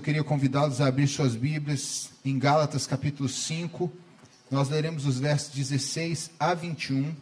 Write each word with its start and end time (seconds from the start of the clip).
Eu 0.00 0.02
queria 0.02 0.24
convidá-los 0.24 0.80
a 0.80 0.86
abrir 0.86 1.06
suas 1.06 1.36
Bíblias 1.36 2.08
em 2.24 2.38
Gálatas 2.38 2.86
capítulo 2.86 3.28
5. 3.28 3.92
Nós 4.50 4.70
leremos 4.70 5.04
os 5.04 5.20
versos 5.20 5.50
16 5.52 6.30
a 6.40 6.54
21. 6.54 7.14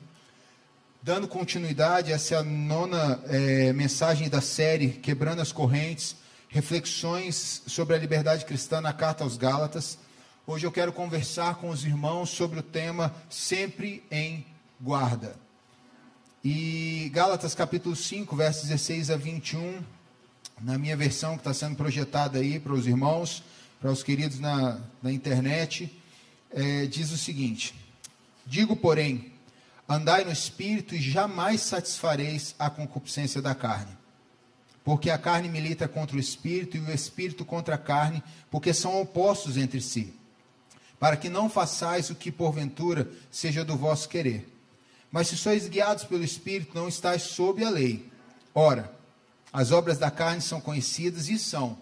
Dando 1.03 1.27
continuidade, 1.27 2.12
essa 2.12 2.38
a 2.38 2.45
nona 2.45 3.21
é, 3.27 3.72
mensagem 3.72 4.28
da 4.28 4.41
série 4.41 4.91
Quebrando 4.91 5.42
as 5.42 5.51
Correntes, 5.51 6.14
reflexões 6.49 7.64
sobre 7.67 7.96
a 7.96 7.99
liberdade 7.99 8.45
cristã 8.45 8.81
na 8.81 8.92
carta 8.92 9.24
aos 9.24 9.37
Gálatas. 9.37 9.99
Hoje 10.47 10.65
eu 10.65 10.71
quero 10.71 10.92
conversar 10.92 11.56
com 11.56 11.71
os 11.71 11.85
irmãos 11.85 12.31
sobre 12.31 12.60
o 12.60 12.63
tema 12.63 13.13
Sempre 13.29 14.04
em 14.08 14.47
Guarda. 14.81 15.35
E 16.45 17.10
Gálatas 17.12 17.56
capítulo 17.56 17.97
5, 17.97 18.37
versos 18.37 18.69
16 18.69 19.10
a 19.10 19.16
21, 19.16 19.82
na 20.60 20.78
minha 20.78 20.96
versão 20.96 21.34
que 21.34 21.40
está 21.40 21.54
sendo 21.54 21.76
projetada 21.76 22.38
aí 22.38 22.58
para 22.58 22.72
os 22.72 22.86
irmãos, 22.86 23.42
para 23.80 23.90
os 23.90 24.02
queridos 24.02 24.40
na, 24.40 24.80
na 25.02 25.12
internet, 25.12 25.90
é, 26.50 26.86
diz 26.86 27.10
o 27.12 27.18
seguinte: 27.18 27.74
Digo, 28.46 28.76
porém, 28.76 29.32
andai 29.88 30.24
no 30.24 30.32
espírito 30.32 30.94
e 30.94 31.00
jamais 31.00 31.60
satisfareis 31.60 32.54
a 32.58 32.68
concupiscência 32.68 33.40
da 33.40 33.54
carne. 33.54 33.96
Porque 34.84 35.10
a 35.10 35.18
carne 35.18 35.48
milita 35.48 35.86
contra 35.86 36.16
o 36.16 36.20
espírito 36.20 36.76
e 36.76 36.80
o 36.80 36.90
espírito 36.90 37.45
contra 37.45 37.74
a 37.74 37.78
carne, 37.78 38.22
porque 38.50 38.72
são 38.72 39.00
opostos 39.00 39.56
entre 39.56 39.80
si 39.80 40.14
para 40.98 41.16
que 41.16 41.28
não 41.28 41.48
façais 41.48 42.10
o 42.10 42.14
que 42.14 42.30
porventura 42.32 43.09
seja 43.30 43.64
do 43.64 43.76
vosso 43.76 44.09
querer. 44.09 44.52
Mas 45.10 45.28
se 45.28 45.36
sois 45.36 45.68
guiados 45.68 46.04
pelo 46.04 46.24
Espírito, 46.24 46.74
não 46.74 46.88
estáis 46.88 47.22
sob 47.22 47.64
a 47.64 47.70
lei. 47.70 48.10
Ora, 48.54 48.92
as 49.52 49.73
obras 49.73 49.98
da 49.98 50.11
carne 50.11 50.41
são 50.41 50.61
conhecidas 50.61 51.29
e 51.29 51.38
são 51.38 51.79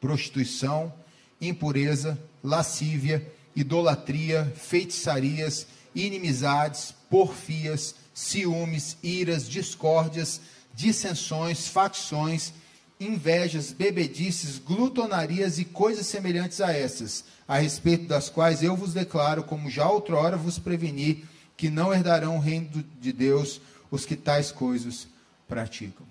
prostituição, 0.00 0.92
impureza, 1.40 2.18
lascívia, 2.44 3.26
idolatria, 3.54 4.52
feitiçarias, 4.54 5.66
inimizades, 5.94 6.94
porfias, 7.10 7.94
ciúmes, 8.14 8.96
iras, 9.02 9.48
discórdias, 9.48 10.40
dissensões, 10.74 11.66
facções, 11.66 12.52
invejas, 13.00 13.72
bebedices, 13.72 14.58
glutonarias 14.58 15.58
e 15.58 15.64
coisas 15.64 16.06
semelhantes 16.06 16.60
a 16.60 16.72
essas 16.72 17.24
a 17.48 17.58
respeito 17.58 18.06
das 18.06 18.28
quais 18.28 18.62
eu 18.62 18.76
vos 18.76 18.92
declaro, 18.92 19.44
como 19.44 19.70
já 19.70 19.88
outrora 19.88 20.36
vos 20.36 20.58
preveni, 20.58 21.24
que 21.56 21.70
não 21.70 21.92
herdarão 21.92 22.36
o 22.36 22.40
reino 22.40 22.84
de 23.00 23.12
Deus 23.12 23.60
os 23.90 24.04
que 24.04 24.16
tais 24.16 24.50
coisas 24.50 25.06
praticam. 25.48 26.05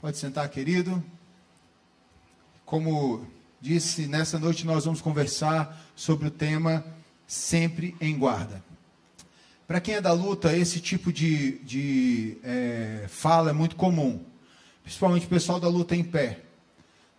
Pode 0.00 0.16
sentar, 0.16 0.48
querido. 0.48 1.04
Como 2.64 3.26
disse, 3.60 4.06
nessa 4.06 4.38
noite 4.38 4.64
nós 4.64 4.86
vamos 4.86 5.02
conversar 5.02 5.78
sobre 5.94 6.28
o 6.28 6.30
tema 6.30 6.82
sempre 7.26 7.94
em 8.00 8.18
guarda. 8.18 8.64
Para 9.66 9.78
quem 9.78 9.96
é 9.96 10.00
da 10.00 10.12
luta, 10.12 10.56
esse 10.56 10.80
tipo 10.80 11.12
de, 11.12 11.58
de 11.58 12.38
é, 12.42 13.04
fala 13.08 13.50
é 13.50 13.52
muito 13.52 13.76
comum, 13.76 14.24
principalmente 14.82 15.26
o 15.26 15.28
pessoal 15.28 15.60
da 15.60 15.68
luta 15.68 15.94
em 15.94 16.02
pé. 16.02 16.40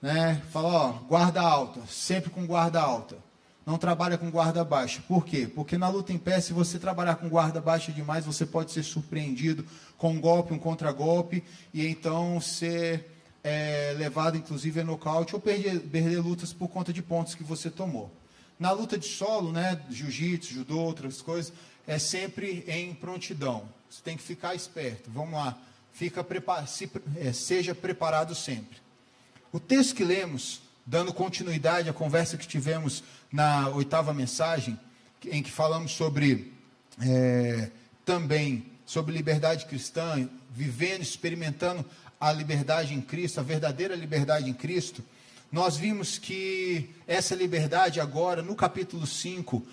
Né? 0.01 0.41
Fala, 0.49 0.69
ó, 0.69 0.91
guarda 1.07 1.39
alta, 1.39 1.81
sempre 1.85 2.31
com 2.31 2.47
guarda 2.47 2.81
alta 2.81 3.15
não 3.65 3.77
trabalha 3.77 4.17
com 4.17 4.29
guarda 4.29 4.63
baixa. 4.63 5.01
Por 5.07 5.25
quê? 5.25 5.47
Porque 5.47 5.77
na 5.77 5.87
luta 5.87 6.11
em 6.11 6.17
pé, 6.17 6.41
se 6.41 6.53
você 6.53 6.79
trabalhar 6.79 7.15
com 7.15 7.29
guarda 7.29 7.61
baixa 7.61 7.91
demais, 7.91 8.25
você 8.25 8.45
pode 8.45 8.71
ser 8.71 8.83
surpreendido 8.83 9.65
com 9.97 10.11
um 10.11 10.19
golpe, 10.19 10.53
um 10.53 10.59
contragolpe, 10.59 11.43
e 11.73 11.85
então 11.85 12.41
ser 12.41 13.05
é, 13.43 13.93
levado, 13.97 14.37
inclusive, 14.37 14.79
a 14.79 14.83
nocaute 14.83 15.35
ou 15.35 15.41
perder, 15.41 15.79
perder 15.79 16.19
lutas 16.19 16.51
por 16.51 16.67
conta 16.67 16.91
de 16.91 17.01
pontos 17.01 17.35
que 17.35 17.43
você 17.43 17.69
tomou. 17.69 18.11
Na 18.59 18.71
luta 18.71 18.97
de 18.97 19.07
solo, 19.07 19.51
né, 19.51 19.79
jiu-jitsu, 19.89 20.53
judô, 20.53 20.79
outras 20.79 21.21
coisas, 21.21 21.53
é 21.87 21.97
sempre 21.97 22.63
em 22.67 22.93
prontidão. 22.93 23.63
Você 23.89 24.01
tem 24.03 24.15
que 24.15 24.23
ficar 24.23 24.55
esperto. 24.55 25.09
Vamos 25.09 25.33
lá. 25.33 25.57
Fica 25.91 26.25
se, 26.67 26.89
é, 27.17 27.33
seja 27.33 27.75
preparado 27.75 28.33
sempre. 28.33 28.77
O 29.51 29.59
texto 29.59 29.95
que 29.95 30.03
lemos 30.03 30.61
dando 30.85 31.13
continuidade 31.13 31.89
à 31.89 31.93
conversa 31.93 32.37
que 32.37 32.47
tivemos 32.47 33.03
na 33.31 33.69
oitava 33.69 34.13
mensagem, 34.13 34.79
em 35.25 35.43
que 35.43 35.51
falamos 35.51 35.91
sobre 35.91 36.53
é, 36.99 37.69
também 38.03 38.65
sobre 38.85 39.13
liberdade 39.13 39.65
cristã, 39.65 40.29
vivendo, 40.49 41.01
experimentando 41.01 41.85
a 42.19 42.31
liberdade 42.31 42.93
em 42.93 43.01
Cristo, 43.01 43.39
a 43.39 43.43
verdadeira 43.43 43.95
liberdade 43.95 44.49
em 44.49 44.53
Cristo, 44.53 45.03
nós 45.51 45.75
vimos 45.75 46.17
que 46.17 46.89
essa 47.07 47.35
liberdade 47.35 47.99
agora, 47.99 48.41
no 48.41 48.55
capítulo 48.55 49.07
5, 49.07 49.65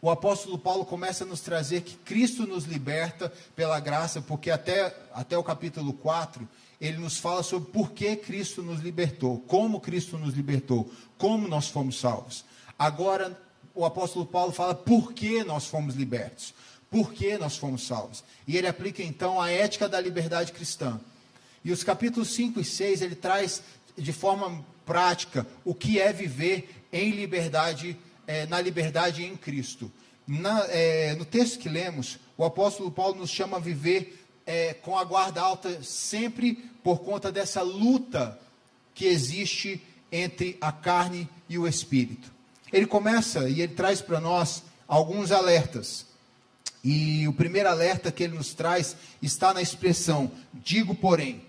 o 0.00 0.10
apóstolo 0.10 0.58
Paulo 0.58 0.84
começa 0.84 1.24
a 1.24 1.26
nos 1.26 1.40
trazer 1.40 1.82
que 1.82 1.96
Cristo 1.96 2.46
nos 2.46 2.64
liberta 2.64 3.32
pela 3.54 3.80
graça, 3.80 4.20
porque 4.22 4.50
até, 4.50 4.94
até 5.12 5.36
o 5.36 5.42
capítulo 5.42 5.92
4 5.92 6.48
ele 6.80 6.98
nos 6.98 7.18
fala 7.18 7.42
sobre 7.42 7.70
por 7.70 7.92
que 7.92 8.16
Cristo 8.16 8.62
nos 8.62 8.80
libertou, 8.80 9.38
como 9.46 9.80
Cristo 9.80 10.18
nos 10.18 10.34
libertou, 10.34 10.90
como 11.16 11.48
nós 11.48 11.68
fomos 11.68 11.98
salvos. 11.98 12.44
Agora, 12.78 13.40
o 13.74 13.84
apóstolo 13.84 14.26
Paulo 14.26 14.52
fala 14.52 14.74
por 14.74 15.12
que 15.12 15.42
nós 15.44 15.66
fomos 15.66 15.94
libertos, 15.94 16.54
por 16.90 17.12
que 17.12 17.36
nós 17.38 17.56
fomos 17.56 17.86
salvos. 17.86 18.22
E 18.46 18.56
ele 18.56 18.66
aplica 18.66 19.02
então 19.02 19.40
a 19.40 19.50
ética 19.50 19.88
da 19.88 20.00
liberdade 20.00 20.52
cristã. 20.52 21.00
E 21.64 21.72
os 21.72 21.82
capítulos 21.82 22.28
5 22.34 22.60
e 22.60 22.64
6 22.64 23.02
ele 23.02 23.14
traz 23.14 23.62
de 23.96 24.12
forma 24.12 24.64
prática 24.84 25.46
o 25.64 25.74
que 25.74 26.00
é 26.00 26.12
viver 26.12 26.84
em 26.92 27.10
liberdade, 27.10 27.96
é, 28.26 28.46
na 28.46 28.60
liberdade 28.60 29.24
em 29.24 29.36
Cristo. 29.36 29.90
Na, 30.26 30.64
é, 30.68 31.14
no 31.14 31.24
texto 31.24 31.58
que 31.58 31.68
lemos, 31.68 32.18
o 32.36 32.44
apóstolo 32.44 32.90
Paulo 32.90 33.16
nos 33.16 33.30
chama 33.30 33.56
a 33.56 33.60
viver 33.60 34.25
é, 34.46 34.72
com 34.74 34.96
a 34.96 35.04
guarda 35.04 35.42
alta 35.42 35.82
sempre 35.82 36.54
por 36.82 37.00
conta 37.00 37.32
dessa 37.32 37.62
luta 37.62 38.38
que 38.94 39.04
existe 39.04 39.82
entre 40.10 40.56
a 40.60 40.70
carne 40.70 41.28
e 41.48 41.58
o 41.58 41.66
espírito. 41.66 42.32
Ele 42.72 42.86
começa 42.86 43.48
e 43.48 43.60
ele 43.60 43.74
traz 43.74 44.00
para 44.00 44.20
nós 44.20 44.62
alguns 44.86 45.32
alertas. 45.32 46.06
E 46.82 47.26
o 47.26 47.32
primeiro 47.32 47.68
alerta 47.68 48.12
que 48.12 48.22
ele 48.22 48.36
nos 48.36 48.54
traz 48.54 48.96
está 49.20 49.52
na 49.52 49.60
expressão 49.60 50.30
digo 50.54 50.94
porém. 50.94 51.44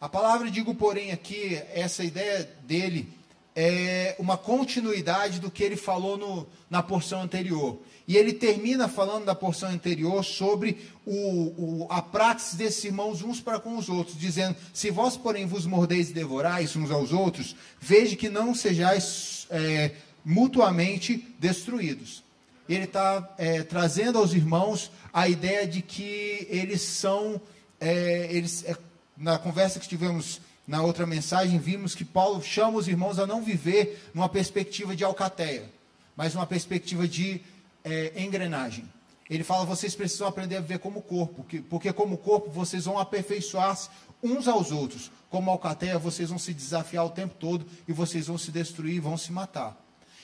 A 0.00 0.08
palavra 0.08 0.50
digo 0.50 0.74
porém 0.74 1.12
aqui, 1.12 1.62
essa 1.74 2.02
ideia 2.02 2.48
dele 2.62 3.12
é 3.58 4.14
uma 4.18 4.36
continuidade 4.36 5.40
do 5.40 5.50
que 5.50 5.64
ele 5.64 5.76
falou 5.76 6.18
no, 6.18 6.46
na 6.68 6.82
porção 6.82 7.22
anterior. 7.22 7.78
E 8.06 8.16
ele 8.16 8.34
termina 8.34 8.86
falando 8.86 9.24
da 9.24 9.34
porção 9.34 9.70
anterior 9.70 10.22
sobre 10.22 10.78
o, 11.06 11.82
o, 11.82 11.86
a 11.88 12.02
prática 12.02 12.56
desses 12.56 12.84
irmãos 12.84 13.22
uns 13.22 13.40
para 13.40 13.58
com 13.58 13.78
os 13.78 13.88
outros, 13.88 14.16
dizendo: 14.16 14.54
Se 14.74 14.90
vós, 14.90 15.16
porém, 15.16 15.46
vos 15.46 15.64
mordeis 15.64 16.10
e 16.10 16.12
devorais 16.12 16.76
uns 16.76 16.90
aos 16.90 17.12
outros, 17.12 17.56
veja 17.80 18.14
que 18.14 18.28
não 18.28 18.54
sejais 18.54 19.46
é, 19.50 19.92
mutuamente 20.22 21.34
destruídos. 21.38 22.22
Ele 22.68 22.84
está 22.84 23.34
é, 23.38 23.62
trazendo 23.62 24.18
aos 24.18 24.34
irmãos 24.34 24.90
a 25.12 25.28
ideia 25.28 25.66
de 25.66 25.80
que 25.80 26.46
eles 26.50 26.82
são, 26.82 27.40
é, 27.80 28.28
eles, 28.30 28.64
é, 28.64 28.76
na 29.16 29.38
conversa 29.38 29.80
que 29.80 29.88
tivemos 29.88 30.40
na 30.66 30.82
outra 30.82 31.06
mensagem, 31.06 31.58
vimos 31.58 31.94
que 31.94 32.04
Paulo 32.04 32.42
chama 32.42 32.78
os 32.78 32.88
irmãos 32.88 33.18
a 33.18 33.26
não 33.26 33.42
viver 33.42 34.10
numa 34.12 34.28
perspectiva 34.28 34.96
de 34.96 35.04
alcateia, 35.04 35.70
mas 36.16 36.34
numa 36.34 36.46
perspectiva 36.46 37.06
de 37.06 37.40
é, 37.84 38.12
engrenagem. 38.16 38.84
Ele 39.30 39.44
fala: 39.44 39.64
vocês 39.64 39.94
precisam 39.94 40.26
aprender 40.26 40.56
a 40.56 40.60
viver 40.60 40.78
como 40.78 41.02
corpo, 41.02 41.46
porque 41.68 41.92
como 41.92 42.18
corpo 42.18 42.50
vocês 42.50 42.84
vão 42.84 42.98
aperfeiçoar-se 42.98 43.88
uns 44.22 44.48
aos 44.48 44.72
outros. 44.72 45.10
Como 45.30 45.50
alcateia, 45.50 45.98
vocês 45.98 46.30
vão 46.30 46.38
se 46.38 46.54
desafiar 46.54 47.04
o 47.04 47.10
tempo 47.10 47.34
todo 47.38 47.66
e 47.86 47.92
vocês 47.92 48.26
vão 48.26 48.38
se 48.38 48.50
destruir, 48.50 49.00
vão 49.00 49.16
se 49.16 49.32
matar. 49.32 49.76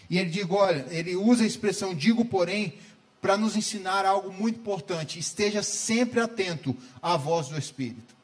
E 0.08 0.18
ele 0.18 0.30
diz: 0.30 0.46
olha, 0.50 0.86
ele 0.90 1.14
usa 1.16 1.44
a 1.44 1.46
expressão 1.46 1.94
digo, 1.94 2.24
porém, 2.24 2.74
para 3.20 3.36
nos 3.36 3.56
ensinar 3.56 4.04
algo 4.04 4.32
muito 4.32 4.58
importante. 4.58 5.18
Esteja 5.18 5.62
sempre 5.62 6.20
atento 6.20 6.76
à 7.00 7.16
voz 7.16 7.48
do 7.48 7.58
Espírito. 7.58 8.21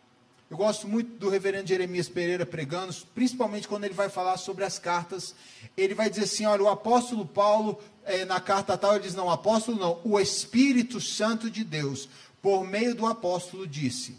Eu 0.50 0.56
gosto 0.56 0.89
muito 0.89 1.19
do 1.19 1.29
reverendo 1.29 1.69
Jeremias 1.69 2.09
Pereira 2.09 2.47
pregando, 2.47 2.95
principalmente 3.15 3.69
quando 3.69 3.85
ele 3.85 3.93
vai 3.93 4.09
falar 4.09 4.39
sobre 4.39 4.65
as 4.65 4.79
cartas. 4.79 5.35
Ele 5.77 5.95
vai 5.95 6.09
dizer 6.09 6.25
assim: 6.25 6.47
olha, 6.47 6.62
o 6.62 6.69
apóstolo 6.69 7.27
Paulo, 7.27 7.79
é, 8.05 8.25
na 8.25 8.41
carta 8.41 8.79
tal, 8.79 8.95
ele 8.95 9.05
diz: 9.05 9.15
não, 9.15 9.31
apóstolo 9.31 9.79
não, 9.79 10.00
o 10.03 10.19
Espírito 10.19 11.03
Santo 11.03 11.50
de 11.50 11.62
Deus, 11.62 12.09
por 12.41 12.67
meio 12.67 12.95
do 12.95 13.05
apóstolo, 13.05 13.67
disse. 13.67 14.17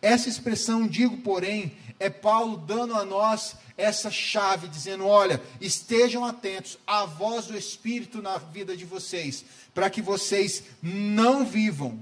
Essa 0.00 0.28
expressão, 0.28 0.86
digo, 0.86 1.18
porém, 1.18 1.76
é 1.98 2.10
Paulo 2.10 2.56
dando 2.56 2.94
a 2.96 3.04
nós 3.04 3.54
essa 3.76 4.10
chave, 4.10 4.66
dizendo: 4.66 5.06
olha, 5.06 5.40
estejam 5.60 6.24
atentos 6.24 6.76
à 6.84 7.04
voz 7.04 7.46
do 7.46 7.56
Espírito 7.56 8.20
na 8.20 8.36
vida 8.36 8.76
de 8.76 8.84
vocês, 8.84 9.44
para 9.72 9.88
que 9.88 10.02
vocês 10.02 10.64
não 10.82 11.46
vivam 11.46 12.00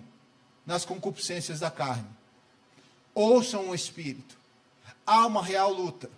nas 0.65 0.87
concupiscências 0.87 1.61
da 1.61 1.71
carne 1.71 2.20
ouçam 3.15 3.71
o 3.71 3.75
Espírito. 3.75 4.39
Há 5.07 5.27
uma 5.27 5.43
real 5.43 5.73
luta. 5.73 6.11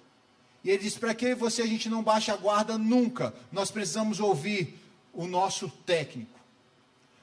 E 0.64 0.70
ele 0.70 0.82
diz: 0.82 0.96
para 0.96 1.14
que 1.14 1.34
você 1.34 1.62
a 1.62 1.66
gente 1.66 1.88
não 1.88 2.02
baixa 2.02 2.32
a 2.32 2.36
guarda 2.36 2.78
nunca? 2.78 3.34
Nós 3.50 3.70
precisamos 3.70 4.20
ouvir 4.20 4.78
o 5.12 5.26
nosso 5.26 5.68
técnico. 5.84 6.40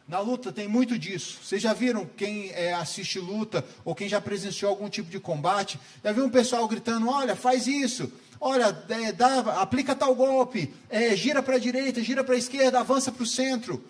Na 0.07 0.19
luta 0.19 0.51
tem 0.51 0.67
muito 0.67 0.97
disso. 0.97 1.39
Vocês 1.43 1.61
já 1.61 1.71
viram 1.71 2.03
quem 2.17 2.49
é, 2.49 2.73
assiste 2.73 3.19
luta 3.19 3.63
ou 3.85 3.93
quem 3.93 4.09
já 4.09 4.19
presenciou 4.19 4.71
algum 4.71 4.89
tipo 4.89 5.09
de 5.09 5.19
combate? 5.19 5.79
Já 6.03 6.11
viu 6.11 6.25
um 6.25 6.29
pessoal 6.29 6.67
gritando: 6.67 7.07
olha, 7.07 7.35
faz 7.35 7.67
isso, 7.67 8.11
olha, 8.41 8.75
é, 8.89 9.11
dá, 9.11 9.61
aplica 9.61 9.95
tal 9.95 10.15
golpe, 10.15 10.73
é, 10.89 11.15
gira 11.15 11.43
para 11.43 11.55
a 11.55 11.59
direita, 11.59 12.01
gira 12.01 12.23
para 12.23 12.33
a 12.33 12.39
esquerda, 12.39 12.79
avança 12.79 13.11
para 13.11 13.23
o 13.23 13.27
centro. 13.27 13.83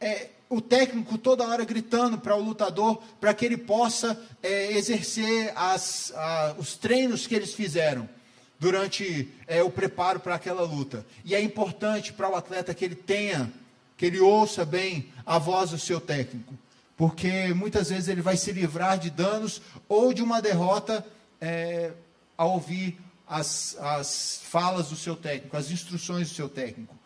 É, 0.00 0.30
o 0.50 0.60
técnico 0.60 1.16
toda 1.16 1.46
hora 1.46 1.64
gritando 1.64 2.18
para 2.18 2.34
o 2.34 2.42
lutador 2.42 3.00
para 3.20 3.32
que 3.32 3.46
ele 3.46 3.56
possa 3.56 4.20
é, 4.42 4.72
exercer 4.72 5.52
as, 5.54 6.12
a, 6.14 6.56
os 6.58 6.76
treinos 6.76 7.24
que 7.24 7.36
eles 7.36 7.54
fizeram 7.54 8.08
durante 8.58 9.32
é, 9.46 9.62
o 9.62 9.70
preparo 9.70 10.18
para 10.18 10.34
aquela 10.34 10.62
luta. 10.62 11.06
E 11.24 11.36
é 11.36 11.40
importante 11.40 12.12
para 12.12 12.28
o 12.28 12.34
atleta 12.34 12.74
que 12.74 12.84
ele 12.84 12.96
tenha, 12.96 13.50
que 13.96 14.04
ele 14.04 14.18
ouça 14.18 14.64
bem 14.64 15.12
a 15.24 15.38
voz 15.38 15.70
do 15.70 15.78
seu 15.78 16.00
técnico, 16.00 16.52
porque 16.96 17.54
muitas 17.54 17.88
vezes 17.88 18.08
ele 18.08 18.20
vai 18.20 18.36
se 18.36 18.50
livrar 18.50 18.98
de 18.98 19.08
danos 19.08 19.62
ou 19.88 20.12
de 20.12 20.20
uma 20.20 20.42
derrota 20.42 21.06
é, 21.40 21.92
ao 22.36 22.54
ouvir 22.54 22.98
as, 23.24 23.76
as 23.78 24.42
falas 24.42 24.88
do 24.88 24.96
seu 24.96 25.14
técnico, 25.14 25.56
as 25.56 25.70
instruções 25.70 26.28
do 26.28 26.34
seu 26.34 26.48
técnico 26.48 26.99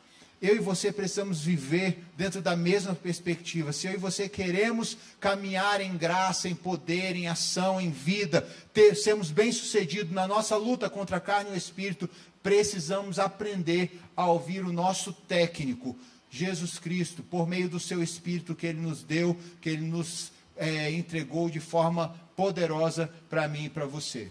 eu 0.45 0.57
e 0.57 0.59
você 0.59 0.93
precisamos 0.93 1.41
viver 1.41 2.05
dentro 2.19 2.43
da 2.43 2.55
mesma 2.55 2.95
perspectiva. 2.95 3.73
Se 3.73 3.87
eu 3.87 3.95
e 3.95 3.97
você 3.97 4.29
queremos 4.29 4.95
caminhar 5.19 5.81
em 5.81 5.97
graça, 5.97 6.51
em 6.51 6.55
poder, 6.55 7.17
em 7.17 7.27
ação, 7.27 7.81
em 7.81 7.91
vida, 7.91 8.47
ter, 8.71 8.95
sermos 8.95 9.31
bem-sucedidos 9.31 10.13
na 10.13 10.29
nossa 10.29 10.55
luta 10.57 10.91
contra 10.91 11.17
a 11.17 11.21
carne 11.21 11.51
e 11.51 11.55
o 11.55 11.57
espírito, 11.57 12.11
precisamos 12.43 13.19
aprender 13.19 13.99
a 14.15 14.27
ouvir 14.27 14.63
o 14.63 14.71
nosso 14.71 15.15
técnico, 15.15 15.97
Jesus 16.29 16.79
Cristo, 16.79 17.23
por 17.23 17.49
meio 17.49 17.71
do 17.71 17.81
seu 17.81 18.03
espírito 18.03 18.55
que 18.55 18.67
ele 18.67 18.83
nos 18.83 19.03
deu, 19.03 19.35
que 19.63 19.71
ele 19.71 19.87
nos 19.87 20.31
é, 20.59 20.91
entregou 20.91 21.49
de 21.49 21.59
forma 21.59 22.15
poderosa 22.37 23.11
para 23.31 23.49
mim 23.49 23.65
e 23.65 23.71
para 23.71 23.87
você. 23.87 24.31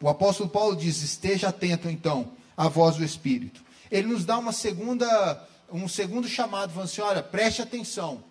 O 0.00 0.08
apóstolo 0.08 0.48
Paulo 0.48 0.74
diz: 0.74 1.02
esteja 1.02 1.50
atento 1.50 1.88
então 1.88 2.32
à 2.56 2.66
voz 2.66 2.96
do 2.96 3.04
Espírito 3.04 3.67
ele 3.90 4.08
nos 4.08 4.24
dá 4.24 4.38
uma 4.38 4.52
segunda, 4.52 5.48
um 5.70 5.88
segundo 5.88 6.28
chamado, 6.28 6.72
falando 6.72 6.88
assim: 6.88 7.00
olha, 7.00 7.22
preste 7.22 7.62
atenção, 7.62 8.22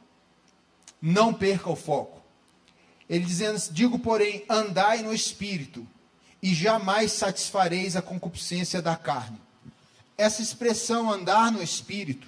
não 1.02 1.34
perca 1.34 1.70
o 1.70 1.76
foco. 1.76 2.22
Ele 3.10 3.26
dizendo: 3.26 3.60
digo, 3.72 4.00
porém, 4.00 4.46
andai 4.50 5.02
no 5.02 5.14
espírito, 5.14 5.88
e 6.42 6.54
jamais 6.54 7.12
satisfareis 7.12 7.96
a 7.96 8.02
concupiscência 8.02 8.82
da 8.82 8.96
carne. 8.96 9.40
Essa 10.18 10.42
expressão 10.42 11.12
andar 11.12 11.52
no 11.52 11.62
espírito 11.62 12.28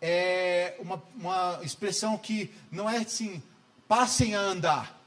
é 0.00 0.76
uma, 0.78 1.02
uma 1.16 1.60
expressão 1.62 2.16
que 2.18 2.50
não 2.70 2.88
é 2.88 2.98
assim, 2.98 3.42
passem 3.88 4.34
a 4.34 4.40
andar. 4.40 5.00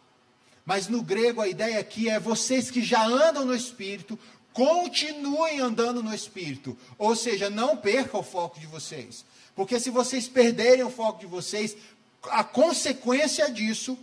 Mas 0.65 0.87
no 0.87 1.01
grego 1.01 1.39
a 1.39 1.47
ideia 1.47 1.79
aqui 1.79 2.09
é 2.09 2.19
vocês 2.19 2.69
que 2.69 2.81
já 2.81 3.05
andam 3.05 3.45
no 3.45 3.55
espírito, 3.55 4.19
continuem 4.57 5.59
andando 5.59 6.01
no 6.01 6.11
Espírito. 6.11 6.75
Ou 6.97 7.15
seja, 7.15 7.47
não 7.47 7.77
perca 7.77 8.17
o 8.17 8.23
foco 8.23 8.59
de 8.59 8.65
vocês. 8.65 9.23
Porque 9.55 9.79
se 9.79 9.91
vocês 9.91 10.27
perderem 10.27 10.83
o 10.83 10.89
foco 10.89 11.19
de 11.19 11.27
vocês, 11.27 11.77
a 12.23 12.43
consequência 12.43 13.51
disso, 13.51 13.95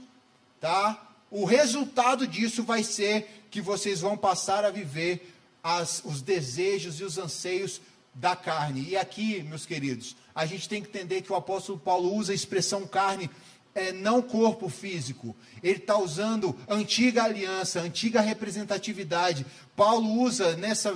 tá? 0.61 1.11
O 1.29 1.45
resultado 1.45 2.25
disso 2.25 2.63
vai 2.63 2.85
ser 2.85 3.43
que 3.51 3.61
vocês 3.61 4.01
vão 4.01 4.17
passar 4.17 4.65
a 4.65 4.71
viver 4.71 5.35
as, 5.61 6.01
os 6.05 6.23
desejos 6.23 7.01
e 7.01 7.05
os 7.05 7.19
anseios 7.19 7.81
da 8.15 8.37
carne. 8.37 8.91
E 8.91 8.97
aqui, 8.97 9.43
meus 9.43 9.67
queridos, 9.67 10.15
a 10.33 10.47
gente 10.47 10.69
tem 10.69 10.81
que 10.81 10.89
entender 10.89 11.23
que 11.23 11.33
o 11.33 11.37
apóstolo 11.37 11.81
Paulo 11.81 12.15
usa 12.15 12.31
a 12.31 12.35
expressão 12.35 12.87
carne 12.87 13.29
é, 13.75 13.93
não 13.93 14.23
corpo 14.23 14.69
físico. 14.69 15.37
Ele 15.63 15.79
está 15.79 15.99
usando 15.99 16.57
antiga 16.69 17.25
aliança, 17.25 17.81
antiga 17.81 18.21
representatividade. 18.21 19.45
Paulo 19.75 20.21
usa 20.21 20.57
nessa 20.57 20.95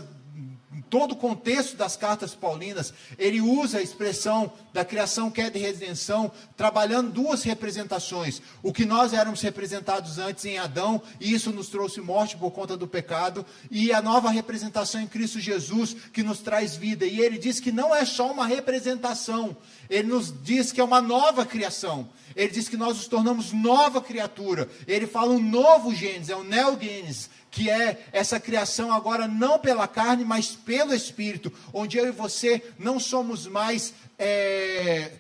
todo 0.89 1.13
o 1.13 1.17
contexto 1.17 1.77
das 1.77 1.97
cartas 1.97 2.35
paulinas, 2.35 2.93
ele 3.19 3.41
usa 3.41 3.79
a 3.79 3.83
expressão 3.83 4.53
da 4.73 4.85
criação, 4.85 5.31
queda 5.31 5.59
e 5.59 5.61
redenção, 5.61 6.31
trabalhando 6.57 7.11
duas 7.11 7.43
representações. 7.43 8.41
O 8.63 8.73
que 8.73 8.85
nós 8.85 9.13
éramos 9.13 9.41
representados 9.41 10.19
antes 10.19 10.45
em 10.45 10.59
Adão, 10.59 11.01
e 11.21 11.33
isso 11.33 11.51
nos 11.53 11.69
trouxe 11.69 12.01
morte 12.01 12.37
por 12.37 12.51
conta 12.51 12.77
do 12.77 12.87
pecado, 12.87 13.45
e 13.71 13.93
a 13.93 14.03
nova 14.03 14.31
representação 14.31 15.01
em 15.01 15.07
Cristo 15.07 15.41
Jesus, 15.41 15.97
que 16.13 16.23
nos 16.23 16.41
traz 16.41 16.77
vida. 16.77 17.05
E 17.07 17.21
ele 17.21 17.39
diz 17.39 17.61
que 17.61 17.73
não 17.73 17.95
é 17.95 18.05
só 18.05 18.31
uma 18.31 18.47
representação, 18.47 19.57
ele 19.89 20.09
nos 20.09 20.33
diz 20.43 20.73
que 20.73 20.81
é 20.81 20.85
uma 20.85 21.01
nova 21.01 21.45
criação. 21.47 22.09
Ele 22.37 22.53
diz 22.53 22.69
que 22.69 22.77
nós 22.77 22.97
nos 22.97 23.09
tornamos 23.09 23.53
nova 23.53 24.01
criatura. 24.01 24.69
Ele 24.87 25.09
fala 25.09 25.33
um 25.33 25.43
novo 25.43 25.93
Gênesis, 25.93 26.29
é 26.29 26.37
o 26.37 26.45
Neogênesis 26.45 27.29
que 27.59 27.69
é 27.69 28.07
essa 28.13 28.39
criação 28.39 28.93
agora 28.93 29.27
não 29.27 29.59
pela 29.59 29.89
carne, 29.89 30.25
mas 30.25 30.51
pelo 30.51 30.95
Espírito, 30.95 31.53
onde 31.73 31.99
eu 31.99 32.07
e 32.07 32.13
você 32.13 32.63
não 32.79 33.01
somos 33.01 33.49
mais 33.49 33.93
é, 34.17 35.11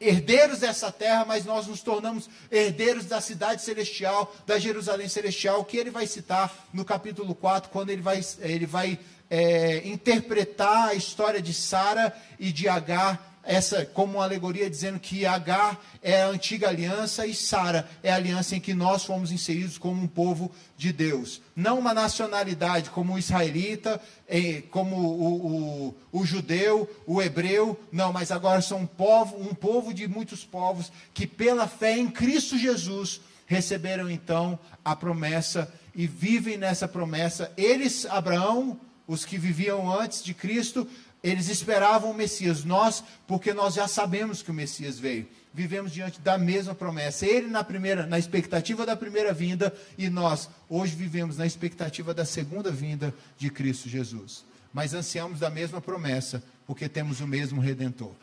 herdeiros 0.00 0.58
dessa 0.58 0.90
terra, 0.90 1.24
mas 1.24 1.44
nós 1.44 1.68
nos 1.68 1.80
tornamos 1.80 2.28
herdeiros 2.50 3.04
da 3.04 3.20
cidade 3.20 3.62
celestial, 3.62 4.34
da 4.44 4.58
Jerusalém 4.58 5.08
celestial, 5.08 5.64
que 5.64 5.76
ele 5.76 5.90
vai 5.90 6.04
citar 6.04 6.52
no 6.72 6.84
capítulo 6.84 7.32
4, 7.32 7.70
quando 7.70 7.90
ele 7.90 8.02
vai, 8.02 8.20
ele 8.40 8.66
vai 8.66 8.98
é, 9.30 9.86
interpretar 9.86 10.88
a 10.88 10.94
história 10.94 11.40
de 11.40 11.54
Sara 11.54 12.12
e 12.40 12.50
de 12.50 12.68
Agar 12.68 13.31
essa 13.44 13.84
como 13.84 14.14
uma 14.14 14.24
alegoria 14.24 14.70
dizendo 14.70 15.00
que 15.00 15.26
Agar 15.26 15.80
é 16.00 16.22
a 16.22 16.28
antiga 16.28 16.68
aliança 16.68 17.26
e 17.26 17.34
Sara 17.34 17.88
é 18.02 18.12
a 18.12 18.16
aliança 18.16 18.54
em 18.54 18.60
que 18.60 18.72
nós 18.72 19.04
fomos 19.04 19.32
inseridos 19.32 19.78
como 19.78 20.00
um 20.00 20.06
povo 20.06 20.50
de 20.76 20.92
Deus. 20.92 21.40
Não 21.54 21.78
uma 21.78 21.92
nacionalidade 21.92 22.90
como 22.90 23.14
o 23.14 23.18
israelita, 23.18 24.00
eh, 24.28 24.62
como 24.70 24.96
o, 24.96 25.86
o, 25.86 26.20
o 26.20 26.24
judeu, 26.24 26.88
o 27.06 27.20
hebreu, 27.20 27.78
não, 27.90 28.12
mas 28.12 28.30
agora 28.30 28.60
são 28.60 28.78
um 28.78 28.86
povo, 28.86 29.36
um 29.36 29.54
povo 29.54 29.92
de 29.92 30.06
muitos 30.06 30.44
povos 30.44 30.92
que 31.12 31.26
pela 31.26 31.66
fé 31.66 31.98
em 31.98 32.08
Cristo 32.08 32.56
Jesus 32.56 33.20
receberam 33.46 34.08
então 34.08 34.58
a 34.84 34.96
promessa 34.96 35.72
e 35.94 36.06
vivem 36.06 36.56
nessa 36.56 36.88
promessa. 36.88 37.52
Eles, 37.56 38.06
Abraão, 38.06 38.80
os 39.06 39.24
que 39.24 39.36
viviam 39.36 39.92
antes 39.92 40.22
de 40.22 40.32
Cristo, 40.32 40.88
eles 41.22 41.48
esperavam 41.48 42.10
o 42.10 42.14
Messias. 42.14 42.64
Nós, 42.64 43.04
porque 43.26 43.54
nós 43.54 43.74
já 43.74 43.86
sabemos 43.86 44.42
que 44.42 44.50
o 44.50 44.54
Messias 44.54 44.98
veio, 44.98 45.28
vivemos 45.54 45.92
diante 45.92 46.20
da 46.20 46.36
mesma 46.36 46.74
promessa. 46.74 47.24
Ele 47.24 47.46
na 47.46 47.62
primeira, 47.62 48.06
na 48.06 48.18
expectativa 48.18 48.84
da 48.84 48.96
primeira 48.96 49.32
vinda 49.32 49.72
e 49.96 50.10
nós 50.10 50.50
hoje 50.68 50.96
vivemos 50.96 51.36
na 51.36 51.46
expectativa 51.46 52.12
da 52.12 52.24
segunda 52.24 52.70
vinda 52.70 53.14
de 53.38 53.50
Cristo 53.50 53.88
Jesus. 53.88 54.44
Mas 54.72 54.94
ansiamos 54.94 55.38
da 55.38 55.50
mesma 55.50 55.80
promessa, 55.80 56.42
porque 56.66 56.88
temos 56.88 57.20
o 57.20 57.26
mesmo 57.26 57.60
redentor, 57.60 58.14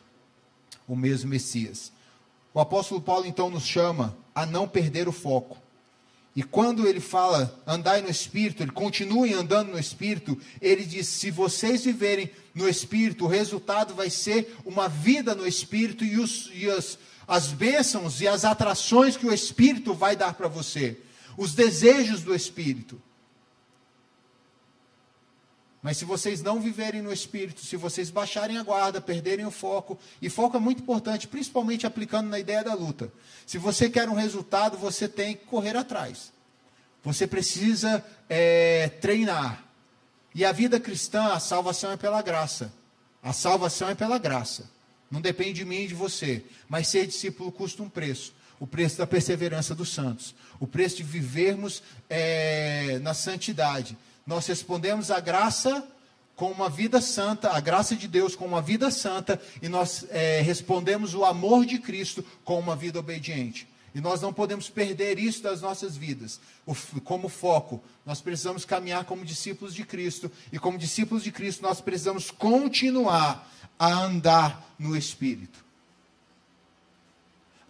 o 0.87 0.95
mesmo 0.95 1.29
Messias. 1.29 1.91
O 2.53 2.59
apóstolo 2.59 2.99
Paulo 2.99 3.27
então 3.27 3.49
nos 3.49 3.65
chama 3.65 4.17
a 4.33 4.45
não 4.45 4.67
perder 4.67 5.07
o 5.07 5.11
foco. 5.11 5.57
E 6.35 6.43
quando 6.43 6.87
ele 6.87 6.99
fala 6.99 7.53
andai 7.65 8.01
no 8.01 8.09
Espírito, 8.09 8.63
ele 8.63 8.71
continue 8.71 9.33
andando 9.33 9.71
no 9.71 9.79
Espírito, 9.79 10.39
ele 10.61 10.85
diz: 10.85 11.07
se 11.07 11.29
vocês 11.29 11.83
viverem 11.83 12.31
no 12.59 12.67
Espírito, 12.67 13.25
o 13.25 13.27
resultado 13.27 13.95
vai 13.95 14.09
ser 14.09 14.55
uma 14.65 14.89
vida 14.89 15.33
no 15.33 15.47
Espírito 15.47 16.03
e, 16.03 16.19
os, 16.19 16.51
e 16.53 16.69
as, 16.69 16.99
as 17.25 17.47
bênçãos 17.47 18.19
e 18.19 18.27
as 18.27 18.43
atrações 18.43 19.15
que 19.15 19.25
o 19.25 19.33
Espírito 19.33 19.93
vai 19.93 20.15
dar 20.15 20.33
para 20.33 20.49
você, 20.49 20.97
os 21.37 21.55
desejos 21.55 22.21
do 22.21 22.35
Espírito. 22.35 23.01
Mas 25.81 25.95
se 25.95 26.03
vocês 26.03 26.41
não 26.41 26.59
viverem 26.59 27.01
no 27.01 27.13
Espírito, 27.13 27.61
se 27.61 27.77
vocês 27.77 28.09
baixarem 28.09 28.57
a 28.57 28.63
guarda, 28.63 28.99
perderem 28.99 29.45
o 29.45 29.51
foco, 29.51 29.97
e 30.21 30.29
foco 30.29 30.57
é 30.57 30.59
muito 30.59 30.81
importante, 30.81 31.29
principalmente 31.29 31.87
aplicando 31.87 32.27
na 32.27 32.37
ideia 32.37 32.61
da 32.61 32.73
luta. 32.73 33.09
Se 33.45 33.57
você 33.57 33.89
quer 33.89 34.09
um 34.09 34.15
resultado, 34.15 34.77
você 34.77 35.07
tem 35.07 35.37
que 35.37 35.45
correr 35.45 35.77
atrás. 35.77 36.33
Você 37.01 37.25
precisa 37.25 38.03
é, 38.27 38.89
treinar. 38.99 39.68
E 40.33 40.45
a 40.45 40.51
vida 40.51 40.79
cristã, 40.79 41.33
a 41.33 41.39
salvação 41.39 41.91
é 41.91 41.97
pela 41.97 42.21
graça. 42.21 42.71
A 43.21 43.33
salvação 43.33 43.89
é 43.89 43.95
pela 43.95 44.17
graça. 44.17 44.69
Não 45.09 45.21
depende 45.21 45.53
de 45.53 45.65
mim 45.65 45.81
e 45.81 45.87
de 45.87 45.95
você. 45.95 46.43
Mas 46.67 46.87
ser 46.87 47.07
discípulo 47.07 47.51
custa 47.51 47.81
um 47.81 47.89
preço. 47.89 48.33
O 48.59 48.67
preço 48.67 48.97
da 48.97 49.07
perseverança 49.07 49.73
dos 49.73 49.89
santos. 49.93 50.35
O 50.59 50.67
preço 50.67 50.97
de 50.97 51.03
vivermos 51.03 51.81
é, 52.09 52.99
na 53.01 53.13
santidade. 53.13 53.97
Nós 54.25 54.45
respondemos 54.45 55.09
à 55.09 55.19
graça 55.19 55.87
com 56.35 56.51
uma 56.51 56.69
vida 56.69 57.01
santa, 57.01 57.51
a 57.51 57.59
graça 57.59 57.95
de 57.95 58.07
Deus 58.07 58.33
com 58.33 58.45
uma 58.45 58.61
vida 58.61 58.89
santa, 58.89 59.41
e 59.61 59.67
nós 59.67 60.05
é, 60.09 60.39
respondemos 60.39 61.13
o 61.13 61.25
amor 61.25 61.65
de 61.65 61.79
Cristo 61.79 62.23
com 62.45 62.57
uma 62.57 62.77
vida 62.77 62.97
obediente. 62.97 63.67
E 63.93 64.01
nós 64.01 64.21
não 64.21 64.31
podemos 64.31 64.69
perder 64.69 65.17
isso 65.17 65.41
das 65.41 65.61
nossas 65.61 65.97
vidas. 65.97 66.39
Como 67.03 67.27
foco, 67.27 67.81
nós 68.05 68.21
precisamos 68.21 68.65
caminhar 68.65 69.05
como 69.05 69.25
discípulos 69.25 69.73
de 69.73 69.83
Cristo. 69.83 70.31
E 70.51 70.59
como 70.59 70.77
discípulos 70.77 71.23
de 71.23 71.31
Cristo, 71.31 71.63
nós 71.63 71.81
precisamos 71.81 72.29
continuar 72.29 73.49
a 73.77 73.93
andar 73.93 74.73
no 74.77 74.95
Espírito. 74.95 75.63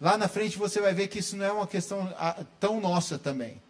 Lá 0.00 0.16
na 0.16 0.28
frente 0.28 0.58
você 0.58 0.80
vai 0.80 0.94
ver 0.94 1.08
que 1.08 1.18
isso 1.18 1.36
não 1.36 1.44
é 1.44 1.52
uma 1.52 1.66
questão 1.66 2.12
ah, 2.18 2.44
tão 2.58 2.80
nossa 2.80 3.18
também. 3.18 3.60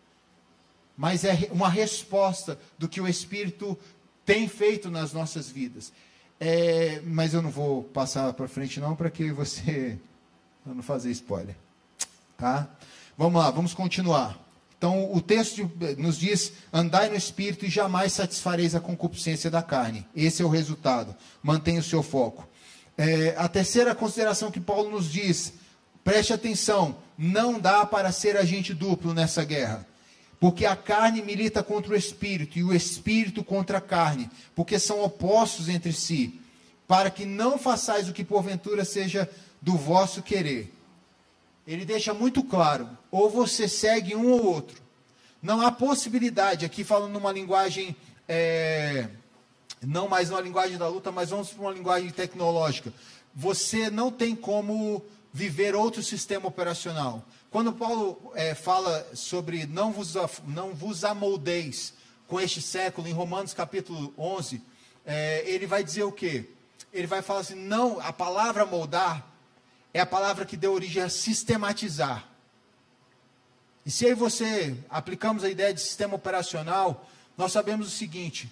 Mas 0.96 1.24
é 1.24 1.48
uma 1.50 1.68
resposta 1.68 2.58
do 2.78 2.88
que 2.88 3.00
o 3.00 3.08
Espírito 3.08 3.76
tem 4.24 4.48
feito 4.48 4.90
nas 4.90 5.12
nossas 5.12 5.50
vidas. 5.50 5.92
É, 6.38 7.00
mas 7.04 7.34
eu 7.34 7.42
não 7.42 7.50
vou 7.50 7.82
passar 7.82 8.32
para 8.32 8.48
frente 8.48 8.80
não, 8.80 8.96
para 8.96 9.10
que 9.10 9.32
você 9.32 9.98
não 10.64 10.82
fazer 10.82 11.10
spoiler. 11.10 11.56
Tá? 12.40 12.66
Vamos 13.18 13.38
lá, 13.38 13.50
vamos 13.50 13.74
continuar. 13.74 14.40
Então, 14.78 15.12
o 15.12 15.20
texto 15.20 15.70
nos 15.98 16.16
diz: 16.16 16.54
andai 16.72 17.10
no 17.10 17.14
espírito 17.14 17.66
e 17.66 17.68
jamais 17.68 18.14
satisfareis 18.14 18.74
a 18.74 18.80
concupiscência 18.80 19.50
da 19.50 19.62
carne. 19.62 20.06
Esse 20.16 20.40
é 20.40 20.44
o 20.44 20.48
resultado. 20.48 21.14
Mantenha 21.42 21.80
o 21.80 21.84
seu 21.84 22.02
foco. 22.02 22.48
É, 22.96 23.34
a 23.36 23.46
terceira 23.46 23.94
consideração 23.94 24.50
que 24.50 24.58
Paulo 24.58 24.88
nos 24.88 25.12
diz: 25.12 25.52
preste 26.02 26.32
atenção, 26.32 26.96
não 27.18 27.60
dá 27.60 27.84
para 27.84 28.10
ser 28.10 28.38
agente 28.38 28.72
duplo 28.72 29.12
nessa 29.12 29.44
guerra. 29.44 29.86
Porque 30.40 30.64
a 30.64 30.74
carne 30.74 31.20
milita 31.20 31.62
contra 31.62 31.92
o 31.92 31.96
espírito 31.96 32.58
e 32.58 32.64
o 32.64 32.72
espírito 32.72 33.44
contra 33.44 33.76
a 33.76 33.82
carne, 33.82 34.30
porque 34.56 34.78
são 34.78 35.04
opostos 35.04 35.68
entre 35.68 35.92
si, 35.92 36.40
para 36.88 37.10
que 37.10 37.26
não 37.26 37.58
façais 37.58 38.08
o 38.08 38.14
que 38.14 38.24
porventura 38.24 38.82
seja 38.82 39.28
do 39.60 39.76
vosso 39.76 40.22
querer 40.22 40.79
ele 41.72 41.84
deixa 41.84 42.12
muito 42.12 42.42
claro: 42.42 42.88
ou 43.10 43.30
você 43.30 43.68
segue 43.68 44.16
um 44.16 44.32
ou 44.32 44.44
outro. 44.44 44.82
Não 45.40 45.60
há 45.62 45.70
possibilidade, 45.70 46.66
aqui 46.66 46.82
falando 46.82 47.12
numa 47.12 47.32
linguagem, 47.32 47.96
é, 48.28 49.08
não 49.80 50.08
mais 50.08 50.28
numa 50.30 50.40
linguagem 50.40 50.76
da 50.76 50.88
luta, 50.88 51.12
mas 51.12 51.30
vamos 51.30 51.50
para 51.50 51.62
uma 51.62 51.72
linguagem 51.72 52.10
tecnológica. 52.10 52.92
Você 53.34 53.88
não 53.88 54.10
tem 54.10 54.34
como 54.34 55.02
viver 55.32 55.76
outro 55.76 56.02
sistema 56.02 56.48
operacional. 56.48 57.24
Quando 57.50 57.72
Paulo 57.72 58.32
é, 58.34 58.54
fala 58.54 59.06
sobre 59.14 59.64
não 59.66 59.92
vos, 59.92 60.14
não 60.48 60.74
vos 60.74 61.04
amoldeis 61.04 61.94
com 62.26 62.40
este 62.40 62.60
século, 62.60 63.06
em 63.06 63.12
Romanos 63.12 63.54
capítulo 63.54 64.12
11, 64.18 64.60
é, 65.06 65.44
ele 65.46 65.66
vai 65.66 65.84
dizer 65.84 66.02
o 66.02 66.12
quê? 66.12 66.50
Ele 66.92 67.06
vai 67.06 67.22
falar 67.22 67.40
assim: 67.40 67.54
não, 67.54 68.00
a 68.00 68.12
palavra 68.12 68.66
moldar 68.66 69.29
é 69.92 70.00
a 70.00 70.06
palavra 70.06 70.44
que 70.44 70.56
deu 70.56 70.72
origem 70.72 71.02
a 71.02 71.08
sistematizar. 71.08 72.28
E 73.84 73.90
se 73.90 74.06
aí 74.06 74.14
você 74.14 74.76
aplicamos 74.88 75.42
a 75.42 75.50
ideia 75.50 75.72
de 75.72 75.80
sistema 75.80 76.14
operacional, 76.14 77.08
nós 77.36 77.52
sabemos 77.52 77.88
o 77.88 77.90
seguinte: 77.90 78.50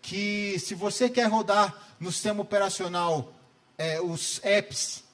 que 0.00 0.58
se 0.58 0.74
você 0.74 1.08
quer 1.08 1.28
rodar 1.28 1.76
no 1.98 2.10
sistema 2.10 2.42
operacional 2.42 3.32
é, 3.76 4.00
os 4.00 4.40
apps 4.42 5.04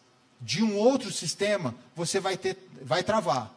de 0.40 0.62
um 0.62 0.76
outro 0.76 1.10
sistema, 1.10 1.74
você 1.96 2.20
vai 2.20 2.36
ter, 2.36 2.56
vai 2.82 3.02
travar, 3.02 3.52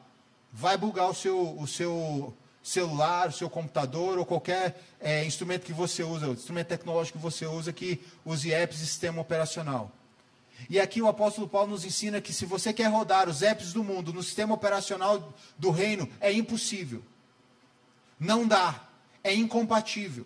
vai 0.51 0.77
bugar 0.77 1.10
o 1.10 1.13
seu, 1.13 1.58
o 1.58 1.67
seu 1.67 2.34
celular, 2.63 3.29
o 3.29 3.31
seu 3.34 3.50
computador 3.50 4.17
ou 4.17 4.25
qualquer 4.25 4.81
é, 5.00 5.25
instrumento 5.25 5.65
que 5.65 5.74
você 5.74 6.03
usa, 6.03 6.27
instrumento 6.27 6.67
tecnológico 6.67 7.17
que 7.17 7.24
você 7.24 7.46
usa 7.46 7.74
que 7.74 8.01
use 8.25 8.51
apps 8.51 8.79
de 8.79 8.86
sistema 8.86 9.22
operacional. 9.22 9.91
E 10.70 10.80
aqui 10.80 11.01
o 11.01 11.08
apóstolo 11.08 11.48
Paulo 11.48 11.72
nos 11.72 11.86
ensina 11.86 12.22
que 12.22 12.34
se 12.34 12.46
você 12.46 12.72
quer 12.74 12.88
rodar 12.88 13.27
os 13.27 13.41
apps 13.41 13.74
do 13.74 13.84
mundo 13.84 14.13
no 14.13 14.24
sistema 14.24 14.53
operacional 14.53 15.34
do 15.58 15.70
reino, 15.72 16.10
é 16.20 16.32
impossível. 16.32 17.03
Não 18.20 18.48
dá. 18.48 18.88
É 19.24 19.34
incompatível. 19.34 20.25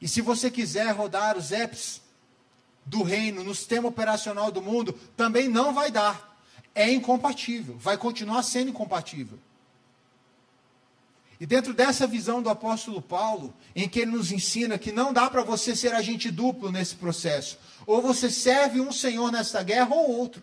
E 0.00 0.08
se 0.08 0.20
você 0.20 0.50
quiser 0.50 0.90
rodar 0.92 1.36
os 1.36 1.50
apps 1.50 2.02
do 2.84 3.02
reino 3.02 3.42
no 3.42 3.54
sistema 3.54 3.88
operacional 3.88 4.50
do 4.50 4.60
mundo, 4.60 4.92
também 5.16 5.48
não 5.48 5.72
vai 5.72 5.90
dar. 5.90 6.38
É 6.74 6.90
incompatível. 6.90 7.76
Vai 7.78 7.96
continuar 7.96 8.42
sendo 8.42 8.70
incompatível. 8.70 9.38
E 11.44 11.46
dentro 11.46 11.74
dessa 11.74 12.06
visão 12.06 12.40
do 12.40 12.48
apóstolo 12.48 13.02
Paulo, 13.02 13.52
em 13.76 13.86
que 13.86 14.00
ele 14.00 14.12
nos 14.12 14.32
ensina 14.32 14.78
que 14.78 14.90
não 14.90 15.12
dá 15.12 15.28
para 15.28 15.42
você 15.42 15.76
ser 15.76 15.92
agente 15.92 16.30
duplo 16.30 16.72
nesse 16.72 16.94
processo, 16.94 17.58
ou 17.86 18.00
você 18.00 18.30
serve 18.30 18.80
um 18.80 18.90
senhor 18.90 19.30
nessa 19.30 19.62
guerra 19.62 19.94
ou 19.94 20.10
outro. 20.10 20.42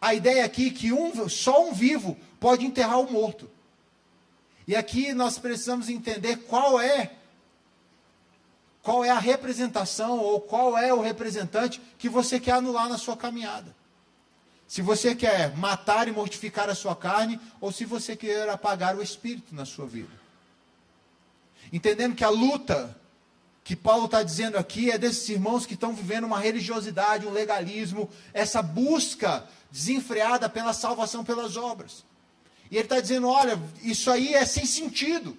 A 0.00 0.14
ideia 0.14 0.46
aqui 0.46 0.68
é 0.68 0.70
que 0.70 0.92
um, 0.94 1.28
só 1.28 1.68
um 1.68 1.74
vivo 1.74 2.16
pode 2.40 2.64
enterrar 2.64 3.00
o 3.00 3.12
morto. 3.12 3.50
E 4.66 4.74
aqui 4.74 5.12
nós 5.12 5.38
precisamos 5.38 5.90
entender 5.90 6.36
qual 6.36 6.80
é 6.80 7.10
qual 8.82 9.04
é 9.04 9.10
a 9.10 9.18
representação 9.18 10.18
ou 10.20 10.40
qual 10.40 10.78
é 10.78 10.90
o 10.90 11.02
representante 11.02 11.82
que 11.98 12.08
você 12.08 12.40
quer 12.40 12.52
anular 12.52 12.88
na 12.88 12.96
sua 12.96 13.14
caminhada. 13.14 13.76
Se 14.68 14.82
você 14.82 15.14
quer 15.14 15.56
matar 15.56 16.06
e 16.08 16.12
mortificar 16.12 16.68
a 16.68 16.74
sua 16.74 16.94
carne, 16.94 17.40
ou 17.58 17.72
se 17.72 17.86
você 17.86 18.14
quer 18.14 18.46
apagar 18.50 18.94
o 18.94 19.02
espírito 19.02 19.54
na 19.54 19.64
sua 19.64 19.86
vida. 19.86 20.12
Entendendo 21.72 22.14
que 22.14 22.22
a 22.22 22.28
luta 22.28 22.94
que 23.64 23.74
Paulo 23.74 24.04
está 24.04 24.22
dizendo 24.22 24.58
aqui 24.58 24.90
é 24.90 24.98
desses 24.98 25.26
irmãos 25.30 25.64
que 25.64 25.72
estão 25.72 25.94
vivendo 25.94 26.24
uma 26.24 26.38
religiosidade, 26.38 27.26
um 27.26 27.32
legalismo, 27.32 28.10
essa 28.34 28.60
busca 28.60 29.46
desenfreada 29.70 30.50
pela 30.50 30.74
salvação 30.74 31.24
pelas 31.24 31.56
obras. 31.56 32.04
E 32.70 32.76
ele 32.76 32.84
está 32.84 33.00
dizendo: 33.00 33.26
olha, 33.26 33.58
isso 33.82 34.10
aí 34.10 34.34
é 34.34 34.44
sem 34.44 34.66
sentido. 34.66 35.36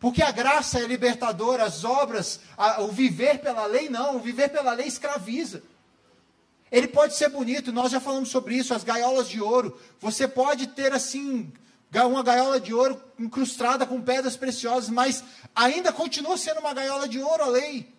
Porque 0.00 0.22
a 0.22 0.30
graça 0.30 0.80
é 0.80 0.86
libertadora, 0.86 1.64
as 1.64 1.84
obras, 1.84 2.40
a, 2.56 2.80
o 2.80 2.88
viver 2.88 3.38
pela 3.38 3.66
lei 3.66 3.90
não, 3.90 4.16
o 4.16 4.20
viver 4.20 4.48
pela 4.48 4.72
lei 4.72 4.86
escraviza. 4.86 5.62
Ele 6.72 6.88
pode 6.88 7.14
ser 7.14 7.28
bonito, 7.28 7.70
nós 7.70 7.92
já 7.92 8.00
falamos 8.00 8.30
sobre 8.30 8.56
isso, 8.56 8.72
as 8.72 8.82
gaiolas 8.82 9.28
de 9.28 9.42
ouro. 9.42 9.78
Você 10.00 10.26
pode 10.26 10.68
ter 10.68 10.90
assim, 10.94 11.52
uma 11.92 12.22
gaiola 12.22 12.58
de 12.58 12.72
ouro 12.72 12.98
incrustada 13.18 13.84
com 13.84 14.00
pedras 14.00 14.38
preciosas, 14.38 14.88
mas 14.88 15.22
ainda 15.54 15.92
continua 15.92 16.38
sendo 16.38 16.60
uma 16.60 16.72
gaiola 16.72 17.06
de 17.06 17.20
ouro 17.20 17.42
a 17.42 17.46
lei. 17.48 17.92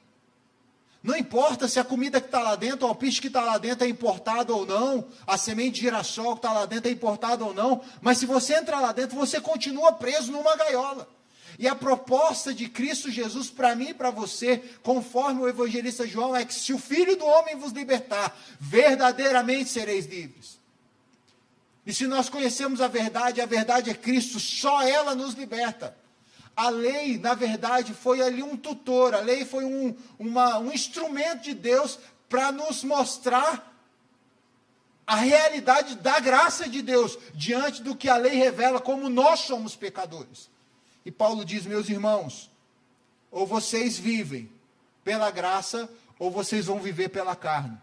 Não 1.03 1.15
importa 1.15 1.68
se 1.68 1.80
a 1.80 1.84
comida 1.84 2.20
que 2.20 2.25
está 2.27 2.42
lá 2.42 2.56
dentro, 2.56 2.88
o 2.88 2.89
alpiste 2.89 3.22
que 3.22 3.27
está 3.27 3.42
lá 3.42 3.60
dentro 3.60 3.86
é 3.86 3.89
importado 3.89 4.58
ou 4.58 4.65
não, 4.65 5.06
a 5.27 5.38
semente 5.38 5.75
de 5.75 5.82
girassol 5.82 6.32
que 6.32 6.39
está 6.39 6.51
lá 6.51 6.65
dentro 6.65 6.89
é 6.89 6.94
importada 6.94 7.46
ou 7.46 7.53
não, 7.53 7.82
mas 8.01 8.18
se 8.18 8.25
você 8.25 8.56
entrar 8.56 8.80
lá 8.80 8.92
dentro, 8.92 9.15
você 9.15 9.39
continua 9.39 9.92
preso 9.92 10.32
numa 10.32 10.56
gaiola. 10.56 11.08
E 11.60 11.67
a 11.67 11.75
proposta 11.75 12.53
de 12.53 12.67
Cristo 12.67 13.12
Jesus 13.12 13.50
para 13.50 13.75
mim 13.75 13.89
e 13.89 13.93
para 13.93 14.10
você, 14.10 14.57
conforme 14.81 15.41
o 15.41 15.48
evangelista 15.48 16.07
João, 16.07 16.36
é 16.36 16.43
que 16.43 16.53
se 16.53 16.74
o 16.74 16.79
Filho 16.79 17.15
do 17.15 17.25
Homem 17.25 17.55
vos 17.55 17.72
libertar, 17.72 18.36
verdadeiramente 18.60 19.69
sereis 19.69 20.05
livres. 20.05 20.60
E 21.86 21.93
se 21.93 22.07
nós 22.07 22.29
conhecemos 22.29 22.81
a 22.81 22.88
verdade, 22.88 23.41
a 23.41 23.45
verdade 23.45 23.89
é 23.89 23.93
Cristo, 23.93 24.39
só 24.39 24.81
ela 24.81 25.13
nos 25.13 25.33
liberta. 25.33 25.95
A 26.55 26.69
lei, 26.69 27.17
na 27.17 27.33
verdade, 27.33 27.93
foi 27.93 28.22
ali 28.22 28.41
um 28.41 28.55
tutor, 28.55 29.13
a 29.13 29.19
lei 29.19 29.43
foi 29.43 29.65
um, 29.65 29.95
uma, 30.17 30.60
um 30.60 30.72
instrumento 30.72 31.41
de 31.41 31.53
Deus 31.53 32.00
para 32.29 32.51
nos 32.51 32.83
mostrar 32.83 33.72
a 35.05 35.15
realidade 35.15 35.95
da 35.95 36.19
graça 36.19 36.69
de 36.69 36.81
Deus 36.81 37.17
diante 37.33 37.81
do 37.81 37.95
que 37.95 38.07
a 38.07 38.15
lei 38.15 38.36
revela 38.36 38.79
como 38.79 39.10
nós 39.10 39.41
somos 39.41 39.75
pecadores. 39.75 40.50
E 41.05 41.12
Paulo 41.12 41.43
diz: 41.43 41.65
meus 41.65 41.89
irmãos, 41.89 42.50
ou 43.31 43.45
vocês 43.45 43.98
vivem 43.98 44.50
pela 45.03 45.29
graça, 45.31 45.89
ou 46.19 46.31
vocês 46.31 46.65
vão 46.65 46.79
viver 46.79 47.10
pela 47.10 47.36
carne. 47.36 47.77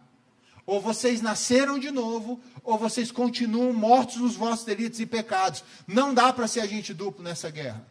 Ou 0.67 0.81
vocês 0.81 1.21
nasceram 1.21 1.79
de 1.79 1.91
novo, 1.91 2.41
ou 2.63 2.79
vocês 2.79 3.11
continuam 3.11 3.73
mortos 3.73 4.17
nos 4.17 4.37
vossos 4.37 4.65
delitos 4.65 5.01
e 5.01 5.07
pecados. 5.07 5.65
Não 5.87 6.15
dá 6.15 6.33
para 6.33 6.47
ser 6.47 6.61
agente 6.61 6.95
duplo 6.95 7.25
nessa 7.25 7.51
guerra. 7.51 7.85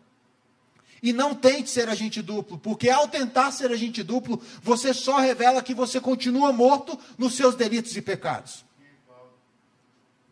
E 1.01 1.13
não 1.13 1.33
tente 1.33 1.69
ser 1.69 1.87
agente 1.89 2.21
duplo, 2.21 2.57
porque 2.57 2.89
ao 2.89 3.07
tentar 3.07 3.51
ser 3.51 3.71
agente 3.71 4.03
duplo, 4.03 4.41
você 4.61 4.93
só 4.93 5.17
revela 5.17 5.63
que 5.63 5.73
você 5.73 5.99
continua 5.99 6.51
morto 6.51 6.97
nos 7.17 7.35
seus 7.35 7.55
delitos 7.55 7.95
e 7.95 8.01
pecados. 8.01 8.65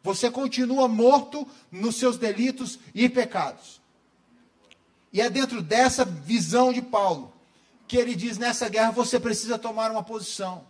Você 0.04 0.32
continua 0.32 0.88
morto 0.88 1.48
nos 1.72 1.96
seus 1.98 2.18
delitos 2.18 2.80
e 2.94 3.10
pecados. 3.10 3.82
E 5.12 5.22
é 5.22 5.30
dentro 5.30 5.62
dessa 5.62 6.04
visão 6.06 6.72
de 6.74 6.82
Paulo 6.82 7.34
que 7.88 7.98
ele 7.98 8.16
diz: 8.16 8.38
nessa 8.38 8.68
guerra 8.68 8.92
você 8.92 9.20
precisa 9.20 9.58
tomar 9.58 9.92
uma 9.92 10.04
posição. 10.04 10.68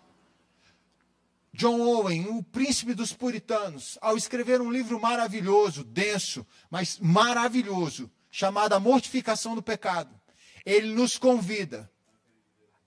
John 1.53 1.81
Owen, 1.81 2.27
o 2.27 2.43
príncipe 2.43 2.93
dos 2.93 3.13
puritanos, 3.13 3.97
ao 3.99 4.15
escrever 4.15 4.61
um 4.61 4.71
livro 4.71 5.01
maravilhoso, 5.01 5.83
denso, 5.83 6.45
mas 6.69 6.99
maravilhoso, 6.99 8.11
chamado 8.29 8.73
A 8.73 8.79
Mortificação 8.79 9.55
do 9.55 9.63
Pecado, 9.63 10.13
ele 10.63 10.93
nos 10.93 11.17
convida 11.17 11.91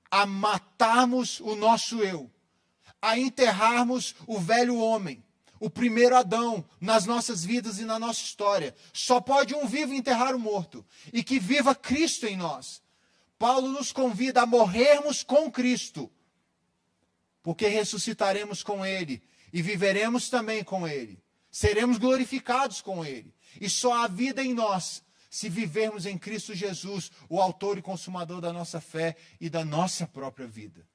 a 0.08 0.24
matarmos 0.24 1.40
o 1.40 1.56
nosso 1.56 2.00
eu, 2.00 2.30
a 3.02 3.18
enterrarmos 3.18 4.14
o 4.24 4.38
velho 4.38 4.76
homem, 4.76 5.24
o 5.60 5.68
primeiro 5.68 6.16
Adão 6.16 6.64
nas 6.80 7.04
nossas 7.04 7.44
vidas 7.44 7.78
e 7.78 7.84
na 7.84 7.98
nossa 7.98 8.20
história. 8.20 8.74
Só 8.92 9.20
pode 9.20 9.54
um 9.54 9.66
vivo 9.66 9.92
enterrar 9.92 10.34
o 10.34 10.40
morto. 10.40 10.84
E 11.12 11.22
que 11.22 11.38
viva 11.38 11.74
Cristo 11.74 12.26
em 12.26 12.36
nós. 12.36 12.82
Paulo 13.38 13.68
nos 13.68 13.92
convida 13.92 14.42
a 14.42 14.46
morrermos 14.46 15.22
com 15.22 15.50
Cristo, 15.50 16.10
porque 17.42 17.66
ressuscitaremos 17.68 18.62
com 18.62 18.84
Ele 18.84 19.22
e 19.50 19.62
viveremos 19.62 20.28
também 20.28 20.62
com 20.62 20.86
Ele. 20.86 21.22
Seremos 21.50 21.96
glorificados 21.96 22.82
com 22.82 23.04
Ele. 23.04 23.34
E 23.58 23.68
só 23.70 23.94
há 23.94 24.08
vida 24.08 24.42
em 24.42 24.52
nós 24.52 25.02
se 25.30 25.48
vivermos 25.48 26.04
em 26.04 26.18
Cristo 26.18 26.54
Jesus, 26.54 27.10
o 27.28 27.40
Autor 27.40 27.78
e 27.78 27.82
Consumador 27.82 28.40
da 28.40 28.52
nossa 28.52 28.80
fé 28.80 29.16
e 29.40 29.48
da 29.48 29.64
nossa 29.64 30.06
própria 30.06 30.46
vida. 30.46 30.86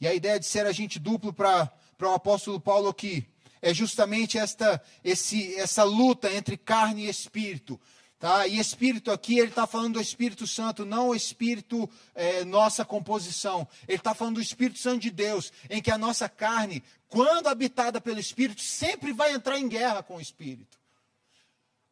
E 0.00 0.06
a 0.06 0.14
ideia 0.14 0.38
de 0.38 0.46
ser 0.46 0.66
agente 0.66 0.98
duplo 0.98 1.32
para 1.32 1.70
o 2.00 2.06
apóstolo 2.08 2.60
Paulo 2.60 2.88
aqui 2.88 3.26
é 3.62 3.72
justamente 3.72 4.38
esta, 4.38 4.82
esse, 5.02 5.54
essa 5.56 5.84
luta 5.84 6.32
entre 6.32 6.56
carne 6.56 7.06
e 7.06 7.08
espírito. 7.08 7.80
Tá? 8.18 8.46
E 8.46 8.58
espírito 8.58 9.10
aqui, 9.10 9.38
ele 9.38 9.48
está 9.48 9.66
falando 9.66 9.94
do 9.94 10.00
Espírito 10.00 10.46
Santo, 10.46 10.84
não 10.84 11.08
o 11.08 11.14
Espírito, 11.14 11.88
é, 12.14 12.44
nossa 12.44 12.84
composição. 12.84 13.68
Ele 13.86 13.98
está 13.98 14.14
falando 14.14 14.36
do 14.36 14.40
Espírito 14.40 14.78
Santo 14.78 15.00
de 15.00 15.10
Deus, 15.10 15.52
em 15.68 15.82
que 15.82 15.90
a 15.90 15.98
nossa 15.98 16.28
carne, 16.28 16.82
quando 17.08 17.48
habitada 17.48 18.00
pelo 18.00 18.18
Espírito, 18.18 18.62
sempre 18.62 19.12
vai 19.12 19.32
entrar 19.32 19.58
em 19.58 19.68
guerra 19.68 20.02
com 20.02 20.16
o 20.16 20.20
Espírito 20.20 20.83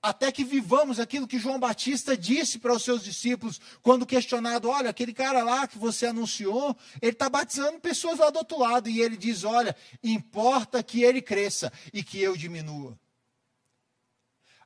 até 0.02 0.32
que 0.32 0.42
vivamos 0.42 0.98
aquilo 0.98 1.28
que 1.28 1.38
João 1.38 1.60
Batista 1.60 2.16
disse 2.16 2.58
para 2.58 2.74
os 2.74 2.82
seus 2.82 3.04
discípulos, 3.04 3.60
quando 3.80 4.04
questionado: 4.04 4.68
olha, 4.68 4.90
aquele 4.90 5.14
cara 5.14 5.44
lá 5.44 5.68
que 5.68 5.78
você 5.78 6.06
anunciou, 6.06 6.76
ele 7.00 7.12
está 7.12 7.28
batizando 7.28 7.78
pessoas 7.78 8.18
lá 8.18 8.28
do 8.28 8.38
outro 8.38 8.58
lado. 8.58 8.88
E 8.88 9.00
ele 9.00 9.16
diz: 9.16 9.44
olha, 9.44 9.76
importa 10.02 10.82
que 10.82 11.04
ele 11.04 11.22
cresça 11.22 11.72
e 11.92 12.02
que 12.02 12.20
eu 12.20 12.36
diminua. 12.36 12.98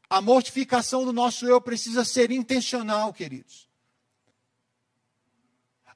A 0.09 0.23
mortificação 0.23 1.05
do 1.05 1.13
nosso 1.13 1.47
eu 1.47 1.61
precisa 1.61 2.05
ser 2.05 2.31
intencional, 2.31 3.13
queridos. 3.13 3.69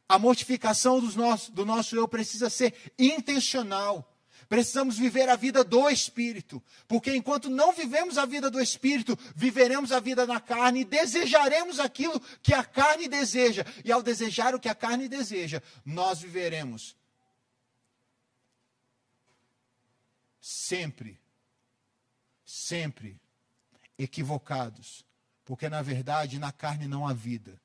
A 0.07 0.19
mortificação 0.19 1.01
do 1.01 1.17
nosso, 1.17 1.53
do 1.53 1.65
nosso 1.65 1.97
eu 1.97 2.07
precisa 2.07 2.51
ser 2.51 2.75
intencional. 2.99 4.10
Precisamos 4.51 4.99
viver 4.99 5.29
a 5.29 5.37
vida 5.37 5.63
do 5.63 5.89
Espírito, 5.89 6.61
porque 6.89 7.15
enquanto 7.15 7.49
não 7.49 7.73
vivemos 7.73 8.19
a 8.19 8.27
vida 8.27 8.51
do 8.51 8.61
Espírito, 8.61 9.17
viveremos 9.37 9.93
a 9.93 10.01
vida 10.01 10.27
na 10.27 10.41
carne 10.41 10.81
e 10.81 10.85
desejaremos 10.85 11.79
aquilo 11.79 12.19
que 12.43 12.53
a 12.53 12.65
carne 12.65 13.07
deseja. 13.07 13.65
E 13.85 13.93
ao 13.93 14.03
desejar 14.03 14.53
o 14.53 14.59
que 14.59 14.69
a 14.69 14.75
carne 14.75 15.09
deseja, 15.09 15.63
nós 15.87 16.21
viveremos 16.21 16.97
sempre, 20.41 21.21
sempre 22.45 23.21
equivocados, 23.97 25.07
porque 25.45 25.69
na 25.69 25.81
verdade 25.81 26.41
na 26.41 26.51
carne 26.51 26.89
não 26.89 27.07
há 27.07 27.13
vida, 27.13 27.63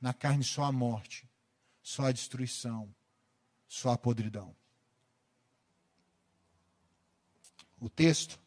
na 0.00 0.14
carne 0.14 0.44
só 0.44 0.62
há 0.62 0.70
morte, 0.70 1.28
só 1.82 2.04
há 2.04 2.12
destruição, 2.12 2.94
só 3.66 3.90
há 3.90 3.98
podridão. 3.98 4.54
O 7.80 7.88
texto 7.88 8.38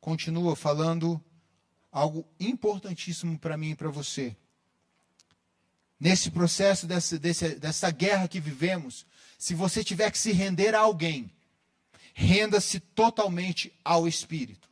continua 0.00 0.56
falando 0.56 1.22
algo 1.92 2.26
importantíssimo 2.38 3.38
para 3.38 3.56
mim 3.56 3.70
e 3.70 3.76
para 3.76 3.90
você. 3.90 4.36
Nesse 5.98 6.30
processo 6.30 6.86
dessa, 6.86 7.18
desse, 7.18 7.56
dessa 7.56 7.90
guerra 7.90 8.26
que 8.26 8.40
vivemos, 8.40 9.04
se 9.38 9.54
você 9.54 9.84
tiver 9.84 10.10
que 10.10 10.18
se 10.18 10.32
render 10.32 10.74
a 10.74 10.80
alguém, 10.80 11.30
renda-se 12.14 12.80
totalmente 12.80 13.72
ao 13.84 14.08
Espírito. 14.08 14.68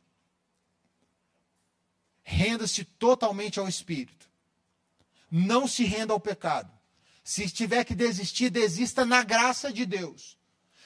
Renda-se 2.23 2.83
totalmente 2.83 3.59
ao 3.59 3.67
Espírito. 3.67 4.27
Não 5.29 5.67
se 5.67 5.83
renda 5.83 6.13
ao 6.13 6.19
pecado. 6.19 6.71
Se 7.23 7.47
tiver 7.47 7.83
que 7.83 7.93
desistir, 7.93 8.49
desista 8.49 9.05
na 9.05 9.23
graça 9.23 9.71
de 9.71 9.85
Deus. 9.85 10.35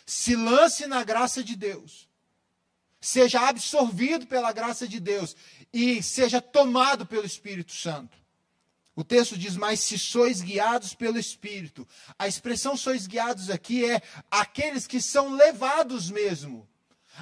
Se 0.06 0.36
lance 0.36 0.88
na 0.88 1.06
graça 1.06 1.42
de 1.42 1.56
Deus 1.56 2.10
seja 3.04 3.48
absorvido 3.50 4.26
pela 4.26 4.54
graça 4.54 4.88
de 4.88 4.98
Deus 4.98 5.36
e 5.74 6.02
seja 6.02 6.42
tomado 6.42 7.06
pelo 7.06 7.26
Espírito 7.26 7.74
Santo. 7.74 8.18
O 8.96 9.04
texto 9.04 9.38
diz: 9.38 9.58
Mas 9.58 9.82
se 9.82 10.00
sois 10.00 10.42
guiados 10.42 10.94
pelo 10.94 11.20
Espírito. 11.20 11.86
A 12.18 12.28
expressão 12.28 12.78
sois 12.78 13.06
guiados 13.06 13.50
aqui 13.50 13.90
é 13.90 14.02
aqueles 14.32 14.88
que 14.88 15.02
são 15.02 15.36
levados 15.36 16.10
mesmo. 16.10 16.68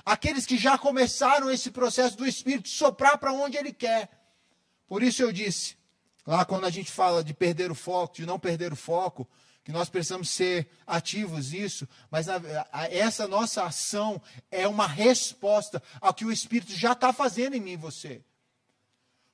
Aqueles 0.05 0.45
que 0.45 0.57
já 0.57 0.77
começaram 0.77 1.49
esse 1.49 1.71
processo 1.71 2.15
do 2.15 2.27
Espírito 2.27 2.69
soprar 2.69 3.17
para 3.17 3.33
onde 3.33 3.57
ele 3.57 3.73
quer. 3.73 4.09
Por 4.87 5.01
isso 5.01 5.21
eu 5.23 5.31
disse, 5.31 5.77
lá 6.27 6.45
quando 6.45 6.65
a 6.65 6.69
gente 6.69 6.91
fala 6.91 7.23
de 7.23 7.33
perder 7.33 7.71
o 7.71 7.75
foco, 7.75 8.15
de 8.15 8.25
não 8.25 8.39
perder 8.39 8.71
o 8.71 8.75
foco, 8.75 9.27
que 9.63 9.71
nós 9.71 9.89
precisamos 9.89 10.29
ser 10.29 10.67
ativos 10.87 11.51
nisso, 11.51 11.87
mas 12.09 12.27
a, 12.27 12.41
a, 12.71 12.87
essa 12.87 13.27
nossa 13.27 13.63
ação 13.63 14.21
é 14.49 14.67
uma 14.67 14.87
resposta 14.87 15.81
ao 15.99 16.13
que 16.13 16.25
o 16.25 16.31
Espírito 16.31 16.73
já 16.73 16.93
está 16.93 17.13
fazendo 17.13 17.55
em 17.55 17.59
mim 17.59 17.73
e 17.73 17.77
você. 17.77 18.23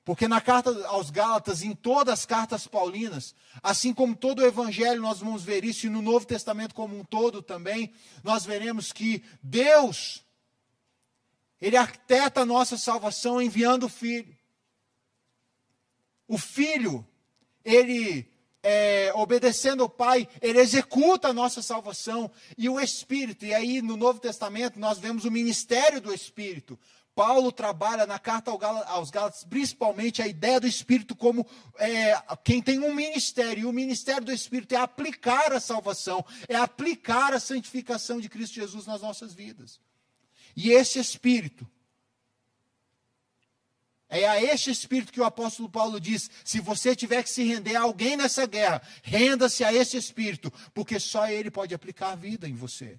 Porque 0.04 0.28
na 0.28 0.40
carta 0.40 0.70
aos 0.86 1.10
Gálatas, 1.10 1.62
em 1.62 1.74
todas 1.74 2.20
as 2.20 2.26
cartas 2.26 2.66
paulinas, 2.66 3.34
assim 3.62 3.92
como 3.92 4.16
todo 4.16 4.40
o 4.40 4.46
Evangelho, 4.46 5.02
nós 5.02 5.20
vamos 5.20 5.42
ver 5.42 5.64
isso, 5.64 5.86
e 5.86 5.90
no 5.90 6.00
Novo 6.00 6.26
Testamento 6.26 6.74
como 6.74 6.98
um 6.98 7.04
todo 7.04 7.42
também, 7.42 7.92
nós 8.22 8.44
veremos 8.44 8.92
que 8.92 9.22
Deus, 9.42 10.24
Ele 11.60 11.76
arquiteta 11.76 12.40
a 12.40 12.46
nossa 12.46 12.78
salvação 12.78 13.40
enviando 13.40 13.84
o 13.84 13.88
Filho. 13.88 14.34
O 16.26 16.38
Filho, 16.38 17.06
Ele 17.62 18.26
é, 18.70 19.10
obedecendo 19.14 19.82
ao 19.82 19.88
Pai, 19.88 20.28
ele 20.42 20.60
executa 20.60 21.28
a 21.28 21.32
nossa 21.32 21.62
salvação 21.62 22.30
e 22.58 22.68
o 22.68 22.78
Espírito. 22.78 23.46
E 23.46 23.54
aí 23.54 23.80
no 23.80 23.96
Novo 23.96 24.20
Testamento 24.20 24.78
nós 24.78 24.98
vemos 24.98 25.24
o 25.24 25.30
ministério 25.30 26.02
do 26.02 26.12
Espírito. 26.12 26.78
Paulo 27.14 27.50
trabalha 27.50 28.06
na 28.06 28.18
carta 28.18 28.50
aos 28.50 29.10
Gálatas, 29.10 29.42
principalmente 29.42 30.20
a 30.20 30.28
ideia 30.28 30.60
do 30.60 30.66
Espírito 30.66 31.16
como 31.16 31.46
é, 31.78 32.14
quem 32.44 32.60
tem 32.60 32.78
um 32.78 32.94
ministério. 32.94 33.62
E 33.62 33.64
o 33.64 33.72
ministério 33.72 34.26
do 34.26 34.32
Espírito 34.32 34.74
é 34.74 34.78
aplicar 34.78 35.50
a 35.50 35.60
salvação, 35.60 36.22
é 36.46 36.54
aplicar 36.54 37.32
a 37.32 37.40
santificação 37.40 38.20
de 38.20 38.28
Cristo 38.28 38.56
Jesus 38.56 38.84
nas 38.84 39.00
nossas 39.00 39.32
vidas. 39.32 39.80
E 40.54 40.72
esse 40.72 40.98
Espírito, 40.98 41.66
é 44.08 44.26
a 44.26 44.42
este 44.42 44.70
espírito 44.70 45.12
que 45.12 45.20
o 45.20 45.24
apóstolo 45.24 45.68
Paulo 45.68 46.00
diz: 46.00 46.30
se 46.44 46.60
você 46.60 46.96
tiver 46.96 47.22
que 47.22 47.30
se 47.30 47.44
render 47.44 47.76
a 47.76 47.82
alguém 47.82 48.16
nessa 48.16 48.46
guerra, 48.46 48.82
renda-se 49.02 49.62
a 49.62 49.72
esse 49.72 49.96
espírito, 49.96 50.52
porque 50.72 50.98
só 50.98 51.28
ele 51.28 51.50
pode 51.50 51.74
aplicar 51.74 52.12
a 52.12 52.16
vida 52.16 52.48
em 52.48 52.54
você. 52.54 52.98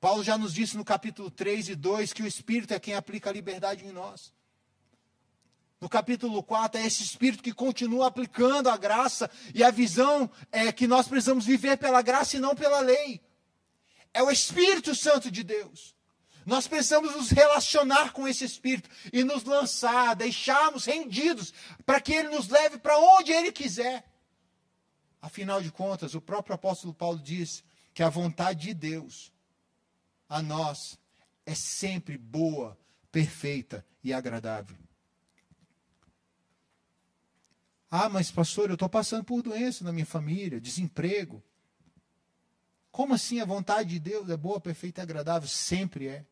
Paulo 0.00 0.22
já 0.22 0.36
nos 0.36 0.52
disse 0.52 0.76
no 0.76 0.84
capítulo 0.84 1.30
3 1.30 1.70
e 1.70 1.74
2 1.74 2.12
que 2.12 2.22
o 2.22 2.26
espírito 2.26 2.74
é 2.74 2.78
quem 2.78 2.94
aplica 2.94 3.30
a 3.30 3.32
liberdade 3.32 3.84
em 3.84 3.92
nós. 3.92 4.32
No 5.80 5.88
capítulo 5.88 6.42
4, 6.42 6.80
é 6.80 6.86
esse 6.86 7.02
espírito 7.02 7.42
que 7.42 7.52
continua 7.52 8.06
aplicando 8.06 8.68
a 8.68 8.76
graça 8.76 9.30
e 9.54 9.62
a 9.62 9.70
visão 9.70 10.30
é 10.50 10.72
que 10.72 10.86
nós 10.86 11.06
precisamos 11.06 11.44
viver 11.44 11.76
pela 11.76 12.02
graça 12.02 12.36
e 12.36 12.40
não 12.40 12.54
pela 12.54 12.80
lei. 12.80 13.20
É 14.12 14.22
o 14.22 14.30
Espírito 14.30 14.94
Santo 14.94 15.30
de 15.30 15.42
Deus. 15.42 15.95
Nós 16.46 16.68
precisamos 16.68 17.16
nos 17.16 17.30
relacionar 17.30 18.12
com 18.12 18.28
esse 18.28 18.44
Espírito 18.44 18.88
e 19.12 19.24
nos 19.24 19.42
lançar, 19.42 20.14
deixarmos 20.14 20.84
rendidos 20.84 21.52
para 21.84 22.00
que 22.00 22.12
ele 22.12 22.28
nos 22.28 22.48
leve 22.48 22.78
para 22.78 22.96
onde 22.96 23.32
ele 23.32 23.50
quiser. 23.50 24.08
Afinal 25.20 25.60
de 25.60 25.72
contas, 25.72 26.14
o 26.14 26.20
próprio 26.20 26.54
apóstolo 26.54 26.94
Paulo 26.94 27.18
diz 27.18 27.64
que 27.92 28.00
a 28.00 28.08
vontade 28.08 28.68
de 28.68 28.74
Deus 28.74 29.32
a 30.28 30.40
nós 30.40 30.96
é 31.44 31.54
sempre 31.54 32.16
boa, 32.16 32.78
perfeita 33.10 33.84
e 34.04 34.12
agradável. 34.12 34.76
Ah, 37.90 38.08
mas 38.08 38.30
pastor, 38.30 38.68
eu 38.68 38.74
estou 38.74 38.88
passando 38.88 39.24
por 39.24 39.42
doença 39.42 39.82
na 39.82 39.92
minha 39.92 40.06
família, 40.06 40.60
desemprego. 40.60 41.42
Como 42.92 43.14
assim 43.14 43.40
a 43.40 43.44
vontade 43.44 43.90
de 43.90 43.98
Deus 43.98 44.30
é 44.30 44.36
boa, 44.36 44.60
perfeita 44.60 45.00
e 45.00 45.02
agradável? 45.02 45.48
Sempre 45.48 46.06
é. 46.06 46.24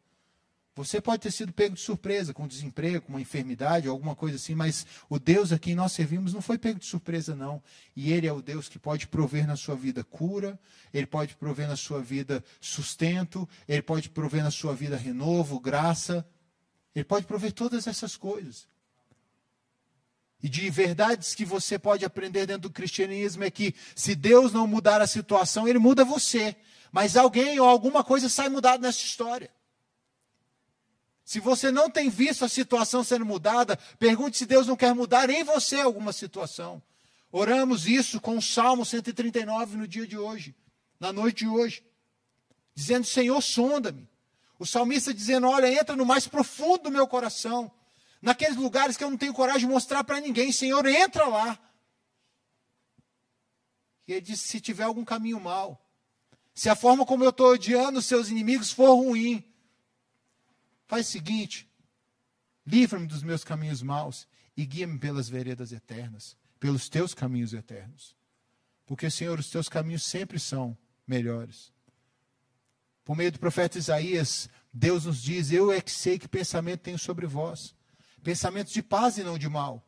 Você 0.76 1.00
pode 1.00 1.22
ter 1.22 1.30
sido 1.30 1.52
pego 1.52 1.76
de 1.76 1.80
surpresa 1.80 2.34
com 2.34 2.48
desemprego, 2.48 3.02
com 3.02 3.12
uma 3.12 3.20
enfermidade, 3.20 3.86
alguma 3.86 4.16
coisa 4.16 4.36
assim, 4.36 4.56
mas 4.56 4.84
o 5.08 5.20
Deus 5.20 5.52
a 5.52 5.58
quem 5.58 5.72
nós 5.72 5.92
servimos 5.92 6.34
não 6.34 6.42
foi 6.42 6.58
pego 6.58 6.80
de 6.80 6.86
surpresa, 6.86 7.34
não. 7.34 7.62
E 7.94 8.12
Ele 8.12 8.26
é 8.26 8.32
o 8.32 8.42
Deus 8.42 8.68
que 8.68 8.76
pode 8.76 9.06
prover 9.06 9.46
na 9.46 9.54
sua 9.54 9.76
vida 9.76 10.02
cura, 10.02 10.58
Ele 10.92 11.06
pode 11.06 11.36
prover 11.36 11.68
na 11.68 11.76
sua 11.76 12.00
vida 12.00 12.42
sustento, 12.60 13.48
Ele 13.68 13.82
pode 13.82 14.10
prover 14.10 14.42
na 14.42 14.50
sua 14.50 14.74
vida 14.74 14.96
renovo, 14.96 15.60
graça. 15.60 16.26
Ele 16.92 17.04
pode 17.04 17.24
prover 17.24 17.52
todas 17.52 17.86
essas 17.86 18.16
coisas. 18.16 18.66
E 20.42 20.48
de 20.48 20.68
verdades 20.70 21.36
que 21.36 21.44
você 21.44 21.78
pode 21.78 22.04
aprender 22.04 22.46
dentro 22.46 22.62
do 22.62 22.70
cristianismo 22.70 23.44
é 23.44 23.50
que 23.50 23.74
se 23.94 24.14
Deus 24.16 24.52
não 24.52 24.66
mudar 24.66 25.00
a 25.00 25.06
situação, 25.06 25.68
Ele 25.68 25.78
muda 25.78 26.04
você. 26.04 26.56
Mas 26.90 27.16
alguém 27.16 27.60
ou 27.60 27.68
alguma 27.68 28.02
coisa 28.02 28.28
sai 28.28 28.48
mudado 28.48 28.82
nessa 28.82 28.98
história. 28.98 29.50
Se 31.24 31.40
você 31.40 31.70
não 31.70 31.88
tem 31.88 32.10
visto 32.10 32.44
a 32.44 32.48
situação 32.48 33.02
sendo 33.02 33.24
mudada, 33.24 33.78
pergunte 33.98 34.36
se 34.36 34.44
Deus 34.44 34.66
não 34.66 34.76
quer 34.76 34.94
mudar 34.94 35.30
em 35.30 35.42
você 35.42 35.80
alguma 35.80 36.12
situação. 36.12 36.82
Oramos 37.32 37.86
isso 37.86 38.20
com 38.20 38.36
o 38.36 38.42
Salmo 38.42 38.84
139 38.84 39.76
no 39.76 39.88
dia 39.88 40.06
de 40.06 40.18
hoje, 40.18 40.54
na 41.00 41.12
noite 41.12 41.38
de 41.38 41.48
hoje, 41.48 41.82
dizendo: 42.74 43.06
Senhor, 43.06 43.40
sonda-me. 43.40 44.08
O 44.58 44.66
salmista 44.66 45.12
dizendo: 45.12 45.48
Olha, 45.48 45.66
entra 45.66 45.96
no 45.96 46.04
mais 46.04 46.28
profundo 46.28 46.84
do 46.84 46.90
meu 46.90 47.08
coração, 47.08 47.72
naqueles 48.20 48.56
lugares 48.56 48.96
que 48.96 49.02
eu 49.02 49.10
não 49.10 49.16
tenho 49.16 49.34
coragem 49.34 49.66
de 49.66 49.72
mostrar 49.72 50.04
para 50.04 50.20
ninguém. 50.20 50.52
Senhor, 50.52 50.86
entra 50.86 51.26
lá. 51.26 51.58
E 54.06 54.12
ele 54.12 54.20
disse: 54.20 54.46
Se 54.46 54.60
tiver 54.60 54.84
algum 54.84 55.04
caminho 55.04 55.40
mal, 55.40 55.84
se 56.54 56.68
a 56.68 56.76
forma 56.76 57.06
como 57.06 57.24
eu 57.24 57.30
estou 57.30 57.52
odiando 57.52 57.98
os 57.98 58.06
seus 58.06 58.28
inimigos 58.28 58.70
for 58.70 58.94
ruim, 58.94 59.42
faz 60.86 61.08
o 61.08 61.10
seguinte: 61.10 61.68
livra-me 62.66 63.06
dos 63.06 63.22
meus 63.22 63.44
caminhos 63.44 63.82
maus 63.82 64.26
e 64.56 64.64
guia-me 64.64 64.98
pelas 64.98 65.28
veredas 65.28 65.72
eternas, 65.72 66.36
pelos 66.58 66.88
teus 66.88 67.14
caminhos 67.14 67.52
eternos. 67.52 68.16
Porque, 68.86 69.10
Senhor, 69.10 69.38
os 69.38 69.50
teus 69.50 69.68
caminhos 69.68 70.04
sempre 70.04 70.38
são 70.38 70.76
melhores. 71.06 71.72
Por 73.04 73.16
meio 73.16 73.32
do 73.32 73.38
profeta 73.38 73.78
Isaías, 73.78 74.48
Deus 74.72 75.04
nos 75.04 75.22
diz: 75.22 75.50
Eu 75.50 75.72
é 75.72 75.80
que 75.80 75.90
sei 75.90 76.18
que 76.18 76.28
pensamento 76.28 76.80
tenho 76.80 76.98
sobre 76.98 77.26
vós. 77.26 77.74
Pensamentos 78.22 78.72
de 78.72 78.82
paz 78.82 79.18
e 79.18 79.22
não 79.22 79.38
de 79.38 79.48
mal 79.48 79.84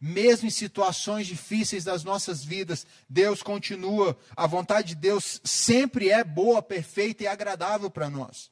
mesmo 0.00 0.46
em 0.46 0.50
situações 0.50 1.26
difíceis 1.26 1.82
das 1.82 2.04
nossas 2.04 2.44
vidas, 2.44 2.86
Deus 3.08 3.42
continua, 3.42 4.18
a 4.36 4.46
vontade 4.46 4.88
de 4.88 4.96
Deus 4.96 5.40
sempre 5.42 6.10
é 6.10 6.22
boa, 6.22 6.60
perfeita 6.60 7.24
e 7.24 7.26
agradável 7.26 7.90
para 7.90 8.10
nós. 8.10 8.50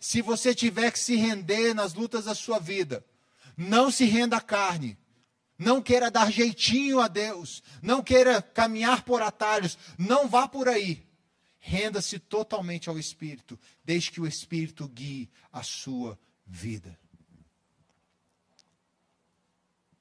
Se 0.00 0.22
você 0.22 0.54
tiver 0.54 0.90
que 0.90 0.98
se 0.98 1.16
render 1.16 1.74
nas 1.74 1.94
lutas 1.94 2.24
da 2.24 2.34
sua 2.34 2.58
vida, 2.58 3.04
não 3.56 3.90
se 3.90 4.04
renda 4.04 4.36
à 4.36 4.40
carne, 4.40 4.98
não 5.58 5.80
queira 5.80 6.10
dar 6.10 6.30
jeitinho 6.30 7.00
a 7.00 7.08
Deus, 7.08 7.62
não 7.80 8.02
queira 8.02 8.42
caminhar 8.42 9.02
por 9.02 9.22
atalhos, 9.22 9.78
não 9.98 10.28
vá 10.28 10.48
por 10.48 10.68
aí. 10.68 11.06
Renda-se 11.58 12.18
totalmente 12.18 12.88
ao 12.88 12.98
Espírito, 12.98 13.58
desde 13.82 14.10
que 14.10 14.20
o 14.20 14.26
Espírito 14.26 14.86
guie 14.88 15.30
a 15.52 15.62
sua 15.62 16.18
vida. 16.46 16.98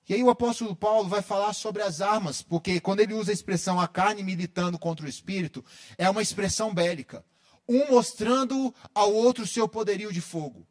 E 0.08 0.14
aí 0.14 0.24
o 0.24 0.30
apóstolo 0.30 0.76
Paulo 0.76 1.08
vai 1.08 1.22
falar 1.22 1.54
sobre 1.54 1.82
as 1.82 2.02
armas, 2.02 2.42
porque 2.42 2.80
quando 2.82 3.00
ele 3.00 3.14
usa 3.14 3.32
a 3.32 3.34
expressão 3.34 3.80
a 3.80 3.88
carne 3.88 4.22
militando 4.22 4.78
contra 4.78 5.06
o 5.06 5.10
espírito, 5.10 5.64
é 5.98 6.10
uma 6.10 6.22
expressão 6.22 6.74
bélica. 6.74 7.24
Um 7.68 7.92
mostrando 7.92 8.74
ao 8.94 9.14
outro 9.14 9.48
seu 9.48 9.68
poderio 9.68 10.12
de 10.12 10.22
fogo. 10.22 10.68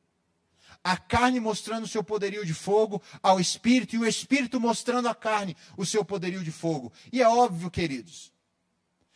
A 0.84 0.96
carne 0.96 1.38
mostrando 1.38 1.84
o 1.84 1.88
seu 1.88 2.02
poderio 2.02 2.44
de 2.44 2.52
fogo 2.52 3.00
ao 3.22 3.38
espírito, 3.38 3.94
e 3.94 3.98
o 3.98 4.06
espírito 4.06 4.60
mostrando 4.60 5.08
à 5.08 5.14
carne 5.14 5.56
o 5.76 5.86
seu 5.86 6.04
poderio 6.04 6.42
de 6.42 6.50
fogo. 6.50 6.92
E 7.12 7.22
é 7.22 7.28
óbvio, 7.28 7.70
queridos, 7.70 8.32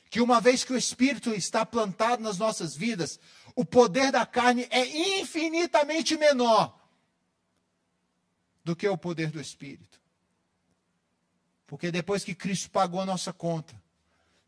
que 0.09 0.21
uma 0.21 0.41
vez 0.41 0.63
que 0.65 0.73
o 0.73 0.77
espírito 0.77 1.35
está 1.35 1.67
plantado 1.67 2.23
nas 2.23 2.39
nossas 2.39 2.77
vidas, 2.77 3.19
o 3.55 3.65
poder 3.65 4.13
da 4.13 4.25
carne 4.25 4.67
é 4.71 5.19
infinitamente 5.21 6.17
menor 6.17 6.79
do 8.63 8.77
que 8.77 8.89
o 8.89 8.97
poder 8.97 9.31
do 9.31 9.41
espírito. 9.41 10.01
Porque 11.67 11.91
depois 11.91 12.23
que 12.23 12.35
Cristo 12.35 12.71
pagou 12.71 13.01
a 13.01 13.07
nossa 13.07 13.33
conta, 13.33 13.75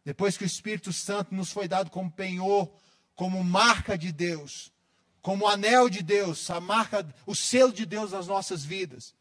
depois 0.05 0.37
que 0.37 0.45
o 0.45 0.47
Espírito 0.47 0.93
Santo 0.93 1.35
nos 1.35 1.51
foi 1.51 1.69
dado 1.69 1.91
como 1.91 2.11
penhor, 2.11 2.73
como 3.19 3.43
marca 3.43 3.99
de 3.99 4.13
Deus, 4.13 4.73
como 5.21 5.49
anel 5.49 5.91
de 5.91 6.05
Deus, 6.05 6.49
a 6.51 6.61
marca, 6.61 7.05
o 7.27 7.35
selo 7.35 7.73
de 7.73 7.85
Deus 7.85 8.13
nas 8.13 8.29
nossas 8.29 8.65
vidas, 8.65 9.13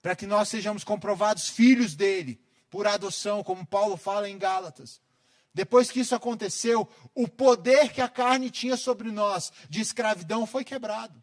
para 0.00 0.16
que 0.16 0.26
nós 0.26 0.48
sejamos 0.48 0.82
comprovados 0.82 1.46
filhos 1.46 1.94
dele, 1.94 2.40
por 2.70 2.86
adoção, 2.86 3.44
como 3.44 3.66
Paulo 3.66 3.98
fala 3.98 4.30
em 4.30 4.38
Gálatas. 4.38 5.02
Depois 5.52 5.90
que 5.90 6.00
isso 6.00 6.14
aconteceu, 6.14 6.88
o 7.14 7.28
poder 7.28 7.92
que 7.92 8.00
a 8.00 8.08
carne 8.08 8.48
tinha 8.50 8.78
sobre 8.78 9.10
nós 9.10 9.52
de 9.68 9.82
escravidão 9.82 10.46
foi 10.46 10.64
quebrado. 10.64 11.22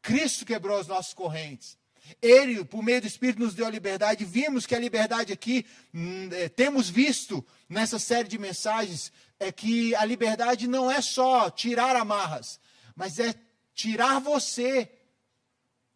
Cristo 0.00 0.46
quebrou 0.46 0.78
as 0.78 0.86
nossas 0.86 1.12
correntes. 1.12 1.76
Ele, 2.20 2.64
por 2.64 2.82
meio 2.82 3.00
do 3.00 3.06
Espírito, 3.06 3.40
nos 3.40 3.54
deu 3.54 3.66
a 3.66 3.70
liberdade. 3.70 4.24
Vimos 4.24 4.66
que 4.66 4.74
a 4.74 4.78
liberdade 4.78 5.32
aqui, 5.32 5.64
hum, 5.94 6.28
é, 6.32 6.48
temos 6.48 6.90
visto 6.90 7.44
nessa 7.68 7.98
série 7.98 8.28
de 8.28 8.38
mensagens, 8.38 9.12
é 9.38 9.50
que 9.50 9.94
a 9.94 10.04
liberdade 10.04 10.68
não 10.68 10.90
é 10.90 11.00
só 11.00 11.50
tirar 11.50 11.96
amarras, 11.96 12.60
mas 12.94 13.18
é 13.18 13.34
tirar 13.74 14.20
você, 14.20 14.90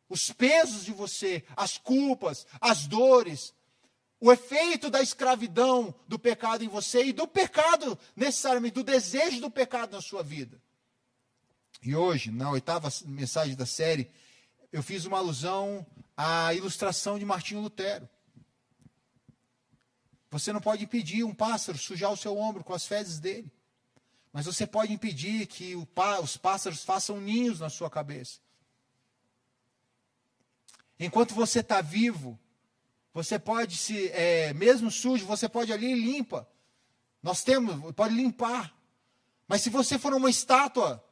os 0.08 0.32
pesos 0.32 0.84
de 0.84 0.92
você, 0.92 1.44
as 1.56 1.76
culpas, 1.76 2.46
as 2.60 2.86
dores, 2.86 3.52
o 4.20 4.32
efeito 4.32 4.88
da 4.88 5.02
escravidão 5.02 5.94
do 6.08 6.18
pecado 6.18 6.64
em 6.64 6.68
você 6.68 7.04
e 7.04 7.12
do 7.12 7.26
pecado, 7.26 7.98
necessariamente, 8.14 8.74
do 8.74 8.82
desejo 8.82 9.40
do 9.40 9.50
pecado 9.50 9.92
na 9.92 10.00
sua 10.00 10.22
vida. 10.22 10.60
E 11.82 11.94
hoje, 11.94 12.30
na 12.30 12.50
oitava 12.50 12.88
mensagem 13.04 13.54
da 13.54 13.66
série, 13.66 14.10
eu 14.76 14.82
fiz 14.82 15.06
uma 15.06 15.16
alusão 15.16 15.86
à 16.14 16.52
ilustração 16.52 17.18
de 17.18 17.24
Martinho 17.24 17.62
Lutero. 17.62 18.06
Você 20.30 20.52
não 20.52 20.60
pode 20.60 20.84
impedir 20.84 21.24
um 21.24 21.34
pássaro 21.34 21.78
sujar 21.78 22.12
o 22.12 22.16
seu 22.16 22.36
ombro 22.36 22.62
com 22.62 22.74
as 22.74 22.86
fezes 22.86 23.18
dele. 23.18 23.50
Mas 24.30 24.44
você 24.44 24.66
pode 24.66 24.92
impedir 24.92 25.46
que 25.46 25.74
os 25.74 26.36
pássaros 26.36 26.84
façam 26.84 27.18
ninhos 27.18 27.58
na 27.58 27.70
sua 27.70 27.88
cabeça. 27.88 28.38
Enquanto 31.00 31.34
você 31.34 31.60
está 31.60 31.80
vivo, 31.80 32.38
você 33.14 33.38
pode 33.38 33.78
se, 33.78 34.08
é, 34.08 34.52
mesmo 34.52 34.90
sujo, 34.90 35.24
você 35.24 35.48
pode 35.48 35.72
ali 35.72 35.94
limpa. 35.94 36.46
Nós 37.22 37.42
temos, 37.42 37.94
pode 37.94 38.14
limpar. 38.14 38.76
Mas 39.48 39.62
se 39.62 39.70
você 39.70 39.98
for 39.98 40.12
uma 40.12 40.28
estátua 40.28 41.02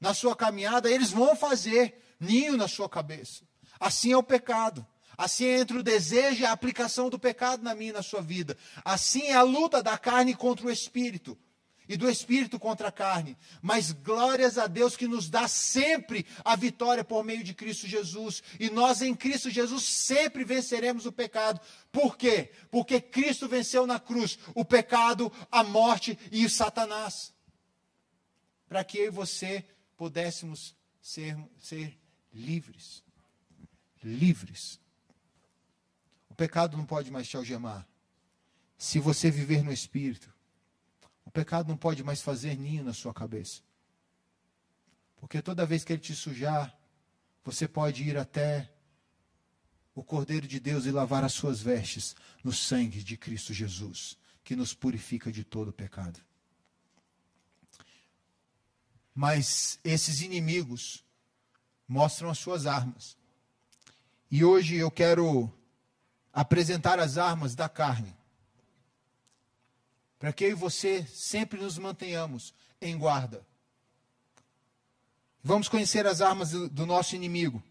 na 0.00 0.14
sua 0.14 0.34
caminhada, 0.34 0.90
eles 0.90 1.10
vão 1.10 1.36
fazer 1.36 2.02
ninho 2.18 2.56
na 2.56 2.68
sua 2.68 2.88
cabeça. 2.88 3.44
Assim 3.78 4.12
é 4.12 4.16
o 4.16 4.22
pecado. 4.22 4.86
Assim 5.16 5.44
é 5.46 5.60
entre 5.60 5.78
o 5.78 5.82
desejo 5.82 6.42
e 6.42 6.46
a 6.46 6.52
aplicação 6.52 7.08
do 7.08 7.18
pecado 7.18 7.62
na 7.62 7.74
minha 7.74 7.90
e 7.90 7.94
na 7.94 8.02
sua 8.02 8.20
vida. 8.20 8.56
Assim 8.84 9.22
é 9.22 9.34
a 9.34 9.42
luta 9.42 9.82
da 9.82 9.96
carne 9.96 10.34
contra 10.34 10.66
o 10.66 10.70
espírito 10.70 11.38
e 11.88 11.96
do 11.96 12.08
espírito 12.08 12.58
contra 12.58 12.88
a 12.88 12.92
carne. 12.92 13.36
Mas 13.62 13.92
glórias 13.92 14.58
a 14.58 14.66
Deus 14.66 14.96
que 14.96 15.06
nos 15.06 15.28
dá 15.28 15.46
sempre 15.46 16.26
a 16.44 16.56
vitória 16.56 17.04
por 17.04 17.22
meio 17.24 17.44
de 17.44 17.54
Cristo 17.54 17.86
Jesus. 17.86 18.42
E 18.58 18.70
nós 18.70 19.02
em 19.02 19.14
Cristo 19.14 19.50
Jesus 19.50 19.84
sempre 19.84 20.44
venceremos 20.44 21.06
o 21.06 21.12
pecado. 21.12 21.60
Por 21.92 22.16
quê? 22.16 22.50
Porque 22.70 23.00
Cristo 23.00 23.48
venceu 23.48 23.86
na 23.86 24.00
cruz 24.00 24.38
o 24.54 24.64
pecado, 24.64 25.32
a 25.50 25.62
morte 25.62 26.18
e 26.32 26.44
o 26.44 26.50
Satanás. 26.50 27.32
Para 28.68 28.82
que 28.82 28.98
eu 28.98 29.06
e 29.06 29.10
você 29.10 29.64
pudéssemos 29.96 30.74
ser, 31.00 31.36
ser 31.58 31.96
livres. 32.34 33.02
Livres. 34.02 34.80
O 36.28 36.34
pecado 36.34 36.76
não 36.76 36.84
pode 36.84 37.10
mais 37.10 37.28
te 37.28 37.36
algemar. 37.36 37.86
Se 38.76 38.98
você 38.98 39.30
viver 39.30 39.62
no 39.62 39.72
Espírito, 39.72 40.32
o 41.24 41.30
pecado 41.30 41.68
não 41.68 41.76
pode 41.76 42.02
mais 42.02 42.20
fazer 42.20 42.56
ninho 42.56 42.84
na 42.84 42.92
sua 42.92 43.14
cabeça. 43.14 43.62
Porque 45.16 45.40
toda 45.40 45.64
vez 45.64 45.84
que 45.84 45.92
ele 45.92 46.02
te 46.02 46.14
sujar, 46.14 46.76
você 47.44 47.68
pode 47.68 48.02
ir 48.02 48.18
até 48.18 48.70
o 49.94 50.02
Cordeiro 50.02 50.46
de 50.46 50.58
Deus 50.58 50.86
e 50.86 50.90
lavar 50.90 51.24
as 51.24 51.32
suas 51.32 51.62
vestes 51.62 52.16
no 52.42 52.52
sangue 52.52 53.02
de 53.02 53.16
Cristo 53.16 53.54
Jesus, 53.54 54.18
que 54.42 54.56
nos 54.56 54.74
purifica 54.74 55.30
de 55.30 55.44
todo 55.44 55.72
pecado. 55.72 56.20
Mas 59.14 59.78
esses 59.84 60.20
inimigos 60.20 61.04
mostram 61.88 62.30
as 62.30 62.38
suas 62.38 62.66
armas. 62.66 63.16
E 64.30 64.44
hoje 64.44 64.76
eu 64.76 64.90
quero 64.90 65.52
apresentar 66.32 66.98
as 66.98 67.18
armas 67.18 67.54
da 67.54 67.68
carne. 67.68 68.14
Para 70.18 70.32
que 70.32 70.44
eu 70.44 70.50
e 70.50 70.54
você 70.54 71.06
sempre 71.06 71.60
nos 71.60 71.78
mantenhamos 71.78 72.54
em 72.80 72.96
guarda. 72.96 73.46
Vamos 75.42 75.68
conhecer 75.68 76.06
as 76.06 76.20
armas 76.20 76.50
do, 76.50 76.86
nosso 76.86 77.14
inimigo. 77.14 77.62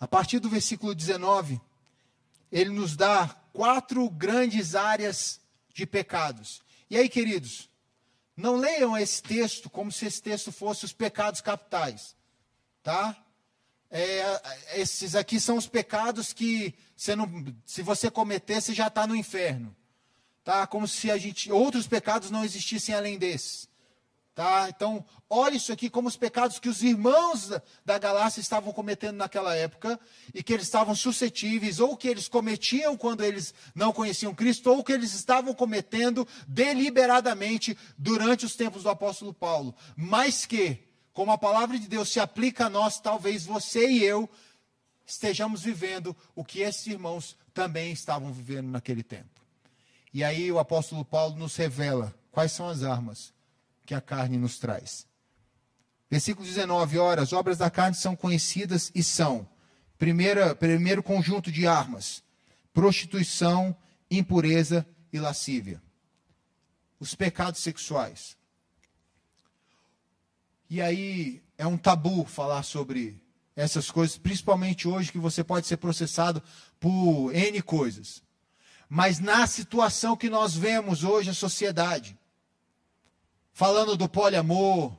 A 0.00 0.08
partir 0.08 0.38
do 0.38 0.48
versículo 0.48 0.94
19, 0.94 1.60
ele 2.50 2.70
nos 2.70 2.96
dá 2.96 3.28
quatro 3.52 4.08
grandes 4.08 4.74
áreas 4.74 5.38
de 5.72 5.86
pecados. 5.86 6.62
E 6.88 6.96
aí, 6.96 7.08
queridos, 7.08 7.68
não 8.36 8.56
leiam 8.56 8.96
esse 8.96 9.22
texto 9.22 9.68
como 9.68 9.92
se 9.92 10.06
esse 10.06 10.22
texto 10.22 10.50
fosse 10.50 10.84
os 10.84 10.92
pecados 10.92 11.40
capitais, 11.40 12.16
tá? 12.82 13.16
É, 13.90 14.80
esses 14.80 15.14
aqui 15.14 15.38
são 15.38 15.56
os 15.56 15.66
pecados 15.66 16.32
que 16.32 16.74
você 16.96 17.14
não, 17.14 17.28
se 17.66 17.82
você 17.82 18.10
cometer, 18.10 18.60
você 18.60 18.72
já 18.72 18.86
está 18.86 19.06
no 19.06 19.14
inferno. 19.14 19.76
tá? 20.42 20.66
Como 20.66 20.88
se 20.88 21.10
a 21.10 21.18
gente 21.18 21.50
outros 21.52 21.86
pecados 21.86 22.30
não 22.30 22.44
existissem 22.44 22.94
além 22.94 23.18
desses. 23.18 23.68
Tá? 24.34 24.66
Então, 24.70 25.04
olhe 25.28 25.58
isso 25.58 25.70
aqui 25.72 25.90
como 25.90 26.08
os 26.08 26.16
pecados 26.16 26.58
que 26.58 26.68
os 26.68 26.82
irmãos 26.82 27.50
da 27.84 27.98
Galácia 27.98 28.40
estavam 28.40 28.72
cometendo 28.72 29.16
naquela 29.16 29.54
época 29.54 30.00
e 30.32 30.42
que 30.42 30.54
eles 30.54 30.64
estavam 30.64 30.94
suscetíveis, 30.94 31.80
ou 31.80 31.98
que 31.98 32.08
eles 32.08 32.28
cometiam 32.28 32.96
quando 32.96 33.22
eles 33.22 33.52
não 33.74 33.92
conheciam 33.92 34.34
Cristo, 34.34 34.70
ou 34.70 34.82
que 34.82 34.92
eles 34.92 35.12
estavam 35.12 35.52
cometendo 35.52 36.26
deliberadamente 36.48 37.76
durante 37.98 38.46
os 38.46 38.56
tempos 38.56 38.84
do 38.84 38.88
apóstolo 38.88 39.34
Paulo. 39.34 39.74
Mas 39.94 40.46
que, 40.46 40.82
como 41.12 41.30
a 41.30 41.36
palavra 41.36 41.78
de 41.78 41.86
Deus 41.86 42.10
se 42.10 42.18
aplica 42.18 42.66
a 42.66 42.70
nós, 42.70 42.98
talvez 42.98 43.44
você 43.44 43.86
e 43.86 44.02
eu 44.02 44.30
estejamos 45.04 45.60
vivendo 45.60 46.16
o 46.34 46.42
que 46.42 46.60
esses 46.60 46.86
irmãos 46.86 47.36
também 47.52 47.92
estavam 47.92 48.32
vivendo 48.32 48.68
naquele 48.70 49.02
tempo. 49.02 49.42
E 50.14 50.24
aí 50.24 50.50
o 50.50 50.58
apóstolo 50.58 51.04
Paulo 51.04 51.36
nos 51.36 51.54
revela 51.54 52.14
quais 52.30 52.52
são 52.52 52.66
as 52.66 52.82
armas 52.82 53.30
que 53.84 53.94
a 53.94 54.00
carne 54.00 54.38
nos 54.38 54.58
traz. 54.58 55.06
Versículo 56.10 56.46
19: 56.46 56.98
Ora, 56.98 57.22
as 57.22 57.32
obras 57.32 57.58
da 57.58 57.70
carne 57.70 57.96
são 57.96 58.14
conhecidas 58.14 58.90
e 58.94 59.02
são: 59.02 59.48
primeira, 59.98 60.54
primeiro 60.54 61.02
conjunto 61.02 61.50
de 61.50 61.66
armas, 61.66 62.22
prostituição, 62.72 63.76
impureza 64.10 64.86
e 65.12 65.18
lascívia. 65.18 65.82
Os 67.00 67.14
pecados 67.14 67.62
sexuais. 67.62 68.36
E 70.68 70.80
aí 70.80 71.42
é 71.58 71.66
um 71.66 71.76
tabu 71.76 72.24
falar 72.24 72.62
sobre 72.62 73.20
essas 73.54 73.90
coisas, 73.90 74.16
principalmente 74.16 74.88
hoje 74.88 75.12
que 75.12 75.18
você 75.18 75.44
pode 75.44 75.66
ser 75.66 75.76
processado 75.76 76.42
por 76.80 77.34
N 77.34 77.60
coisas. 77.62 78.22
Mas 78.88 79.18
na 79.18 79.46
situação 79.46 80.16
que 80.16 80.28
nós 80.28 80.54
vemos 80.54 81.04
hoje 81.04 81.30
a 81.30 81.34
sociedade, 81.34 82.18
falando 83.52 83.96
do 83.96 84.08
poliamor, 84.08 84.96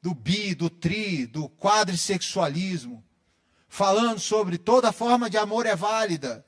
do 0.00 0.14
bi, 0.14 0.54
do 0.54 0.68
tri, 0.68 1.26
do 1.26 1.48
quadrissexualismo, 1.48 3.02
falando 3.68 4.20
sobre 4.20 4.58
toda 4.58 4.92
forma 4.92 5.30
de 5.30 5.38
amor 5.38 5.66
é 5.66 5.74
válida. 5.74 6.44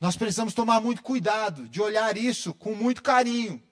Nós 0.00 0.16
precisamos 0.16 0.54
tomar 0.54 0.80
muito 0.80 1.02
cuidado 1.02 1.68
de 1.68 1.80
olhar 1.80 2.16
isso 2.16 2.52
com 2.54 2.74
muito 2.74 3.02
carinho. 3.02 3.62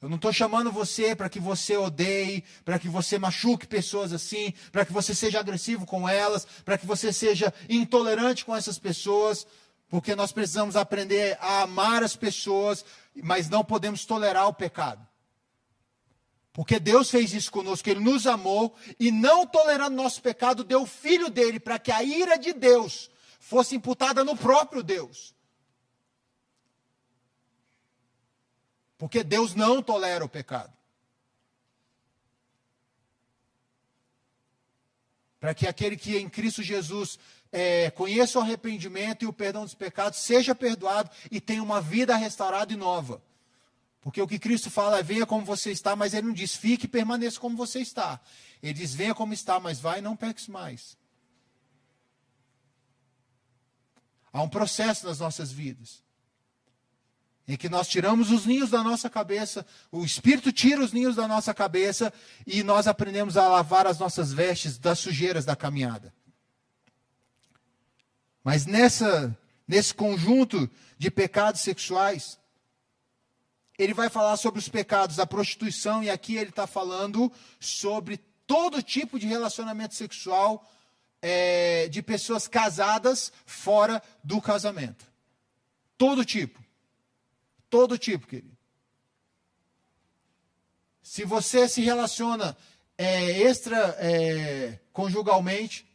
Eu 0.00 0.08
não 0.08 0.16
estou 0.16 0.32
chamando 0.32 0.70
você 0.70 1.14
para 1.14 1.28
que 1.28 1.40
você 1.40 1.76
odeie, 1.76 2.44
para 2.64 2.78
que 2.78 2.88
você 2.88 3.18
machuque 3.18 3.66
pessoas 3.66 4.12
assim, 4.12 4.52
para 4.70 4.86
que 4.86 4.92
você 4.92 5.14
seja 5.14 5.40
agressivo 5.40 5.84
com 5.84 6.08
elas, 6.08 6.46
para 6.64 6.78
que 6.78 6.86
você 6.86 7.12
seja 7.12 7.52
intolerante 7.68 8.44
com 8.44 8.56
essas 8.56 8.78
pessoas. 8.78 9.46
Porque 9.88 10.14
nós 10.14 10.32
precisamos 10.32 10.76
aprender 10.76 11.38
a 11.40 11.62
amar 11.62 12.02
as 12.02 12.14
pessoas, 12.14 12.84
mas 13.14 13.48
não 13.48 13.64
podemos 13.64 14.04
tolerar 14.04 14.46
o 14.46 14.54
pecado. 14.54 15.06
Porque 16.52 16.78
Deus 16.78 17.08
fez 17.10 17.32
isso 17.32 17.52
conosco, 17.52 17.88
Ele 17.88 18.00
nos 18.00 18.26
amou 18.26 18.76
e, 18.98 19.12
não 19.12 19.46
tolerando 19.46 19.96
nosso 19.96 20.20
pecado, 20.20 20.64
deu 20.64 20.82
o 20.82 20.86
filho 20.86 21.30
dele 21.30 21.60
para 21.60 21.78
que 21.78 21.92
a 21.92 22.02
ira 22.02 22.36
de 22.36 22.52
Deus 22.52 23.10
fosse 23.38 23.76
imputada 23.76 24.24
no 24.24 24.36
próprio 24.36 24.82
Deus. 24.82 25.34
Porque 28.98 29.22
Deus 29.22 29.54
não 29.54 29.80
tolera 29.80 30.24
o 30.24 30.28
pecado. 30.28 30.76
Para 35.38 35.54
que 35.54 35.68
aquele 35.68 35.96
que 35.96 36.16
em 36.16 36.28
Cristo 36.28 36.62
Jesus 36.62 37.18
é, 37.52 37.90
conheça 37.90 38.38
o 38.38 38.42
arrependimento 38.42 39.24
e 39.24 39.26
o 39.26 39.32
perdão 39.32 39.64
dos 39.64 39.74
pecados, 39.74 40.18
seja 40.18 40.54
perdoado 40.54 41.10
e 41.30 41.40
tenha 41.40 41.62
uma 41.62 41.80
vida 41.80 42.16
restaurada 42.16 42.72
e 42.72 42.76
nova. 42.76 43.22
Porque 44.00 44.22
o 44.22 44.28
que 44.28 44.38
Cristo 44.38 44.70
fala 44.70 44.98
é 44.98 45.02
venha 45.02 45.26
como 45.26 45.44
você 45.44 45.70
está, 45.70 45.96
mas 45.96 46.14
ele 46.14 46.26
não 46.26 46.34
diz 46.34 46.54
fique 46.54 46.86
e 46.86 46.88
permaneça 46.88 47.40
como 47.40 47.56
você 47.56 47.80
está. 47.80 48.20
Ele 48.62 48.72
diz 48.72 48.94
venha 48.94 49.14
como 49.14 49.34
está, 49.34 49.58
mas 49.58 49.80
vai 49.80 49.98
e 49.98 50.02
não 50.02 50.16
peques 50.16 50.48
mais. 50.48 50.96
Há 54.32 54.42
um 54.42 54.48
processo 54.48 55.06
nas 55.06 55.18
nossas 55.18 55.50
vidas. 55.50 56.02
Em 57.46 57.56
que 57.56 57.68
nós 57.68 57.88
tiramos 57.88 58.30
os 58.30 58.44
ninhos 58.44 58.68
da 58.68 58.82
nossa 58.82 59.08
cabeça, 59.08 59.66
o 59.90 60.04
Espírito 60.04 60.52
tira 60.52 60.82
os 60.82 60.92
ninhos 60.92 61.16
da 61.16 61.26
nossa 61.26 61.54
cabeça 61.54 62.12
e 62.46 62.62
nós 62.62 62.86
aprendemos 62.86 63.38
a 63.38 63.48
lavar 63.48 63.86
as 63.86 63.98
nossas 63.98 64.32
vestes 64.32 64.76
das 64.76 64.98
sujeiras 64.98 65.46
da 65.46 65.56
caminhada. 65.56 66.12
Mas 68.42 68.66
nessa, 68.66 69.36
nesse 69.66 69.94
conjunto 69.94 70.70
de 70.96 71.10
pecados 71.10 71.60
sexuais, 71.60 72.38
ele 73.78 73.94
vai 73.94 74.08
falar 74.08 74.36
sobre 74.36 74.58
os 74.58 74.68
pecados 74.68 75.16
da 75.16 75.26
prostituição, 75.26 76.02
e 76.02 76.10
aqui 76.10 76.36
ele 76.36 76.50
está 76.50 76.66
falando 76.66 77.30
sobre 77.60 78.18
todo 78.46 78.82
tipo 78.82 79.18
de 79.18 79.26
relacionamento 79.26 79.94
sexual 79.94 80.68
é, 81.22 81.88
de 81.88 82.02
pessoas 82.02 82.48
casadas 82.48 83.32
fora 83.46 84.02
do 84.24 84.40
casamento. 84.40 85.06
Todo 85.96 86.24
tipo. 86.24 86.62
Todo 87.70 87.98
tipo, 87.98 88.26
querido. 88.26 88.56
Se 91.02 91.24
você 91.24 91.68
se 91.68 91.80
relaciona 91.80 92.56
é, 92.96 93.42
extra 93.42 93.96
é, 93.98 94.78
conjugalmente, 94.92 95.87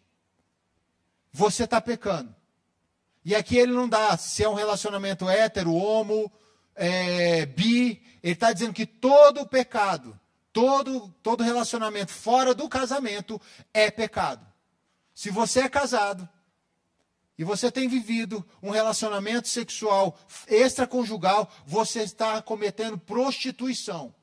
você 1.34 1.64
está 1.64 1.82
pecando. 1.82 2.34
E 3.26 3.36
aqui 3.36 3.58
ele 3.58 3.72
não 3.72 3.90
dá 3.90 4.16
se 4.16 4.44
é 4.44 4.50
um 4.50 4.54
relacionamento 4.54 5.28
hétero, 5.28 5.74
homo, 5.74 6.32
é, 6.76 7.46
bi. 7.48 8.02
Ele 8.22 8.34
está 8.34 8.54
dizendo 8.54 8.74
que 8.74 8.86
todo 8.86 9.48
pecado, 9.48 10.18
todo, 10.52 11.14
todo 11.24 11.44
relacionamento 11.44 12.12
fora 12.12 12.54
do 12.54 12.70
casamento 12.70 13.42
é 13.74 13.90
pecado. 13.90 14.46
Se 15.14 15.30
você 15.30 15.62
é 15.62 15.70
casado 15.70 16.28
e 17.38 17.44
você 17.44 17.72
tem 17.72 17.88
vivido 17.88 18.46
um 18.62 18.70
relacionamento 18.70 19.48
sexual 19.48 20.18
extraconjugal, 20.48 21.50
você 21.66 22.04
está 22.04 22.42
cometendo 22.42 22.98
prostituição. 22.98 24.14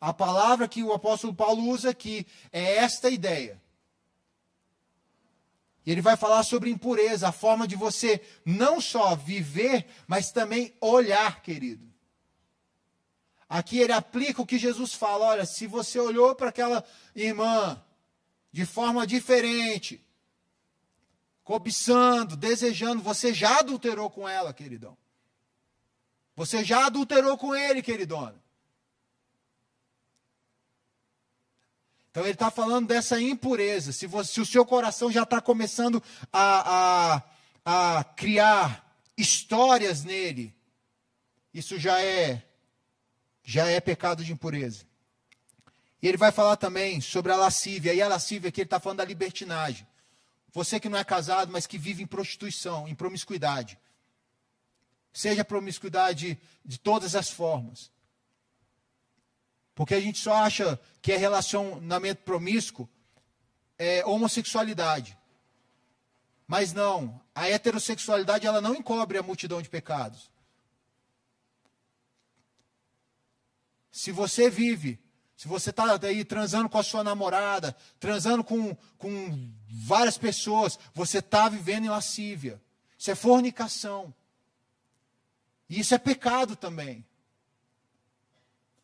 A 0.00 0.12
palavra 0.12 0.68
que 0.68 0.82
o 0.82 0.92
apóstolo 0.92 1.34
Paulo 1.34 1.68
usa 1.68 1.90
aqui 1.90 2.26
é 2.52 2.76
esta 2.76 3.08
ideia. 3.10 3.60
Ele 5.90 6.02
vai 6.02 6.18
falar 6.18 6.42
sobre 6.42 6.68
impureza, 6.68 7.28
a 7.28 7.32
forma 7.32 7.66
de 7.66 7.74
você 7.74 8.20
não 8.44 8.78
só 8.78 9.16
viver, 9.16 9.86
mas 10.06 10.30
também 10.30 10.74
olhar, 10.82 11.40
querido. 11.40 11.88
Aqui 13.48 13.78
ele 13.78 13.94
aplica 13.94 14.42
o 14.42 14.46
que 14.46 14.58
Jesus 14.58 14.92
fala: 14.92 15.24
olha, 15.24 15.46
se 15.46 15.66
você 15.66 15.98
olhou 15.98 16.34
para 16.34 16.50
aquela 16.50 16.84
irmã 17.16 17.82
de 18.52 18.66
forma 18.66 19.06
diferente, 19.06 20.04
cobiçando, 21.42 22.36
desejando, 22.36 23.02
você 23.02 23.32
já 23.32 23.60
adulterou 23.60 24.10
com 24.10 24.28
ela, 24.28 24.52
queridão. 24.52 24.94
Você 26.36 26.62
já 26.62 26.84
adulterou 26.84 27.38
com 27.38 27.54
ele, 27.54 27.80
queridona. 27.80 28.38
Então 32.18 32.26
ele 32.26 32.34
está 32.34 32.50
falando 32.50 32.88
dessa 32.88 33.20
impureza. 33.20 33.92
Se, 33.92 34.04
você, 34.04 34.32
se, 34.32 34.40
o 34.40 34.46
seu 34.46 34.66
coração 34.66 35.08
já 35.08 35.22
está 35.22 35.40
começando 35.40 36.02
a, 36.32 37.22
a, 37.64 37.98
a 37.98 38.02
criar 38.02 38.84
histórias 39.16 40.02
nele, 40.02 40.52
isso 41.54 41.78
já 41.78 42.02
é 42.02 42.44
já 43.44 43.68
é 43.68 43.78
pecado 43.78 44.24
de 44.24 44.32
impureza. 44.32 44.84
E 46.02 46.08
ele 46.08 46.16
vai 46.16 46.32
falar 46.32 46.56
também 46.56 47.00
sobre 47.00 47.30
a 47.30 47.36
lascívia. 47.36 47.94
E 47.94 48.02
a 48.02 48.08
lascívia 48.08 48.48
aqui 48.48 48.62
ele 48.62 48.66
está 48.66 48.80
falando 48.80 48.98
da 48.98 49.04
libertinagem. 49.04 49.86
Você 50.52 50.80
que 50.80 50.88
não 50.88 50.98
é 50.98 51.04
casado, 51.04 51.52
mas 51.52 51.68
que 51.68 51.78
vive 51.78 52.02
em 52.02 52.06
prostituição, 52.06 52.88
em 52.88 52.96
promiscuidade. 52.96 53.78
Seja 55.12 55.44
promiscuidade 55.44 56.36
de 56.64 56.80
todas 56.80 57.14
as 57.14 57.30
formas. 57.30 57.92
Porque 59.78 59.94
a 59.94 60.00
gente 60.00 60.18
só 60.18 60.34
acha 60.34 60.76
que 61.00 61.12
é 61.12 61.16
relacionamento 61.16 62.22
promíscuo 62.24 62.88
é 63.78 64.04
homossexualidade. 64.04 65.16
Mas 66.48 66.72
não, 66.72 67.20
a 67.32 67.48
heterossexualidade 67.48 68.44
ela 68.44 68.60
não 68.60 68.74
encobre 68.74 69.16
a 69.16 69.22
multidão 69.22 69.62
de 69.62 69.68
pecados. 69.68 70.32
Se 73.92 74.10
você 74.10 74.50
vive, 74.50 74.98
se 75.36 75.46
você 75.46 75.70
está 75.70 75.96
aí 76.02 76.24
transando 76.24 76.68
com 76.68 76.78
a 76.78 76.82
sua 76.82 77.04
namorada, 77.04 77.76
transando 78.00 78.42
com, 78.42 78.74
com 78.98 79.48
várias 79.70 80.18
pessoas, 80.18 80.76
você 80.92 81.18
está 81.20 81.48
vivendo 81.48 81.84
em 81.84 81.90
lascívia. 81.90 82.60
Isso 82.98 83.12
é 83.12 83.14
fornicação. 83.14 84.12
E 85.70 85.78
isso 85.78 85.94
é 85.94 85.98
pecado 85.98 86.56
também 86.56 87.06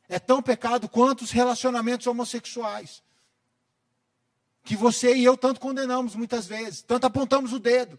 é 0.08 0.18
tão 0.18 0.42
pecado 0.42 0.88
quanto 0.88 1.22
os 1.22 1.30
relacionamentos 1.30 2.06
homossexuais. 2.06 3.02
Que 4.62 4.76
você 4.76 5.14
e 5.14 5.24
eu 5.24 5.36
tanto 5.36 5.60
condenamos 5.60 6.14
muitas 6.14 6.46
vezes, 6.46 6.82
tanto 6.82 7.06
apontamos 7.06 7.52
o 7.52 7.58
dedo. 7.58 7.98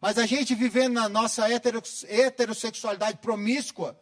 Mas 0.00 0.18
a 0.18 0.26
gente 0.26 0.54
vivendo 0.54 0.94
na 0.94 1.08
nossa 1.08 1.46
heterossexualidade 1.48 3.18
promíscua, 3.18 3.98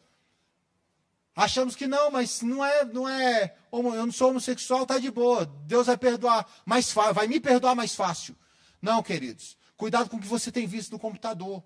achamos 1.35 1.77
que 1.77 1.87
não, 1.87 2.11
mas 2.11 2.43
não 2.43 2.65
é, 2.65 2.85
não 2.85 3.09
é, 3.09 3.55
eu 3.71 3.83
não 3.83 4.13
sou 4.13 4.31
homossexual, 4.31 4.85
tá 4.85 4.99
de 4.99 5.11
boa. 5.11 5.47
Deus 5.67 5.87
vai 5.87 5.97
perdoar 5.97 6.47
mais 6.67 6.93
vai 6.93 7.27
me 7.27 7.39
perdoar 7.39 7.75
mais 7.75 7.95
fácil. 7.95 8.37
Não, 8.81 9.03
queridos. 9.03 9.57
Cuidado 9.77 10.11
com 10.11 10.17
o 10.17 10.21
que 10.21 10.27
você 10.27 10.51
tem 10.51 10.67
visto 10.67 10.93
no 10.93 10.99
computador. 10.99 11.63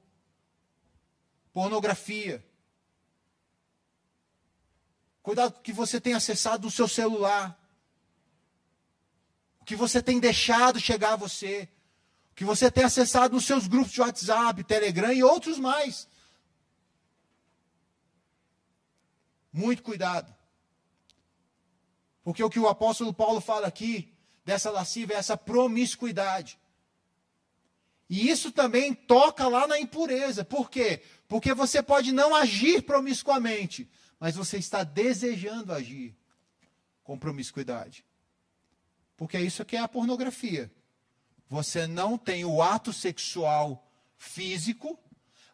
Pornografia. 1.53 2.44
Cuidado 5.27 5.57
o 5.57 5.61
que 5.61 5.73
você 5.73 6.01
tem 6.01 6.15
acessado 6.15 6.67
no 6.67 6.71
seu 6.71 6.87
celular. 6.87 7.61
O 9.61 9.65
que 9.65 9.75
você 9.75 10.01
tem 10.01 10.21
deixado 10.21 10.79
chegar 10.79 11.15
a 11.15 11.17
você 11.17 11.69
que 12.37 12.45
você 12.45 12.71
tem 12.71 12.85
acessado 12.85 13.35
nos 13.35 13.45
seus 13.45 13.67
grupos 13.67 13.91
de 13.91 14.01
WhatsApp, 14.01 14.62
Telegram 14.62 15.12
e 15.12 15.25
outros 15.25 15.59
mais. 15.59 16.07
Muito 19.53 19.83
cuidado. 19.83 20.33
Porque 22.23 22.45
o 22.45 22.49
que 22.49 22.61
o 22.61 22.69
apóstolo 22.69 23.12
Paulo 23.12 23.41
fala 23.41 23.67
aqui, 23.67 24.15
dessa 24.45 24.71
lasciva, 24.71 25.12
é 25.15 25.17
essa 25.17 25.37
promiscuidade. 25.37 26.57
E 28.09 28.31
isso 28.31 28.53
também 28.53 28.95
toca 28.95 29.49
lá 29.49 29.67
na 29.67 29.81
impureza. 29.81 30.45
Por 30.45 30.71
quê? 30.71 31.03
Porque 31.27 31.53
você 31.53 31.83
pode 31.83 32.12
não 32.12 32.33
agir 32.33 32.83
promiscuamente, 32.83 33.91
mas 34.18 34.37
você 34.37 34.59
está 34.59 34.83
desejando 34.83 35.72
agir 35.72 36.16
com 37.05 37.18
promiscuidade. 37.18 38.05
Porque 39.16 39.38
isso 39.38 39.62
aqui 39.62 39.76
é 39.76 39.81
a 39.81 39.88
pornografia. 39.88 40.70
Você 41.48 41.87
não 41.87 42.18
tem 42.18 42.44
o 42.44 42.61
ato 42.61 42.92
sexual 42.92 43.87
físico, 44.18 44.98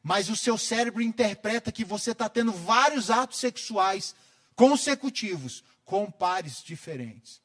mas 0.03 0.29
o 0.29 0.37
seu 0.37 0.57
cérebro 0.57 1.03
interpreta 1.03 1.71
que 1.71 1.85
você 1.85 2.13
está 2.13 2.29
tendo 2.29 2.53
vários 2.53 3.11
atos 3.11 3.39
sexuais 3.39 4.15
consecutivos 4.57 5.63
com 5.85 6.11
pares 6.11 6.63
diferentes, 6.63 7.41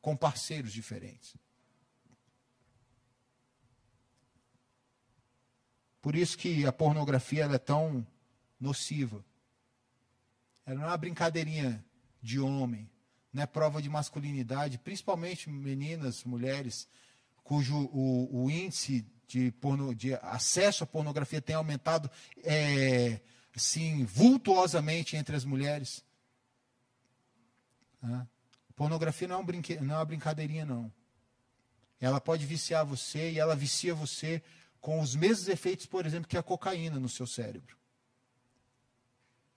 com 0.00 0.16
parceiros 0.16 0.72
diferentes. 0.72 1.34
Por 6.00 6.14
isso 6.14 6.36
que 6.36 6.66
a 6.66 6.72
pornografia 6.72 7.44
é 7.44 7.58
tão 7.58 8.06
nociva. 8.60 9.24
Não 10.66 10.82
é 10.82 10.86
uma 10.86 10.96
brincadeirinha 10.96 11.84
de 12.22 12.40
homem, 12.40 12.90
não 13.32 13.42
é 13.42 13.46
prova 13.46 13.82
de 13.82 13.88
masculinidade, 13.88 14.78
principalmente 14.78 15.50
meninas, 15.50 16.24
mulheres 16.24 16.88
cujo 17.44 17.76
o, 17.92 18.44
o 18.44 18.50
índice 18.50 19.06
de, 19.28 19.52
porno, 19.52 19.94
de, 19.94 20.14
acesso 20.14 20.82
à 20.82 20.86
pornografia 20.86 21.40
tem 21.40 21.54
aumentado 21.54 22.10
é, 22.42 23.20
assim, 23.54 24.04
vultuosamente 24.06 25.16
entre 25.16 25.36
as 25.36 25.44
mulheres. 25.44 26.02
Né? 28.02 28.26
Pornografia 28.74 29.28
não 29.28 29.36
é, 29.36 29.38
um 29.38 29.44
brinque, 29.44 29.76
não 29.76 29.94
é 29.94 29.98
uma 29.98 30.04
brincadeirinha, 30.04 30.64
não. 30.64 30.90
Ela 32.00 32.20
pode 32.20 32.44
viciar 32.44 32.84
você 32.84 33.32
e 33.32 33.38
ela 33.38 33.54
vicia 33.54 33.94
você 33.94 34.42
com 34.80 35.00
os 35.00 35.14
mesmos 35.14 35.48
efeitos, 35.48 35.86
por 35.86 36.04
exemplo, 36.04 36.28
que 36.28 36.36
a 36.36 36.42
cocaína 36.42 36.98
no 36.98 37.08
seu 37.08 37.26
cérebro. 37.26 37.76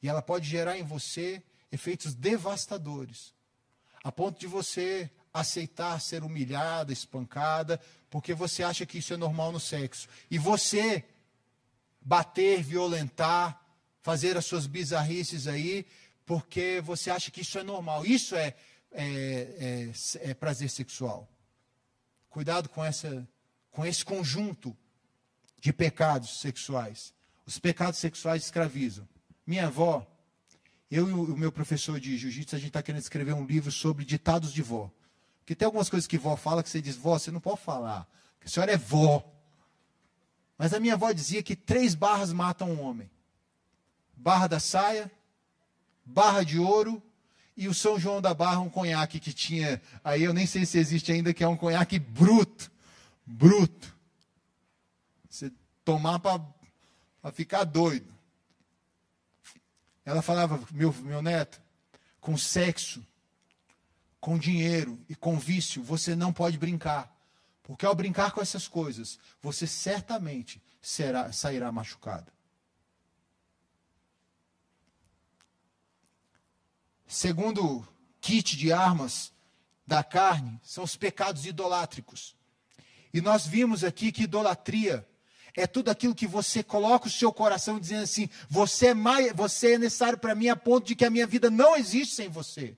E 0.02 0.10
ela 0.10 0.22
pode 0.22 0.48
gerar 0.48 0.78
em 0.78 0.84
você 0.84 1.42
efeitos 1.72 2.14
devastadores, 2.14 3.34
a 4.04 4.12
ponto 4.12 4.40
de 4.40 4.48
você 4.48 5.10
aceitar 5.34 6.00
ser 6.00 6.24
humilhada, 6.24 6.94
espancada, 6.94 7.80
porque 8.10 8.34
você 8.34 8.64
acha 8.64 8.86
que 8.86 8.98
isso 9.00 9.14
é 9.14 9.18
normal 9.18 9.52
no 9.52 9.60
sexo. 9.60 10.08
E 10.32 10.38
você 10.38 11.04
bater, 12.02 12.64
violentar, 12.64 13.62
fazer 14.02 14.38
as 14.38 14.46
suas 14.46 14.66
bizarrices 14.66 15.48
aí, 15.48 15.86
porque 16.26 16.82
você 16.82 17.10
acha 17.10 17.30
que 17.30 17.42
isso 17.42 17.60
é 17.60 17.64
normal. 17.64 18.06
Isso 18.06 18.36
é, 18.36 18.56
é, 18.92 19.92
é, 20.24 20.32
é 20.32 20.34
prazer 20.34 20.70
sexual. 20.70 21.30
Cuidado 22.30 22.70
com, 22.70 22.84
essa, 22.84 23.28
com 23.72 23.86
esse 23.86 24.04
conjunto 24.04 24.76
de 25.60 25.74
pecados 25.74 26.40
sexuais. 26.40 27.14
Os 27.46 27.60
pecados 27.60 28.00
sexuais 28.00 28.44
escravizam. 28.44 29.08
Minha 29.48 29.68
avó, 29.68 30.06
eu 30.92 31.10
e 31.10 31.14
o 31.14 31.38
meu 31.38 31.54
professor 31.54 31.98
de 32.02 32.18
jiu-jitsu, 32.18 32.54
a 32.54 32.60
gente 32.60 32.68
está 32.68 32.84
querendo 32.84 33.02
escrever 33.02 33.34
um 33.34 33.46
livro 33.46 33.72
sobre 33.72 34.04
ditados 34.04 34.52
de 34.52 34.62
vó. 34.62 34.92
Porque 35.40 35.56
tem 35.56 35.66
algumas 35.66 35.90
coisas 35.90 36.06
que 36.06 36.18
vó 36.18 36.36
fala 36.36 36.62
que 36.62 36.70
você 36.70 36.82
diz, 36.82 36.98
vó, 36.98 37.18
você 37.18 37.32
não 37.32 37.40
pode 37.40 37.62
falar. 37.62 38.06
A 38.44 38.50
senhora 38.50 38.74
é 38.74 38.78
vó. 38.78 39.24
Mas 40.58 40.74
a 40.74 40.80
minha 40.82 40.96
avó 40.96 41.12
dizia 41.14 41.42
que 41.42 41.56
três 41.56 41.96
barras 41.96 42.34
matam 42.34 42.72
um 42.72 42.82
homem: 42.82 43.10
barra 44.18 44.48
da 44.48 44.60
saia, 44.60 45.10
barra 46.04 46.44
de 46.44 46.60
ouro 46.60 47.02
e 47.56 47.68
o 47.68 47.74
São 47.74 48.00
João 48.00 48.22
da 48.22 48.34
Barra, 48.34 48.60
um 48.60 48.70
conhaque 48.70 49.20
que 49.20 49.32
tinha. 49.32 49.82
Aí 50.04 50.24
eu 50.24 50.34
nem 50.34 50.46
sei 50.46 50.66
se 50.66 50.78
existe 50.78 51.12
ainda, 51.12 51.34
que 51.34 51.44
é 51.44 51.48
um 51.48 51.58
conhaque 51.58 52.00
bruto. 52.00 52.72
Bruto. 53.26 53.96
Você 55.30 55.52
tomar 55.86 56.20
para 56.20 56.42
ficar 57.32 57.64
doido. 57.64 58.17
Ela 60.08 60.22
falava, 60.22 60.60
meu, 60.72 60.91
meu 61.04 61.22
neto, 61.22 61.62
com 62.20 62.36
sexo 62.38 63.06
com 64.20 64.38
dinheiro 64.38 65.00
e 65.08 65.15
com 65.15 65.38
vício, 65.38 65.82
você 65.84 66.15
não 66.15 66.34
pode 66.34 66.58
brincar. 66.58 67.15
Porque 67.63 67.86
ao 67.86 67.96
brincar 67.96 68.32
com 68.32 68.41
essas 68.41 68.67
coisas, 68.67 69.20
você 69.41 69.67
certamente 69.67 70.62
será, 70.82 71.32
sairá 71.32 71.72
machucado. 71.72 72.32
Segundo 77.06 77.88
kit 78.20 78.58
de 78.58 78.72
armas 78.72 79.32
da 79.86 80.04
carne, 80.04 80.60
são 80.63 80.84
os 80.84 80.96
pecados 80.96 81.46
idolátricos. 81.46 82.36
E 83.13 83.22
nós 83.22 83.46
vimos 83.46 83.84
aqui 83.84 84.12
que 84.12 84.24
idolatria 84.24 85.08
é 85.58 85.65
tudo 85.65 85.89
aquilo 85.89 86.13
que 86.13 86.28
você 86.28 86.62
coloca 86.62 87.08
o 87.08 87.12
seu 87.12 87.34
coração 87.34 87.80
dizendo 87.80 88.04
assim: 88.04 88.30
você 88.48 88.88
é, 88.88 88.93
mais, 88.93 89.34
você 89.34 89.74
é 89.74 89.78
necessário 89.80 90.17
para 90.17 90.36
mim 90.36 90.50
a 90.50 90.56
ponto 90.56 90.86
de 90.86 90.96
que 90.96 91.04
a 91.04 91.10
minha 91.10 91.26
vida 91.26 91.50
não 91.50 91.76
existe 91.76 92.13
sem 92.13 92.30
você. 92.30 92.78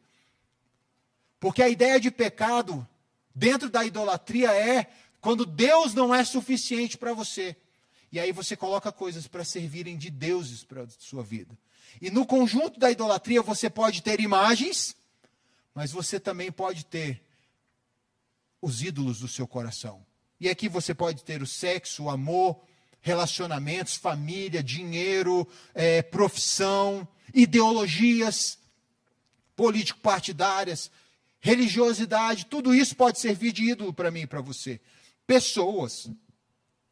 Porque 1.42 1.62
a 1.62 1.68
ideia 1.68 2.00
de 2.00 2.10
pecado 2.10 2.88
dentro 3.36 3.70
da 3.70 3.84
idolatria 3.84 4.54
é 4.54 4.90
quando 5.20 5.46
Deus 5.46 5.94
não 5.94 6.16
é 6.16 6.24
suficiente 6.24 6.98
para 6.98 7.14
você. 7.14 7.56
E 8.12 8.20
aí 8.20 8.32
você 8.32 8.56
coloca 8.56 8.94
coisas 8.94 9.28
para 9.28 9.44
servirem 9.44 9.98
de 9.98 10.10
deuses 10.10 10.64
para 10.64 10.84
a 10.84 10.88
sua 10.98 11.22
vida. 11.22 11.56
E 12.02 12.10
no 12.10 12.26
conjunto 12.26 12.80
da 12.80 12.90
idolatria 12.90 13.42
você 13.42 13.70
pode 13.70 14.02
ter 14.02 14.22
imagens, 14.22 14.96
mas 15.76 15.92
você 15.92 16.18
também 16.18 16.50
pode 16.50 16.86
ter 16.86 17.22
os 18.62 18.82
ídolos 18.82 19.20
do 19.20 19.28
seu 19.28 19.46
coração. 19.46 20.06
E 20.40 20.50
aqui 20.50 20.70
você 20.70 20.94
pode 20.94 21.24
ter 21.24 21.42
o 21.42 21.48
sexo, 21.48 22.04
o 22.04 22.10
amor, 22.10 22.62
relacionamentos, 23.02 23.96
família, 23.96 24.64
dinheiro, 24.64 25.48
é, 25.74 26.02
profissão, 26.02 27.08
ideologias 27.34 28.58
político-partidárias, 29.56 30.90
religiosidade, 31.42 32.46
tudo 32.46 32.74
isso 32.74 32.96
pode 32.96 33.20
servir 33.20 33.52
de 33.52 33.72
ídolo 33.72 33.94
para 33.94 34.10
mim 34.10 34.22
e 34.22 34.28
para 34.28 34.40
você. 34.40 34.80
Pessoas, 35.28 36.10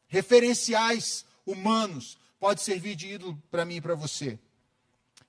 referenciais 0.06 1.24
humanos, 1.46 2.18
pode 2.38 2.62
servir 2.62 2.94
de 2.94 3.08
ídolo 3.14 3.42
para 3.50 3.64
mim 3.64 3.76
e 3.76 3.80
para 3.80 3.94
você. 3.94 4.38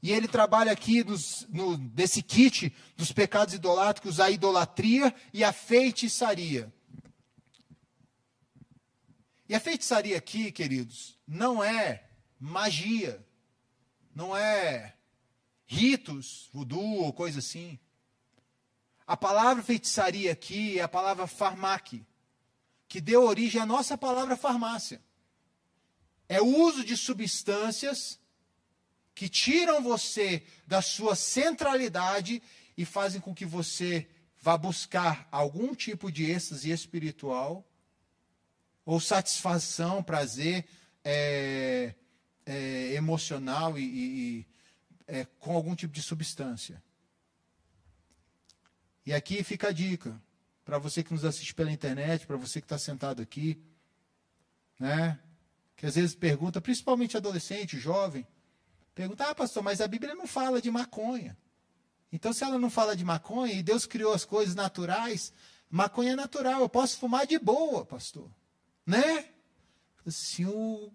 E 0.02 0.12
ele 0.12 0.28
trabalha 0.28 0.72
aqui 0.72 1.04
nos, 1.04 1.46
no, 1.50 1.78
desse 1.78 2.22
kit 2.22 2.74
dos 2.96 3.12
pecados 3.12 3.54
idolátricos 3.54 4.20
a 4.20 4.30
idolatria 4.30 5.14
e 5.34 5.44
a 5.44 5.52
feitiçaria. 5.52 6.72
E 9.50 9.56
a 9.56 9.60
feitiçaria 9.60 10.16
aqui, 10.16 10.52
queridos, 10.52 11.18
não 11.28 11.64
é 11.64 12.04
magia, 12.40 13.26
não 14.14 14.38
é 14.38 14.94
ritos, 15.66 16.48
voodoo 16.54 17.04
ou 17.04 17.12
coisa 17.12 17.40
assim. 17.40 17.80
A 19.08 19.18
palavra 19.18 19.64
feitiçaria 19.64 20.32
aqui 20.32 20.78
é 20.78 20.84
a 20.84 20.88
palavra 20.88 21.26
farmaque, 21.26 22.06
que 22.88 23.02
deu 23.02 23.24
origem 23.24 23.60
à 23.60 23.66
nossa 23.66 23.98
palavra 23.98 24.38
farmácia. 24.38 25.02
É 26.28 26.40
o 26.40 26.46
uso 26.46 26.84
de 26.86 26.96
substâncias 26.96 28.20
que 29.16 29.28
tiram 29.28 29.82
você 29.82 30.44
da 30.68 30.80
sua 30.80 31.16
centralidade 31.16 32.40
e 32.78 32.86
fazem 32.86 33.20
com 33.20 33.34
que 33.34 33.46
você 33.46 34.08
vá 34.40 34.56
buscar 34.56 35.28
algum 35.32 35.74
tipo 35.74 36.12
de 36.12 36.30
êxtase 36.30 36.70
espiritual 36.70 37.69
ou 38.90 39.00
satisfação, 39.00 40.02
prazer 40.02 40.66
é, 41.04 41.94
é, 42.44 42.94
emocional 42.94 43.78
e, 43.78 43.84
e 43.84 44.48
é, 45.06 45.26
com 45.38 45.56
algum 45.56 45.76
tipo 45.76 45.94
de 45.94 46.02
substância. 46.02 46.82
E 49.06 49.14
aqui 49.14 49.44
fica 49.44 49.68
a 49.68 49.72
dica 49.72 50.20
para 50.66 50.80
você 50.80 51.04
que 51.04 51.14
nos 51.14 51.24
assiste 51.24 51.54
pela 51.54 51.72
internet, 51.72 52.26
para 52.26 52.36
você 52.36 52.60
que 52.60 52.66
está 52.66 52.80
sentado 52.80 53.22
aqui, 53.22 53.62
né? 54.80 55.20
que 55.76 55.86
às 55.86 55.94
vezes 55.94 56.16
pergunta, 56.16 56.60
principalmente 56.60 57.16
adolescente, 57.16 57.78
jovem, 57.78 58.26
pergunta: 58.96 59.30
"Ah, 59.30 59.36
pastor, 59.36 59.62
mas 59.62 59.82
a 59.82 59.88
Bíblia 59.88 60.16
não 60.16 60.26
fala 60.26 60.60
de 60.60 60.72
maconha". 60.72 61.38
Então, 62.12 62.34
se 62.34 62.44
ela 62.44 62.58
não 62.58 62.72
fala 62.72 62.96
de 62.96 63.06
maconha 63.06 63.54
e 63.54 63.62
Deus 63.62 63.86
criou 63.86 64.14
as 64.14 64.26
coisas 64.26 64.56
naturais, 64.56 65.32
maconha 65.70 66.14
é 66.14 66.16
natural, 66.16 66.62
eu 66.62 66.70
posso 66.70 66.98
fumar 66.98 67.28
de 67.28 67.38
boa, 67.38 67.86
pastor. 67.86 68.28
Né? 68.90 69.30
Senhor, 70.08 70.92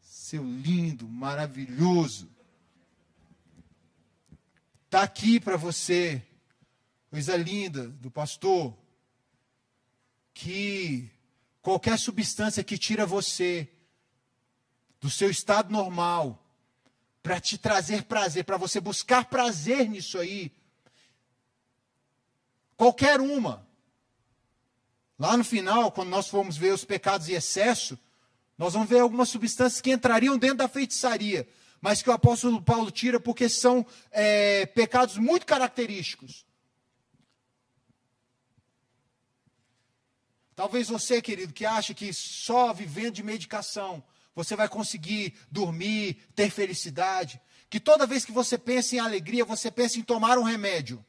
seu 0.00 0.44
lindo, 0.44 1.08
maravilhoso. 1.08 2.30
Está 4.84 5.02
aqui 5.02 5.40
para 5.40 5.56
você, 5.56 6.24
coisa 7.10 7.36
linda 7.36 7.88
do 7.88 8.12
pastor, 8.12 8.78
que 10.32 11.10
qualquer 11.60 11.98
substância 11.98 12.62
que 12.62 12.78
tira 12.78 13.04
você 13.04 13.68
do 15.00 15.10
seu 15.10 15.28
estado 15.28 15.72
normal, 15.72 16.46
para 17.24 17.40
te 17.40 17.58
trazer 17.58 18.04
prazer, 18.04 18.44
para 18.44 18.56
você 18.56 18.80
buscar 18.80 19.24
prazer 19.24 19.88
nisso 19.88 20.16
aí. 20.16 20.52
Qualquer 22.76 23.20
uma. 23.20 23.65
Lá 25.18 25.36
no 25.36 25.44
final, 25.44 25.90
quando 25.90 26.10
nós 26.10 26.28
formos 26.28 26.56
ver 26.56 26.72
os 26.72 26.84
pecados 26.84 27.28
e 27.28 27.32
excesso, 27.32 27.98
nós 28.58 28.74
vamos 28.74 28.88
ver 28.88 29.00
algumas 29.00 29.28
substâncias 29.28 29.80
que 29.80 29.90
entrariam 29.90 30.36
dentro 30.36 30.58
da 30.58 30.68
feitiçaria, 30.68 31.48
mas 31.80 32.02
que 32.02 32.10
o 32.10 32.12
apóstolo 32.12 32.60
Paulo 32.60 32.90
tira 32.90 33.18
porque 33.18 33.48
são 33.48 33.86
é, 34.10 34.66
pecados 34.66 35.16
muito 35.16 35.46
característicos. 35.46 36.44
Talvez 40.54 40.88
você, 40.88 41.20
querido, 41.20 41.52
que 41.52 41.66
acha 41.66 41.92
que 41.92 42.12
só 42.14 42.72
vivendo 42.72 43.14
de 43.14 43.22
medicação, 43.22 44.02
você 44.34 44.56
vai 44.56 44.68
conseguir 44.68 45.34
dormir, 45.50 46.16
ter 46.34 46.50
felicidade. 46.50 47.40
Que 47.68 47.78
toda 47.78 48.06
vez 48.06 48.24
que 48.24 48.32
você 48.32 48.56
pensa 48.56 48.96
em 48.96 48.98
alegria, 48.98 49.44
você 49.44 49.70
pensa 49.70 49.98
em 49.98 50.02
tomar 50.02 50.38
um 50.38 50.42
remédio. 50.42 51.04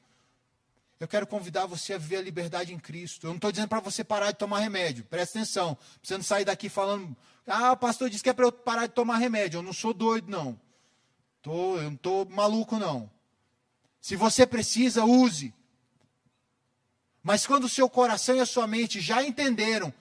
Eu 1.00 1.08
quero 1.08 1.28
convidar 1.28 1.68
você 1.68 1.94
a 1.94 1.98
viver 1.98 2.18
a 2.18 2.22
liberdade 2.22 2.74
em 2.74 2.80
Cristo. 2.80 3.28
Eu 3.28 3.30
não 3.30 3.36
estou 3.36 3.52
dizendo 3.52 3.70
para 3.70 3.80
você 3.80 4.04
parar 4.04 4.32
de 4.32 4.38
tomar 4.38 4.60
remédio. 4.60 5.06
Presta 5.06 5.38
atenção. 5.38 5.78
Você 6.02 6.16
não 6.16 6.24
sair 6.24 6.46
daqui 6.46 6.70
falando, 6.70 7.16
ah, 7.46 7.74
o 7.74 7.78
pastor 7.78 8.10
disse 8.10 8.24
que 8.24 8.30
é 8.30 8.34
para 8.34 8.46
eu 8.46 8.52
parar 8.52 8.88
de 8.88 8.94
tomar 8.94 9.18
remédio. 9.18 9.60
Eu 9.60 9.64
não 9.64 9.74
sou 9.74 9.94
doido, 9.94 10.30
não. 10.30 10.60
Tô, 11.42 11.78
eu 11.78 11.84
não 11.84 11.94
estou 11.94 12.26
maluco, 12.26 12.78
não. 12.78 13.10
Se 14.02 14.16
você 14.16 14.48
precisa, 14.48 15.06
use. 15.06 15.54
Mas 17.22 17.46
quando 17.46 17.66
o 17.66 17.70
seu 17.70 17.88
coração 17.90 18.36
e 18.36 18.40
a 18.40 18.46
sua 18.46 18.66
mente 18.66 19.00
já 19.00 19.24
entenderam 19.24 19.94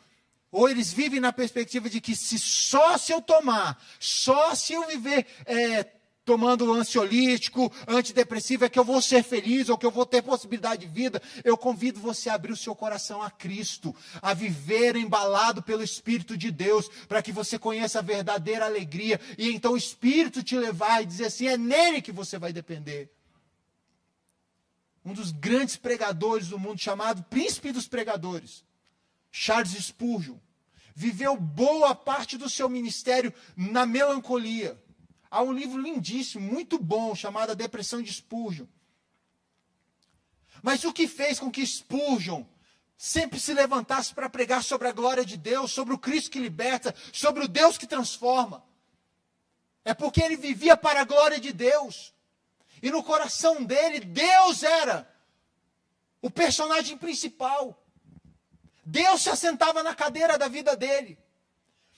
ou 0.51 0.68
eles 0.68 0.92
vivem 0.92 1.20
na 1.20 1.32
perspectiva 1.32 1.90
de 1.90 2.01
que 2.01 2.16
se 2.16 2.38
só 2.38 2.97
se 2.97 3.12
eu 3.12 3.20
tomar, 3.20 3.82
só 4.01 4.55
se 4.55 4.72
eu 4.72 4.86
viver 4.86 5.26
é, 5.44 5.84
tomando 6.27 6.72
ansiolítico, 6.72 7.72
antidepressivo, 7.87 8.64
é 8.64 8.68
que 8.68 8.79
eu 8.79 8.85
vou 8.85 9.01
ser 9.01 9.22
feliz 9.22 9.68
ou 9.68 9.79
que 9.79 9.87
eu 9.87 9.93
vou 9.93 10.05
ter 10.05 10.20
possibilidade 10.22 10.85
de 10.85 10.93
vida. 10.93 11.22
Eu 11.45 11.57
convido 11.57 12.01
você 12.01 12.29
a 12.29 12.35
abrir 12.35 12.53
o 12.53 12.57
seu 12.57 12.74
coração 12.74 13.22
a 13.22 13.31
Cristo, 13.31 13.95
a 14.20 14.35
viver 14.35 14.97
embalado 14.97 15.62
pelo 15.62 15.85
Espírito 15.85 16.37
de 16.37 16.51
Deus, 16.51 16.89
para 17.07 17.22
que 17.22 17.31
você 17.31 17.59
conheça 17.59 18.01
a 18.01 18.03
verdadeira 18.03 18.66
alegria 18.66 19.20
e 19.39 19.53
então 19.53 19.72
o 19.72 19.77
Espírito 19.77 20.43
te 20.43 20.57
levar 20.57 21.01
e 21.01 21.07
dizer 21.07 21.27
assim: 21.27 21.47
é 21.47 21.57
nele 21.57 22.03
que 22.03 22.11
você 22.11 22.39
vai 22.39 22.53
depender. 22.53 23.09
Um 25.05 25.12
dos 25.12 25.31
grandes 25.31 25.77
pregadores 25.77 26.49
do 26.49 26.59
mundo, 26.59 26.81
chamado 26.81 27.22
Príncipe 27.22 27.70
dos 27.70 27.87
Pregadores, 27.87 28.64
Charles 29.31 29.70
Spurgeon, 29.70 30.35
viveu 30.93 31.37
boa 31.37 31.95
parte 31.95 32.37
do 32.37 32.51
seu 32.51 32.68
ministério 32.68 33.33
na 33.57 33.87
melancolia. 33.87 34.77
Há 35.37 35.43
um 35.43 35.53
livro 35.53 35.78
lindíssimo, 35.78 36.51
muito 36.51 36.78
bom, 36.78 37.14
chamado 37.14 37.51
A 37.51 37.55
Depressão 37.55 38.01
de 38.01 38.11
Spurgeon. 38.11 38.64
Mas 40.62 40.82
o 40.82 40.95
que 40.95 41.07
fez 41.07 41.39
com 41.39 41.51
que 41.51 41.66
Spurgeon 41.66 42.43
sempre 42.97 43.39
se 43.39 43.53
levantasse 43.53 44.14
para 44.14 44.30
pregar 44.30 44.64
sobre 44.64 44.89
a 44.89 44.93
glória 44.93 45.26
de 45.26 45.37
Deus, 45.37 45.72
sobre 45.72 45.93
o 45.93 45.99
Cristo 45.99 46.30
que 46.30 46.39
liberta, 46.39 46.95
sobre 47.12 47.45
o 47.45 47.49
Deus 47.49 47.76
que 47.76 47.87
transforma? 47.87 48.64
É 49.84 49.93
porque 49.93 50.22
ele 50.22 50.39
vivia 50.39 50.74
para 50.74 51.03
a 51.03 51.05
glória 51.05 51.39
de 51.39 51.53
Deus. 51.53 52.14
E 52.82 52.91
no 52.91 53.05
coração 53.05 53.62
dele, 53.62 54.01
Deus 54.01 54.62
era 54.62 55.07
o 56.22 56.30
personagem 56.30 56.97
principal. 56.97 57.78
Deus 58.87 59.20
se 59.20 59.28
assentava 59.28 59.82
na 59.82 59.95
cadeira 59.95 60.39
da 60.39 60.49
vida 60.49 60.74
dele. 60.74 61.18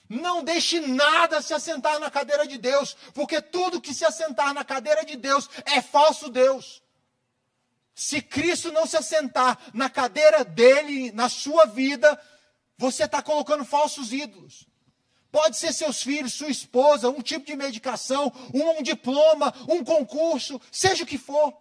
Não 0.09 0.43
deixe 0.43 0.81
nada 0.81 1.43
se 1.43 1.53
assentar 1.53 1.99
na 1.99 2.11
cadeira 2.11 2.47
de 2.47 2.57
Deus, 2.57 2.97
porque 3.13 3.43
tudo 3.43 3.81
que 3.81 3.93
se 3.93 4.05
assentar 4.05 4.55
na 4.55 4.65
cadeira 4.65 5.05
de 5.05 5.17
Deus 5.17 5.49
é 5.67 5.83
falso 5.83 6.31
Deus. 6.31 6.83
Se 7.95 8.23
Cristo 8.23 8.73
não 8.73 8.87
se 8.87 8.97
assentar 8.97 9.59
na 9.75 9.91
cadeira 9.91 10.45
dele, 10.45 11.13
na 11.13 11.29
sua 11.29 11.67
vida, 11.67 12.19
você 12.79 13.05
está 13.05 13.21
colocando 13.21 13.65
falsos 13.65 14.13
ídolos. 14.13 14.67
Pode 15.31 15.59
ser 15.59 15.75
seus 15.75 16.01
filhos, 16.01 16.33
sua 16.33 16.49
esposa, 16.49 17.11
um 17.11 17.21
tipo 17.21 17.45
de 17.45 17.55
medicação, 17.55 18.33
um, 18.55 18.79
um 18.79 18.83
diploma, 18.83 19.53
um 19.69 19.85
concurso, 19.85 20.59
seja 20.73 21.05
o 21.05 21.07
que 21.07 21.19
for. 21.19 21.53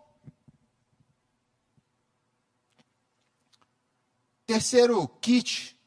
Terceiro 4.46 5.06
kit 5.20 5.78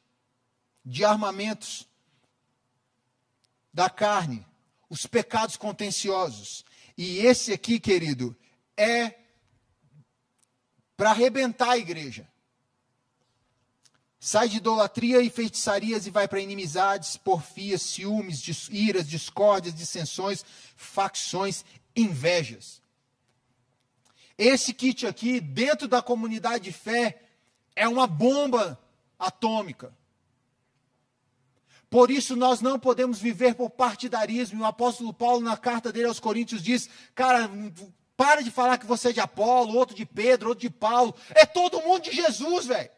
de 0.85 1.05
armamentos 1.05 1.89
da 3.73 3.89
carne, 3.89 4.47
os 4.89 5.07
pecados 5.07 5.57
contenciosos. 5.57 6.64
E 6.97 7.18
esse 7.18 7.53
aqui, 7.53 7.79
querido, 7.79 8.37
é 8.77 9.14
para 10.97 11.11
arrebentar 11.11 11.71
a 11.71 11.79
igreja. 11.79 12.29
Sai 14.18 14.51
de 14.51 14.59
idolatria 14.59 15.23
e 15.23 15.31
feitiçarias 15.31 16.07
e 16.07 16.11
vai 16.11 16.29
para 16.29 16.41
inimizades, 16.41 17.16
porfias, 17.16 17.81
ciúmes, 17.81 18.68
iras, 18.71 19.09
discórdias, 19.09 19.75
dissensões, 19.75 20.45
facções, 20.77 21.64
invejas. 21.97 22.83
Esse 24.37 24.75
kit 24.75 25.07
aqui, 25.07 25.41
dentro 25.41 25.89
da 25.89 26.03
comunidade 26.03 26.64
de 26.64 26.73
fé, 26.73 27.23
é 27.75 27.89
uma 27.89 28.07
bomba 28.07 28.79
atômica. 29.18 29.97
Por 31.91 32.09
isso 32.09 32.36
nós 32.36 32.61
não 32.61 32.78
podemos 32.78 33.18
viver 33.18 33.57
por 33.57 33.68
partidarismo. 33.68 34.62
O 34.62 34.64
apóstolo 34.64 35.12
Paulo, 35.12 35.41
na 35.41 35.57
carta 35.57 35.93
dele 35.93 36.07
aos 36.07 36.20
Coríntios, 36.20 36.62
diz: 36.62 36.88
cara, 37.16 37.51
para 38.16 38.43
de 38.43 38.51
falar 38.51 38.78
que 38.78 38.86
você 38.86 39.09
é 39.09 39.12
de 39.12 39.20
Apolo, 39.20 39.76
outro 39.76 39.97
de 39.97 40.07
Pedro, 40.07 40.51
outro 40.51 40.62
de 40.62 40.70
Paulo. 40.70 41.12
É 41.30 41.45
todo 41.45 41.82
mundo 41.82 42.03
de 42.03 42.12
Jesus, 42.12 42.66
velho. 42.66 42.88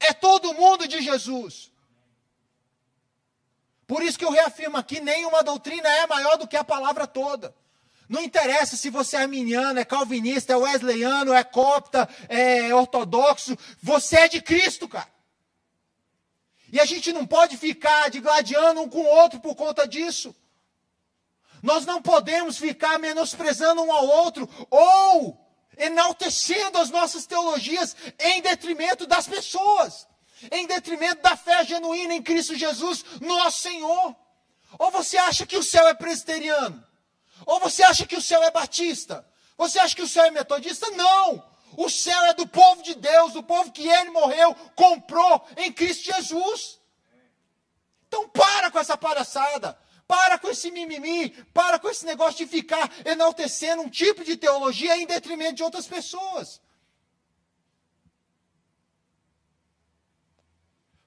É 0.00 0.12
todo 0.12 0.52
mundo 0.52 0.88
de 0.88 1.00
Jesus. 1.00 1.70
Por 3.86 4.02
isso 4.02 4.18
que 4.18 4.24
eu 4.24 4.32
reafirmo 4.32 4.76
aqui: 4.76 5.00
nenhuma 5.00 5.44
doutrina 5.44 5.88
é 5.88 6.08
maior 6.08 6.36
do 6.38 6.48
que 6.48 6.56
a 6.56 6.64
palavra 6.64 7.06
toda. 7.06 7.54
Não 8.08 8.20
interessa 8.20 8.76
se 8.76 8.90
você 8.90 9.14
é 9.16 9.20
arminiano, 9.20 9.78
é 9.78 9.84
calvinista, 9.84 10.52
é 10.52 10.56
wesleyano, 10.56 11.32
é 11.32 11.44
copta, 11.44 12.08
é 12.28 12.74
ortodoxo. 12.74 13.56
Você 13.80 14.16
é 14.16 14.28
de 14.28 14.42
Cristo, 14.42 14.88
cara. 14.88 15.19
E 16.72 16.80
a 16.80 16.84
gente 16.84 17.12
não 17.12 17.26
pode 17.26 17.56
ficar 17.56 18.10
digladiando 18.10 18.80
um 18.80 18.88
com 18.88 19.00
o 19.00 19.16
outro 19.18 19.40
por 19.40 19.54
conta 19.54 19.86
disso. 19.86 20.34
Nós 21.62 21.84
não 21.84 22.00
podemos 22.00 22.56
ficar 22.56 22.98
menosprezando 22.98 23.82
um 23.82 23.92
ao 23.92 24.06
outro 24.06 24.48
ou 24.70 25.38
enaltecendo 25.76 26.78
as 26.78 26.90
nossas 26.90 27.26
teologias 27.26 27.96
em 28.18 28.40
detrimento 28.40 29.06
das 29.06 29.26
pessoas, 29.26 30.06
em 30.50 30.66
detrimento 30.66 31.22
da 31.22 31.36
fé 31.36 31.64
genuína 31.64 32.14
em 32.14 32.22
Cristo 32.22 32.54
Jesus, 32.54 33.04
nosso 33.20 33.62
Senhor. 33.62 34.16
Ou 34.78 34.90
você 34.90 35.16
acha 35.16 35.46
que 35.46 35.56
o 35.56 35.62
céu 35.62 35.86
é 35.88 35.94
presbiteriano? 35.94 36.84
Ou 37.46 37.58
você 37.60 37.82
acha 37.82 38.06
que 38.06 38.16
o 38.16 38.22
céu 38.22 38.42
é 38.42 38.50
batista? 38.50 39.26
Você 39.56 39.78
acha 39.78 39.96
que 39.96 40.02
o 40.02 40.08
céu 40.08 40.24
é 40.24 40.30
metodista? 40.30 40.88
Não! 40.90 41.49
O 41.82 41.88
céu 41.88 42.22
é 42.26 42.34
do 42.34 42.46
povo 42.46 42.82
de 42.82 42.94
Deus, 42.94 43.32
do 43.32 43.42
povo 43.42 43.72
que 43.72 43.88
ele 43.88 44.10
morreu, 44.10 44.54
comprou 44.76 45.42
em 45.56 45.72
Cristo 45.72 46.12
Jesus. 46.12 46.78
Então 48.06 48.28
para 48.28 48.70
com 48.70 48.78
essa 48.78 48.98
palhaçada. 48.98 49.80
Para 50.06 50.38
com 50.38 50.50
esse 50.50 50.70
mimimi, 50.70 51.30
para 51.54 51.78
com 51.78 51.88
esse 51.88 52.04
negócio 52.04 52.36
de 52.36 52.46
ficar 52.46 52.86
enaltecendo 53.06 53.80
um 53.80 53.88
tipo 53.88 54.22
de 54.22 54.36
teologia 54.36 54.94
em 54.98 55.06
detrimento 55.06 55.54
de 55.54 55.62
outras 55.62 55.86
pessoas. 55.86 56.60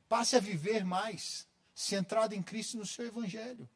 Passe 0.09 0.35
a 0.35 0.39
viver 0.39 0.83
mais 0.83 1.47
centrado 1.75 2.33
em 2.33 2.41
Cristo 2.41 2.77
no 2.77 2.85
seu 2.85 3.05
Evangelho. 3.05 3.69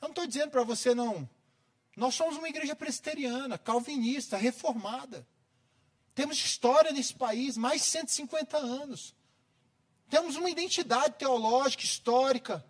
Eu 0.00 0.02
não 0.02 0.10
estou 0.10 0.28
dizendo 0.28 0.52
para 0.52 0.62
você 0.62 0.94
não. 0.94 1.28
Nós 1.96 2.14
somos 2.14 2.36
uma 2.36 2.48
igreja 2.48 2.76
presbiteriana, 2.76 3.56
calvinista, 3.56 4.36
reformada. 4.36 5.26
Temos 6.14 6.36
história 6.36 6.92
nesse 6.92 7.14
país, 7.14 7.56
mais 7.56 7.80
de 7.82 7.88
150 7.88 8.58
anos. 8.58 9.14
Temos 10.10 10.36
uma 10.36 10.50
identidade 10.50 11.14
teológica, 11.18 11.82
histórica. 11.82 12.64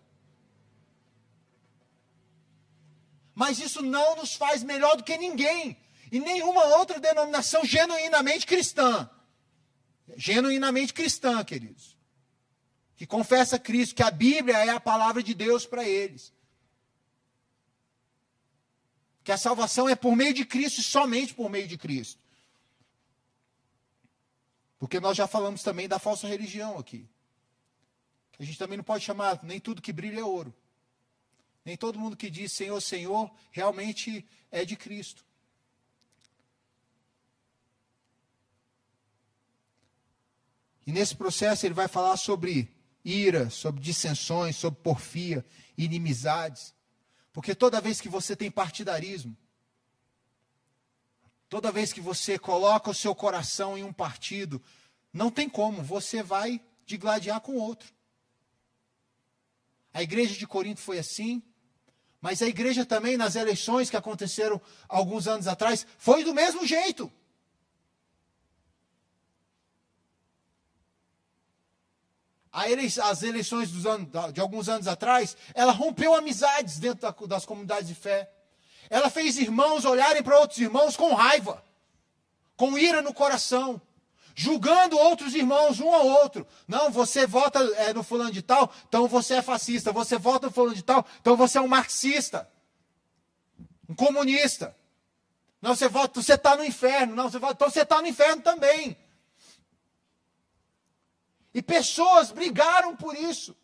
Mas 3.35 3.59
isso 3.59 3.83
não 3.83 4.17
nos 4.17 4.35
faz 4.35 4.63
melhor 4.63 4.97
do 4.97 5.05
que 5.05 5.19
ninguém. 5.19 5.77
E 6.11 6.21
nenhuma 6.21 6.65
outra 6.77 7.01
denominação 7.01 7.65
genuinamente 7.65 8.47
cristã. 8.47 9.11
Genuinamente 10.17 10.95
cristã, 10.95 11.45
queridos. 11.45 11.97
Que 12.97 13.07
confessa 13.07 13.59
Cristo, 13.59 13.95
que 13.97 14.03
a 14.03 14.11
Bíblia 14.11 14.57
é 14.59 14.71
a 14.71 14.81
palavra 14.81 15.23
de 15.23 15.35
Deus 15.35 15.67
para 15.67 15.85
eles. 15.85 16.33
Que 19.27 19.33
a 19.33 19.37
salvação 19.37 19.89
é 19.89 19.97
por 19.97 20.15
meio 20.15 20.33
de 20.33 20.45
Cristo 20.45 20.81
e 20.81 20.85
somente 20.85 21.35
por 21.35 21.51
meio 21.51 21.67
de 21.67 21.77
Cristo. 21.77 22.23
Porque 24.79 25.01
nós 25.01 25.17
já 25.17 25.27
falamos 25.27 25.65
também 25.65 25.89
da 25.89 25.99
falsa 25.99 26.29
religião 26.29 26.79
aqui. 26.79 27.05
A 28.39 28.45
gente 28.45 28.57
também 28.57 28.77
não 28.77 28.85
pode 28.85 29.03
chamar, 29.03 29.43
nem 29.43 29.59
tudo 29.59 29.83
que 29.83 29.93
brilha 29.93 30.21
é 30.21 30.25
ouro. 30.25 30.55
Nem 31.65 31.77
todo 31.77 31.99
mundo 31.99 32.17
que 32.17 32.31
diz 32.31 32.53
Senhor, 32.53 32.81
Senhor, 32.81 33.29
realmente 33.51 34.25
é 34.49 34.65
de 34.65 34.77
Cristo. 34.77 35.25
E 40.87 40.93
nesse 40.93 41.17
processo 41.17 41.67
ele 41.67 41.75
vai 41.75 41.89
falar 41.89 42.17
sobre 42.17 42.73
ira, 43.05 43.51
sobre 43.51 43.81
dissensões, 43.81 44.55
sobre 44.55 44.81
porfia, 44.83 45.45
inimizades. 45.77 46.76
Porque 47.37 47.55
toda 47.55 47.83
vez 47.83 48.01
que 48.01 48.09
você 48.09 48.35
tem 48.35 48.51
partidarismo, 48.51 49.37
toda 51.51 51.71
vez 51.71 51.93
que 51.93 52.01
você 52.01 52.39
coloca 52.39 52.91
o 52.91 52.95
seu 52.95 53.15
coração 53.15 53.77
em 53.77 53.85
um 53.85 53.93
partido, 53.93 54.63
não 55.13 55.31
tem 55.31 55.47
como, 55.47 55.83
você 55.83 56.23
vai 56.23 56.59
digladiar 56.87 57.43
com 57.43 57.57
outro. 57.57 57.93
A 59.93 60.03
igreja 60.03 60.35
de 60.35 60.47
Corinto 60.47 60.81
foi 60.81 60.99
assim, 60.99 61.43
mas 62.23 62.41
a 62.41 62.47
igreja 62.47 62.87
também, 62.87 63.19
nas 63.19 63.37
eleições 63.37 63.91
que 63.91 63.99
aconteceram 63.99 64.59
alguns 64.89 65.29
anos 65.29 65.47
atrás, 65.47 65.87
foi 65.99 66.25
do 66.25 66.33
mesmo 66.33 66.67
jeito. 66.67 67.13
As 73.03 73.23
eleições 73.23 73.85
anos, 73.85 74.09
de 74.33 74.41
alguns 74.41 74.69
anos 74.69 74.89
atrás, 74.89 75.37
ela 75.55 75.73
rompeu 75.73 76.15
amizades 76.15 76.79
dentro 76.79 77.27
das 77.27 77.45
comunidades 77.45 77.89
de 77.89 77.95
fé. 77.95 78.31
Ela 78.89 79.11
fez 79.11 79.37
irmãos 79.37 79.85
olharem 79.85 80.23
para 80.23 80.39
outros 80.39 80.59
irmãos 80.59 80.97
com 80.97 81.13
raiva, 81.13 81.63
com 82.57 82.79
ira 82.79 83.03
no 83.03 83.13
coração, 83.13 83.81
julgando 84.35 84.97
outros 84.97 85.35
irmãos 85.35 85.81
um 85.81 85.93
ao 85.93 86.07
outro. 86.07 86.47
Não, 86.67 86.91
você 86.91 87.27
vota 87.27 87.59
é, 87.77 87.93
no 87.93 88.03
fulano 88.03 88.33
de 88.33 88.41
tal, 88.41 88.73
então 88.89 89.07
você 89.07 89.35
é 89.35 89.43
fascista. 89.43 89.93
Você 89.93 90.17
vota 90.17 90.47
no 90.47 90.53
fulano 90.53 90.75
de 90.75 90.83
tal, 90.83 91.05
então 91.21 91.37
você 91.37 91.59
é 91.59 91.61
um 91.61 91.69
marxista, 91.69 92.49
um 93.87 93.95
comunista. 93.95 94.75
Não, 95.61 95.75
você 95.75 95.89
vota, 95.89 96.23
você 96.23 96.35
está 96.35 96.57
no 96.57 96.65
inferno. 96.65 97.15
Não, 97.15 97.29
você 97.29 97.39
vota, 97.39 97.55
então 97.55 97.69
você 97.69 97.83
está 97.83 98.01
no 98.01 98.07
inferno 98.07 98.41
também. 98.41 98.97
E 101.57 101.63
pessoas 101.63 102.31
brigaram 102.31 102.95
por 102.95 103.17
isso. 103.17 103.57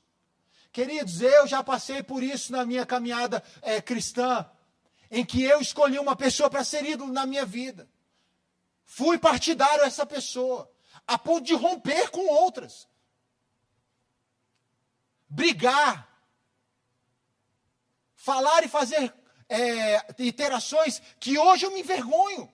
Queridos, 0.73 1.21
eu 1.21 1.47
já 1.47 1.63
passei 1.63 2.03
por 2.03 2.23
isso 2.23 2.51
na 2.51 2.65
minha 2.65 2.87
caminhada 2.87 3.45
é, 3.61 3.83
cristã, 3.83 4.51
em 5.11 5.23
que 5.23 5.43
eu 5.43 5.61
escolhi 5.61 5.99
uma 5.99 6.17
pessoa 6.17 6.49
para 6.49 6.65
ser 6.65 6.87
ídolo 6.87 7.13
na 7.13 7.27
minha 7.27 7.45
vida. 7.45 7.87
Fui 8.87 9.19
partidário 9.19 9.85
essa 9.85 10.07
pessoa, 10.07 10.73
a 11.07 11.19
ponto 11.19 11.45
de 11.45 11.53
romper 11.53 12.11
com 12.11 12.27
outras. 12.29 12.89
Brigar. 15.29 16.09
Falar 18.17 18.65
e 18.65 18.69
fazer 18.69 19.15
é, 19.51 20.15
interações 20.19 21.03
que 21.21 21.37
hoje 21.37 21.67
eu 21.67 21.73
me 21.73 21.81
envergonho. 21.81 22.51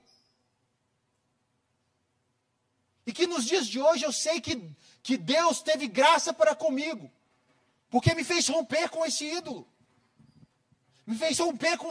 E 3.07 3.12
que 3.12 3.24
nos 3.28 3.45
dias 3.45 3.68
de 3.68 3.80
hoje 3.80 4.05
eu 4.05 4.12
sei 4.12 4.41
que 4.41 4.76
que 5.03 5.17
Deus 5.17 5.63
teve 5.63 5.89
graça 5.89 6.33
para 6.33 6.55
comigo, 6.55 7.11
porque 7.91 8.15
me 8.15 8.25
fez 8.25 8.49
romper 8.49 8.89
com 8.91 9.05
esse 9.05 9.25
ídolo, 9.25 9.67
me 11.07 11.17
fez 11.17 11.39
romper 11.39 11.79
com, 11.79 11.91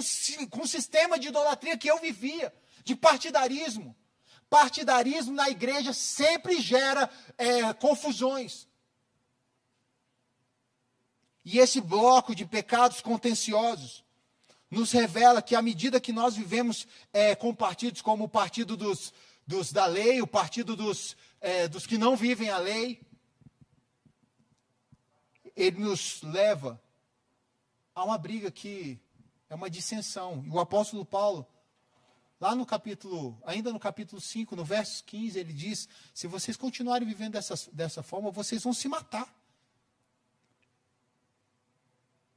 com 0.50 0.62
o 0.62 0.68
sistema 0.68 1.18
de 1.18 1.30
idolatria 1.30 1.78
que 1.78 1.90
eu 1.90 2.00
vivia, 2.00 2.54
de 2.84 2.96
partidarismo. 2.96 3.96
Partidarismo 4.50 5.34
na 5.34 5.50
igreja 5.50 5.92
sempre 5.92 6.62
gera 6.62 7.10
é, 7.38 7.74
confusões. 7.74 8.68
E 11.44 11.60
esse 11.60 11.82
bloco 11.82 12.36
de 12.36 12.46
pecados 12.46 13.02
contenciosos 13.02 14.06
nos 14.70 14.92
revela 14.92 15.42
que, 15.42 15.56
à 15.56 15.62
medida 15.62 16.00
que 16.00 16.12
nós 16.12 16.36
vivemos 16.36 16.88
é, 17.12 17.36
com 17.36 17.56
partidos 17.56 18.02
como 18.02 18.26
o 18.26 18.30
partido 18.30 18.76
dos, 18.76 19.14
dos 19.46 19.72
da 19.72 19.86
lei, 19.86 20.22
o 20.22 20.28
partido 20.28 20.76
dos, 20.76 21.16
é, 21.40 21.68
dos 21.68 21.86
que 21.86 21.98
não 21.98 22.16
vivem 22.16 22.50
a 22.50 22.58
lei, 22.58 23.02
ele 25.56 25.80
nos 25.80 26.22
leva 26.22 26.82
a 27.94 28.04
uma 28.04 28.18
briga 28.18 28.52
que 28.52 29.00
é 29.50 29.56
uma 29.56 29.70
dissensão. 29.70 30.44
E 30.46 30.50
o 30.50 30.60
apóstolo 30.60 31.06
Paulo, 31.06 31.48
lá 32.40 32.54
no 32.54 32.66
capítulo, 32.66 33.42
ainda 33.46 33.72
no 33.72 33.80
capítulo 33.80 34.22
5, 34.22 34.56
no 34.56 34.64
verso 34.64 35.04
15, 35.06 35.40
ele 35.40 35.54
diz: 35.54 35.88
se 36.14 36.28
vocês 36.28 36.56
continuarem 36.56 37.08
vivendo 37.08 37.34
dessa, 37.34 37.56
dessa 37.72 38.04
forma, 38.04 38.30
vocês 38.30 38.64
vão 38.64 38.74
se 38.74 38.88
matar. 38.88 39.36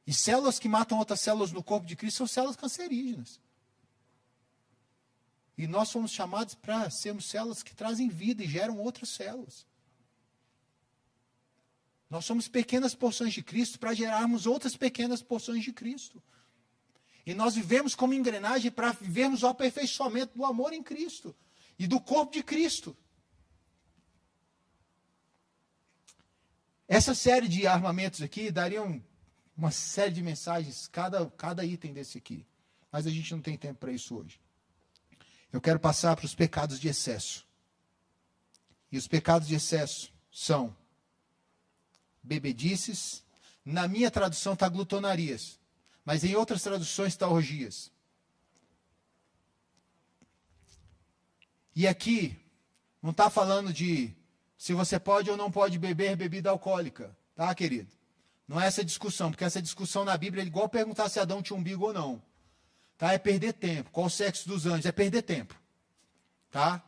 E 0.06 0.14
células 0.14 0.58
que 0.58 0.68
matam 0.68 0.98
outras 0.98 1.20
células 1.20 1.52
no 1.52 1.62
corpo 1.62 1.86
de 1.86 1.94
Cristo 1.94 2.18
são 2.18 2.26
células 2.26 2.56
cancerígenas. 2.56 3.38
E 5.60 5.66
nós 5.66 5.90
somos 5.90 6.10
chamados 6.10 6.54
para 6.54 6.88
sermos 6.88 7.26
células 7.26 7.62
que 7.62 7.74
trazem 7.74 8.08
vida 8.08 8.42
e 8.42 8.48
geram 8.48 8.78
outras 8.78 9.10
células. 9.10 9.66
Nós 12.08 12.24
somos 12.24 12.48
pequenas 12.48 12.94
porções 12.94 13.34
de 13.34 13.42
Cristo 13.42 13.78
para 13.78 13.92
gerarmos 13.92 14.46
outras 14.46 14.74
pequenas 14.74 15.22
porções 15.22 15.62
de 15.62 15.70
Cristo. 15.70 16.22
E 17.26 17.34
nós 17.34 17.56
vivemos 17.56 17.94
como 17.94 18.14
engrenagem 18.14 18.70
para 18.70 18.92
vivermos 18.92 19.42
o 19.42 19.48
aperfeiçoamento 19.48 20.34
do 20.34 20.46
amor 20.46 20.72
em 20.72 20.82
Cristo 20.82 21.36
e 21.78 21.86
do 21.86 22.00
corpo 22.00 22.32
de 22.32 22.42
Cristo. 22.42 22.96
Essa 26.88 27.14
série 27.14 27.48
de 27.48 27.66
armamentos 27.66 28.22
aqui 28.22 28.50
daria 28.50 28.80
uma 29.54 29.70
série 29.70 30.14
de 30.14 30.22
mensagens, 30.22 30.88
cada, 30.88 31.26
cada 31.32 31.66
item 31.66 31.92
desse 31.92 32.16
aqui. 32.16 32.46
Mas 32.90 33.06
a 33.06 33.10
gente 33.10 33.30
não 33.32 33.42
tem 33.42 33.58
tempo 33.58 33.78
para 33.78 33.92
isso 33.92 34.16
hoje. 34.16 34.40
Eu 35.52 35.60
quero 35.60 35.80
passar 35.80 36.14
para 36.16 36.24
os 36.24 36.34
pecados 36.34 36.78
de 36.78 36.88
excesso. 36.88 37.46
E 38.90 38.98
os 38.98 39.06
pecados 39.06 39.48
de 39.48 39.54
excesso 39.54 40.12
são 40.30 40.74
bebedices. 42.22 43.24
Na 43.64 43.88
minha 43.88 44.10
tradução 44.10 44.54
está 44.54 44.68
glutonarias, 44.68 45.58
mas 46.04 46.24
em 46.24 46.34
outras 46.34 46.62
traduções 46.62 47.12
está 47.12 47.28
orgias. 47.28 47.92
E 51.74 51.86
aqui 51.86 52.38
não 53.02 53.10
está 53.10 53.30
falando 53.30 53.72
de 53.72 54.14
se 54.56 54.74
você 54.74 54.98
pode 54.98 55.30
ou 55.30 55.36
não 55.36 55.50
pode 55.50 55.78
beber 55.78 56.16
bebida 56.16 56.50
alcoólica, 56.50 57.16
tá, 57.34 57.54
querido? 57.54 57.90
Não 58.46 58.60
é 58.60 58.66
essa 58.66 58.84
discussão, 58.84 59.30
porque 59.30 59.44
essa 59.44 59.62
discussão 59.62 60.04
na 60.04 60.16
Bíblia 60.16 60.42
é 60.42 60.46
igual 60.46 60.68
perguntar 60.68 61.08
se 61.08 61.20
Adão 61.20 61.40
tinha 61.40 61.56
umbigo 61.56 61.86
ou 61.86 61.92
não. 61.92 62.22
Tá? 63.00 63.14
É 63.14 63.18
perder 63.18 63.54
tempo. 63.54 63.88
Qual 63.90 64.08
o 64.08 64.10
sexo 64.10 64.46
dos 64.46 64.66
anjos? 64.66 64.84
É 64.84 64.92
perder 64.92 65.22
tempo. 65.22 65.54
Tá? 66.50 66.84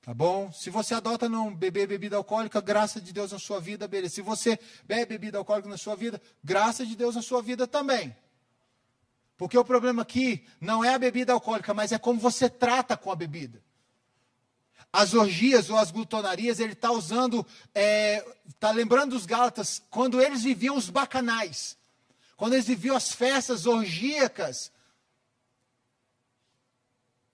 Tá 0.00 0.14
bom? 0.14 0.50
Se 0.50 0.70
você 0.70 0.94
adota 0.94 1.28
não 1.28 1.54
beber 1.54 1.86
bebida 1.86 2.16
alcoólica, 2.16 2.58
graça 2.58 2.98
de 2.98 3.12
Deus 3.12 3.32
na 3.32 3.38
sua 3.38 3.60
vida, 3.60 3.86
beleza. 3.86 4.14
Se 4.14 4.22
você 4.22 4.58
bebe 4.82 5.04
bebida 5.04 5.36
alcoólica 5.36 5.68
na 5.68 5.76
sua 5.76 5.94
vida, 5.94 6.22
graça 6.42 6.86
de 6.86 6.96
Deus 6.96 7.16
na 7.16 7.20
sua 7.20 7.42
vida 7.42 7.66
também. 7.66 8.16
Porque 9.36 9.58
o 9.58 9.64
problema 9.64 10.00
aqui 10.00 10.42
não 10.58 10.82
é 10.82 10.94
a 10.94 10.98
bebida 10.98 11.34
alcoólica, 11.34 11.74
mas 11.74 11.92
é 11.92 11.98
como 11.98 12.18
você 12.18 12.48
trata 12.48 12.96
com 12.96 13.12
a 13.12 13.14
bebida. 13.14 13.62
As 14.90 15.12
orgias 15.12 15.68
ou 15.68 15.76
as 15.76 15.90
glutonarias, 15.90 16.60
ele 16.60 16.72
está 16.72 16.90
usando, 16.90 17.46
está 17.66 17.70
é, 17.74 18.24
tá 18.58 18.70
lembrando 18.70 19.10
dos 19.10 19.26
Gálatas, 19.26 19.82
quando 19.90 20.18
eles 20.18 20.44
viviam 20.44 20.78
os 20.78 20.88
bacanais, 20.88 21.76
quando 22.38 22.54
eles 22.54 22.66
viviam 22.66 22.96
as 22.96 23.12
festas 23.12 23.66
orgíacas, 23.66 24.71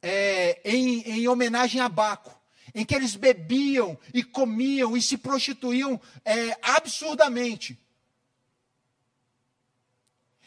é, 0.03 0.61
em, 0.65 1.01
em 1.03 1.29
homenagem 1.29 1.81
a 1.81 1.89
Baco 1.89 2.39
em 2.75 2.85
que 2.85 2.95
eles 2.95 3.17
bebiam 3.17 3.99
e 4.13 4.23
comiam 4.23 4.97
e 4.97 5.03
se 5.03 5.17
prostituíam 5.17 6.01
é, 6.25 6.57
absurdamente. 6.63 7.79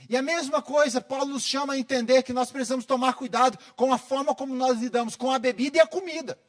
E 0.07 0.17
a 0.17 0.21
mesma 0.21 0.61
coisa, 0.61 0.99
Paulo 0.99 1.33
nos 1.33 1.43
chama 1.43 1.73
a 1.73 1.77
entender 1.77 2.23
que 2.23 2.33
nós 2.33 2.51
precisamos 2.51 2.85
tomar 2.85 3.13
cuidado 3.13 3.57
com 3.75 3.93
a 3.93 3.97
forma 3.97 4.35
como 4.35 4.53
nós 4.53 4.79
lidamos 4.79 5.15
com 5.15 5.31
a 5.31 5.39
bebida 5.39 5.77
e 5.77 5.81
a 5.81 5.87
comida. 5.87 6.39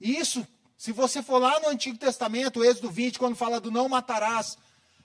E 0.00 0.16
isso 0.16 0.46
Se 0.78 0.92
você 0.92 1.22
for 1.22 1.38
lá 1.38 1.58
no 1.58 1.68
Antigo 1.68 1.96
Testamento, 1.96 2.62
Êxodo 2.62 2.90
20, 2.90 3.18
quando 3.18 3.34
fala 3.34 3.58
do 3.58 3.70
não 3.70 3.88
matarás, 3.88 4.58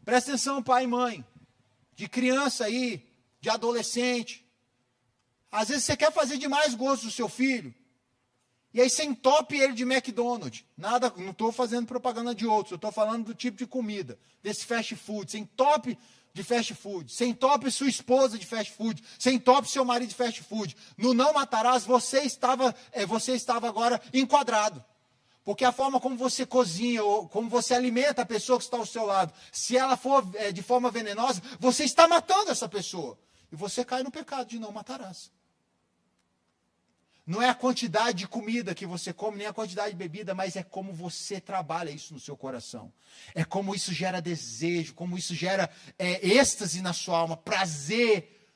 presta 0.04 0.32
atenção, 0.32 0.62
pai 0.62 0.84
e 0.84 0.88
mãe, 0.88 1.26
de 1.96 2.10
criança 2.10 2.66
aí, 2.66 3.10
de 3.42 3.50
adolescente. 3.50 4.48
Às 5.52 5.68
vezes 5.68 5.84
você 5.84 5.98
quer 5.98 6.14
fazer 6.14 6.38
demais 6.38 6.74
gosto 6.76 7.06
do 7.06 7.12
seu 7.12 7.28
filho. 7.28 7.74
E 8.74 8.80
aí 8.80 8.90
você 8.90 9.04
entope 9.04 9.58
ele 9.58 9.74
de 9.74 9.84
McDonald's. 9.84 10.64
Nada, 10.78 11.12
não 11.18 11.32
estou 11.32 11.52
fazendo 11.52 11.86
propaganda 11.86 12.34
de 12.34 12.48
outros, 12.48 12.72
eu 12.72 12.76
estou 12.78 12.92
falando 12.92 13.26
do 13.26 13.36
tipo 13.36 13.58
de 13.58 13.68
comida, 13.68 14.18
desse 14.42 14.66
fast 14.66 14.96
food. 14.96 15.30
Você 15.30 15.40
entope 15.40 15.98
de 16.34 16.44
fast 16.44 16.74
food. 16.74 17.12
Você 17.12 17.26
entope 17.26 17.70
sua 17.70 17.90
esposa 17.90 18.38
de 18.38 18.46
fast 18.46 18.72
food. 18.72 19.04
Você 19.20 19.32
entope 19.32 19.70
seu 19.70 19.84
marido 19.84 20.10
de 20.10 20.16
fast 20.16 20.42
food. 20.44 20.78
No 20.98 21.14
não 21.14 21.34
matarás, 21.34 21.84
você 21.84 22.22
estava, 22.22 22.74
é, 22.94 23.06
você 23.06 23.34
estava 23.34 23.68
agora 23.68 24.02
enquadrado. 24.14 24.82
Porque 25.44 25.66
a 25.66 25.72
forma 25.72 26.00
como 26.00 26.16
você 26.16 26.46
cozinha, 26.46 27.04
ou 27.04 27.28
como 27.28 27.50
você 27.50 27.74
alimenta 27.74 28.22
a 28.22 28.26
pessoa 28.26 28.60
que 28.60 28.64
está 28.64 28.78
ao 28.78 28.86
seu 28.86 29.06
lado, 29.06 29.34
se 29.52 29.76
ela 29.76 29.98
for 29.98 30.26
é, 30.36 30.52
de 30.52 30.62
forma 30.62 30.92
venenosa, 30.92 31.42
você 31.60 31.84
está 31.84 32.08
matando 32.08 32.52
essa 32.52 32.70
pessoa. 32.70 33.18
E 33.52 33.56
você 33.56 33.84
cai 33.84 34.02
no 34.04 34.12
pecado 34.12 34.48
de 34.48 34.60
não 34.60 34.72
matarás. 34.72 35.32
Não 37.26 37.42
é 37.42 37.50
a 37.50 37.56
quantidade 37.56 38.20
de 38.20 38.28
comida 38.28 38.74
que 38.74 38.86
você 38.86 39.14
come, 39.14 39.38
nem 39.38 39.48
a 39.48 39.54
quantidade 39.54 39.92
de 39.92 39.98
bebida, 39.98 40.34
mas 40.34 40.56
é 40.56 40.64
como 40.64 40.92
você 40.92 41.40
trabalha 41.40 41.92
isso 41.92 42.14
no 42.14 42.20
seu 42.20 42.36
coração. 42.36 42.92
É 43.36 43.46
como 43.46 43.76
isso 43.76 43.94
gera 43.94 44.22
desejo, 44.22 44.94
como 44.94 45.18
isso 45.18 45.36
gera 45.36 45.70
é, 46.00 46.28
êxtase 46.28 46.82
na 46.82 46.94
sua 46.94 47.20
alma, 47.20 47.38
prazer 47.38 48.50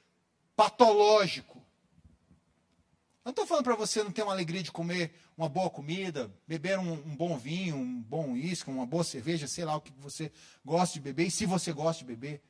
patológico. 0.55 1.57
Eu 1.59 3.29
não 3.29 3.31
estou 3.31 3.45
falando 3.45 3.65
para 3.65 3.75
você 3.75 4.03
não 4.03 4.11
ter 4.11 4.23
uma 4.23 4.33
alegria 4.33 4.63
de 4.63 4.71
comer 4.71 5.13
uma 5.37 5.49
boa 5.49 5.69
comida, 5.69 6.33
beber 6.47 6.79
um, 6.79 6.93
um 6.93 7.15
bom 7.15 7.37
vinho, 7.37 7.75
um 7.75 8.01
bom 8.01 8.31
uísque, 8.31 8.69
uma 8.69 8.85
boa 8.85 9.03
cerveja, 9.03 9.47
sei 9.47 9.65
lá 9.65 9.75
o 9.75 9.81
que 9.81 9.91
você 9.99 10.31
gosta 10.63 10.93
de 10.93 11.01
beber, 11.01 11.27
e 11.27 11.31
se 11.31 11.45
você 11.45 11.71
gosta 11.71 11.99
de 11.99 12.05
beber. 12.05 12.41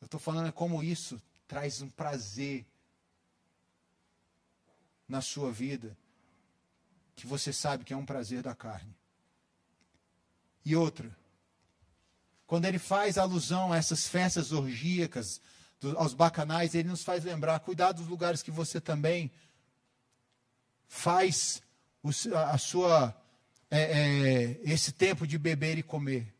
Eu 0.00 0.06
estou 0.06 0.20
falando 0.20 0.48
é 0.48 0.52
como 0.52 0.82
isso 0.82 1.20
traz 1.54 1.80
um 1.80 1.88
prazer 1.88 2.66
na 5.06 5.20
sua 5.20 5.52
vida 5.52 5.96
que 7.14 7.28
você 7.28 7.52
sabe 7.52 7.84
que 7.84 7.92
é 7.92 7.96
um 7.96 8.04
prazer 8.04 8.42
da 8.42 8.56
carne. 8.56 8.92
E 10.64 10.74
outra, 10.74 11.16
quando 12.44 12.64
ele 12.64 12.80
faz 12.80 13.16
alusão 13.16 13.72
a 13.72 13.76
essas 13.76 14.08
festas 14.08 14.50
orgíacas, 14.50 15.40
aos 15.96 16.12
bacanais, 16.12 16.74
ele 16.74 16.88
nos 16.88 17.04
faz 17.04 17.22
lembrar, 17.22 17.60
cuidado 17.60 17.98
dos 17.98 18.08
lugares 18.08 18.42
que 18.42 18.50
você 18.50 18.80
também 18.80 19.30
faz 20.88 21.62
a 22.50 22.58
sua 22.58 23.16
é, 23.70 23.80
é, 23.80 24.60
esse 24.64 24.90
tempo 24.90 25.24
de 25.24 25.38
beber 25.38 25.78
e 25.78 25.84
comer. 25.84 26.34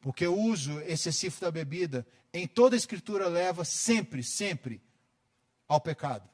Porque 0.00 0.26
o 0.26 0.36
uso 0.36 0.80
excessivo 0.80 1.40
da 1.40 1.52
bebida, 1.52 2.04
em 2.32 2.46
toda 2.46 2.76
a 2.76 2.78
escritura, 2.78 3.26
leva 3.28 3.64
sempre, 3.64 4.22
sempre 4.22 4.82
ao 5.66 5.80
pecado. 5.80 6.28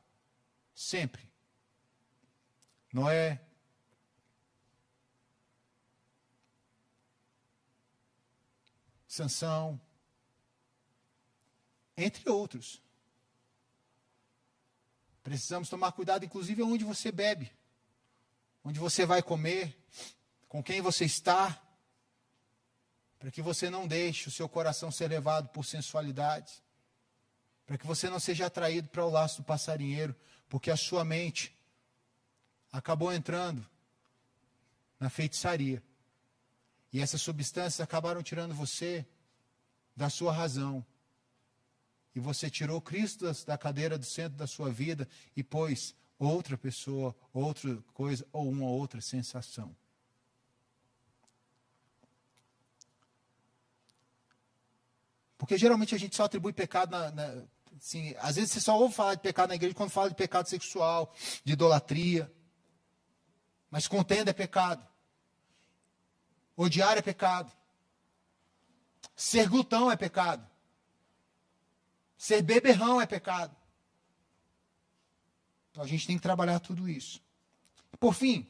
Sempre. 0.74 1.30
Noé. 2.92 3.40
Sansão. 9.06 9.80
Entre 11.96 12.28
outros. 12.28 12.82
Precisamos 15.22 15.68
tomar 15.68 15.92
cuidado, 15.92 16.24
inclusive, 16.24 16.62
onde 16.62 16.84
você 16.84 17.10
bebe, 17.10 17.50
onde 18.62 18.78
você 18.78 19.04
vai 19.04 19.22
comer, 19.22 19.76
com 20.46 20.62
quem 20.62 20.80
você 20.80 21.04
está, 21.04 21.60
para 23.26 23.32
que 23.32 23.42
você 23.42 23.68
não 23.68 23.88
deixe 23.88 24.28
o 24.28 24.30
seu 24.30 24.48
coração 24.48 24.88
ser 24.88 25.08
levado 25.08 25.48
por 25.48 25.64
sensualidade, 25.64 26.62
para 27.66 27.76
que 27.76 27.84
você 27.84 28.08
não 28.08 28.20
seja 28.20 28.46
atraído 28.46 28.88
para 28.88 29.04
o 29.04 29.10
laço 29.10 29.38
do 29.38 29.44
passarinheiro, 29.44 30.14
porque 30.48 30.70
a 30.70 30.76
sua 30.76 31.04
mente 31.04 31.52
acabou 32.70 33.12
entrando 33.12 33.66
na 35.00 35.10
feitiçaria. 35.10 35.82
E 36.92 37.00
essas 37.00 37.20
substâncias 37.20 37.80
acabaram 37.80 38.22
tirando 38.22 38.54
você 38.54 39.04
da 39.96 40.08
sua 40.08 40.32
razão. 40.32 40.86
E 42.14 42.20
você 42.20 42.48
tirou 42.48 42.80
Cristo 42.80 43.26
da 43.44 43.58
cadeira 43.58 43.98
do 43.98 44.06
centro 44.06 44.38
da 44.38 44.46
sua 44.46 44.70
vida 44.70 45.08
e 45.34 45.42
pôs 45.42 45.96
outra 46.16 46.56
pessoa, 46.56 47.12
outra 47.32 47.76
coisa 47.92 48.24
ou 48.32 48.48
uma 48.48 48.66
outra 48.66 49.00
sensação. 49.00 49.74
Porque 55.38 55.58
geralmente 55.58 55.94
a 55.94 55.98
gente 55.98 56.16
só 56.16 56.24
atribui 56.24 56.52
pecado 56.52 56.90
na, 56.90 57.10
na, 57.10 57.42
Assim, 57.78 58.14
às 58.18 58.36
vezes 58.36 58.52
você 58.52 58.60
só 58.60 58.78
ouve 58.78 58.94
falar 58.94 59.14
de 59.14 59.20
pecado 59.20 59.50
na 59.50 59.54
igreja 59.54 59.74
quando 59.74 59.90
fala 59.90 60.08
de 60.08 60.14
pecado 60.14 60.48
sexual, 60.48 61.14
de 61.44 61.52
idolatria. 61.52 62.32
Mas 63.70 63.86
contenda 63.86 64.30
é 64.30 64.34
pecado. 64.34 64.86
Odiar 66.56 66.96
é 66.96 67.02
pecado. 67.02 67.52
Ser 69.14 69.48
glutão 69.48 69.90
é 69.90 69.96
pecado. 69.96 70.46
Ser 72.16 72.42
beberrão 72.42 73.00
é 73.00 73.06
pecado. 73.06 73.54
Então 75.70 75.84
a 75.84 75.86
gente 75.86 76.06
tem 76.06 76.16
que 76.16 76.22
trabalhar 76.22 76.58
tudo 76.60 76.88
isso. 76.88 77.22
Por 78.00 78.14
fim, 78.14 78.46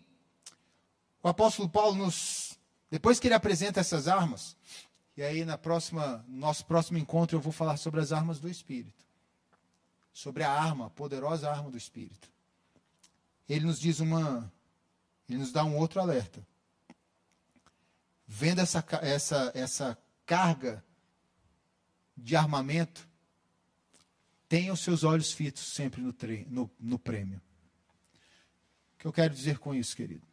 o 1.23 1.29
apóstolo 1.29 1.69
Paulo 1.69 1.97
nos. 1.97 2.57
Depois 2.89 3.19
que 3.19 3.27
ele 3.27 3.35
apresenta 3.35 3.81
essas 3.81 4.07
armas, 4.07 4.57
e 5.17 5.23
aí 5.23 5.45
na 5.45 5.57
próxima, 5.57 6.25
no 6.29 6.39
nosso 6.39 6.65
próximo 6.67 6.99
encontro 6.99 7.37
eu 7.37 7.41
vou 7.41 7.53
falar 7.53 7.77
sobre 7.77 8.01
as 8.01 8.13
armas 8.13 8.39
do 8.39 8.49
Espírito 8.49 9.07
sobre 10.17 10.43
a 10.43 10.51
arma, 10.51 10.87
a 10.87 10.91
poderosa 10.91 11.51
arma 11.51 11.71
do 11.71 11.77
Espírito. 11.77 12.33
Ele 13.47 13.67
nos 13.67 13.79
diz 13.79 14.01
uma. 14.01 14.51
Ele 15.29 15.41
nos 15.41 15.53
dá 15.53 15.63
um 15.63 15.77
outro 15.77 16.01
alerta. 16.01 16.41
Vendo 18.27 18.63
essa, 18.63 18.83
essa, 19.03 19.53
essa 19.55 19.99
carga 20.25 20.83
de 22.17 22.35
armamento, 22.35 23.07
tenha 24.49 24.73
os 24.73 24.81
seus 24.81 25.05
olhos 25.05 25.33
fitos 25.33 25.75
sempre 25.75 26.01
no, 26.01 26.15
tre 26.15 26.47
no, 26.49 26.71
no 26.81 26.99
prêmio. 26.99 27.39
O 28.95 28.99
que 28.99 29.07
eu 29.07 29.13
quero 29.13 29.35
dizer 29.35 29.59
com 29.59 29.75
isso, 29.75 29.95
querido? 29.95 30.27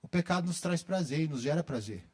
O 0.00 0.06
pecado 0.06 0.46
nos 0.46 0.60
traz 0.60 0.84
prazer 0.84 1.22
e 1.22 1.28
nos 1.28 1.42
gera 1.42 1.64
prazer. 1.64 2.08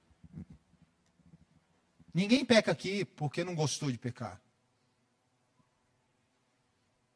Ninguém 2.13 2.45
peca 2.45 2.73
aqui 2.73 3.05
porque 3.05 3.45
não 3.45 3.55
gostou 3.55 3.91
de 3.91 3.99
pecar. 3.99 4.41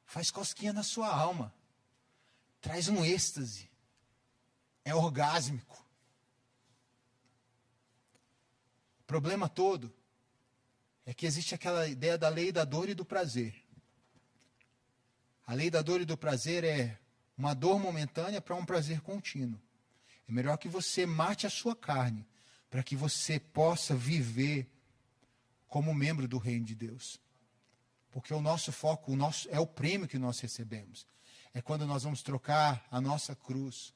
Faz 0.05 0.31
cosquinha 0.31 0.73
na 0.73 0.83
sua 0.83 1.09
alma. 1.09 1.53
Traz 2.61 2.89
um 2.89 3.05
êxtase. 3.05 3.69
É 4.85 4.95
orgásmico. 4.95 5.85
O 9.01 9.05
problema 9.07 9.49
todo 9.49 9.93
é 11.05 11.13
que 11.13 11.27
existe 11.27 11.55
aquela 11.55 11.87
ideia 11.87 12.17
da 12.17 12.29
lei 12.29 12.53
da 12.53 12.65
dor 12.65 12.89
e 12.89 12.95
do 12.95 13.05
prazer. 13.05 13.55
A 15.47 15.53
lei 15.53 15.71
da 15.71 15.83
dor 15.83 16.01
e 16.01 16.05
do 16.05 16.17
prazer 16.17 16.65
é 16.65 16.99
uma 17.37 17.53
dor 17.53 17.79
momentânea 17.79 18.41
para 18.41 18.55
um 18.55 18.65
prazer 18.65 19.01
contínuo. 19.01 19.61
É 20.29 20.33
melhor 20.33 20.57
que 20.57 20.69
você 20.69 21.05
mate 21.05 21.47
a 21.47 21.51
sua 21.51 21.77
carne 21.77 22.27
para 22.71 22.83
que 22.83 22.97
você 22.97 23.39
possa 23.39 23.95
viver 23.95 24.67
como 25.75 25.93
membro 25.93 26.29
do 26.29 26.39
reino 26.39 26.65
de 26.65 26.73
Deus. 26.73 27.21
Porque 28.13 28.33
o 28.33 28.41
nosso 28.41 28.71
foco, 28.71 29.11
o 29.11 29.17
nosso, 29.17 29.49
é 29.51 29.59
o 29.59 29.67
prêmio 29.67 30.07
que 30.07 30.21
nós 30.21 30.39
recebemos. 30.39 31.05
É 31.53 31.61
quando 31.61 31.85
nós 31.85 32.05
vamos 32.05 32.23
trocar 32.23 32.87
a 32.93 33.01
nossa 33.01 33.35
cruz 33.35 33.93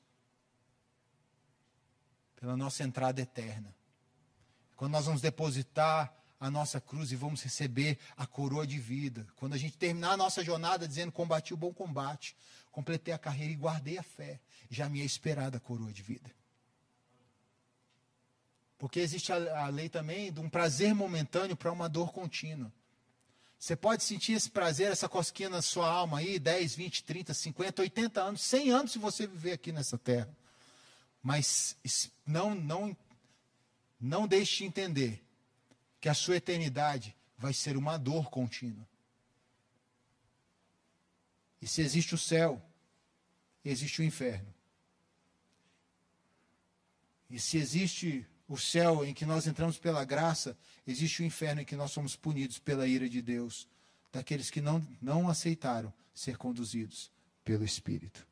pela 2.34 2.56
nossa 2.56 2.82
entrada 2.82 3.20
eterna. 3.20 3.72
Quando 4.74 4.90
nós 4.90 5.06
vamos 5.06 5.20
depositar 5.20 6.12
a 6.40 6.50
nossa 6.50 6.80
cruz 6.80 7.12
e 7.12 7.16
vamos 7.16 7.42
receber 7.42 7.96
a 8.16 8.26
coroa 8.26 8.66
de 8.66 8.80
vida. 8.80 9.24
Quando 9.36 9.54
a 9.54 9.56
gente 9.56 9.78
terminar 9.78 10.14
a 10.14 10.16
nossa 10.16 10.42
jornada 10.42 10.88
dizendo: 10.88 11.12
combati 11.12 11.54
o 11.54 11.56
bom 11.56 11.72
combate, 11.72 12.36
completei 12.72 13.14
a 13.14 13.18
carreira 13.18 13.52
e 13.52 13.56
guardei 13.56 13.98
a 13.98 14.02
fé, 14.02 14.40
já 14.68 14.88
me 14.88 15.00
é 15.00 15.04
esperada 15.04 15.58
a 15.58 15.60
coroa 15.60 15.92
de 15.92 16.02
vida. 16.02 16.28
Porque 18.78 19.00
existe 19.00 19.32
a, 19.32 19.64
a 19.64 19.68
lei 19.68 19.88
também 19.88 20.32
de 20.32 20.40
um 20.40 20.48
prazer 20.48 20.94
momentâneo 20.94 21.56
para 21.56 21.72
uma 21.72 21.88
dor 21.88 22.12
contínua. 22.12 22.72
Você 23.58 23.74
pode 23.74 24.04
sentir 24.04 24.34
esse 24.34 24.48
prazer, 24.48 24.92
essa 24.92 25.08
cosquinha 25.08 25.50
na 25.50 25.60
sua 25.60 25.90
alma 25.90 26.18
aí, 26.18 26.38
10, 26.38 26.76
20, 26.76 27.02
30, 27.02 27.34
50, 27.34 27.82
80 27.82 28.22
anos, 28.22 28.40
100 28.42 28.70
anos 28.70 28.92
se 28.92 28.98
você 28.98 29.26
viver 29.26 29.52
aqui 29.52 29.72
nessa 29.72 29.98
terra. 29.98 30.30
Mas 31.20 31.76
não, 32.24 32.54
não, 32.54 32.96
não 34.00 34.28
deixe 34.28 34.58
de 34.58 34.64
entender 34.64 35.24
que 36.00 36.08
a 36.08 36.14
sua 36.14 36.36
eternidade 36.36 37.16
vai 37.36 37.52
ser 37.52 37.76
uma 37.76 37.98
dor 37.98 38.30
contínua. 38.30 38.86
E 41.60 41.66
se 41.66 41.80
existe 41.82 42.14
o 42.14 42.18
céu, 42.18 42.62
existe 43.64 44.00
o 44.00 44.04
inferno. 44.04 44.54
E 47.28 47.40
se 47.40 47.58
existe 47.58 48.24
o 48.48 48.56
céu 48.56 49.04
em 49.04 49.12
que 49.12 49.26
nós 49.26 49.46
entramos 49.46 49.78
pela 49.78 50.04
graça, 50.04 50.56
existe 50.86 51.22
o 51.22 51.24
inferno 51.24 51.60
em 51.60 51.64
que 51.64 51.76
nós 51.76 51.90
somos 51.90 52.16
punidos 52.16 52.58
pela 52.58 52.86
ira 52.86 53.08
de 53.08 53.20
Deus, 53.20 53.68
daqueles 54.10 54.50
que 54.50 54.60
não, 54.60 54.84
não 55.00 55.28
aceitaram 55.28 55.92
ser 56.14 56.38
conduzidos 56.38 57.12
pelo 57.44 57.64
Espírito. 57.64 58.26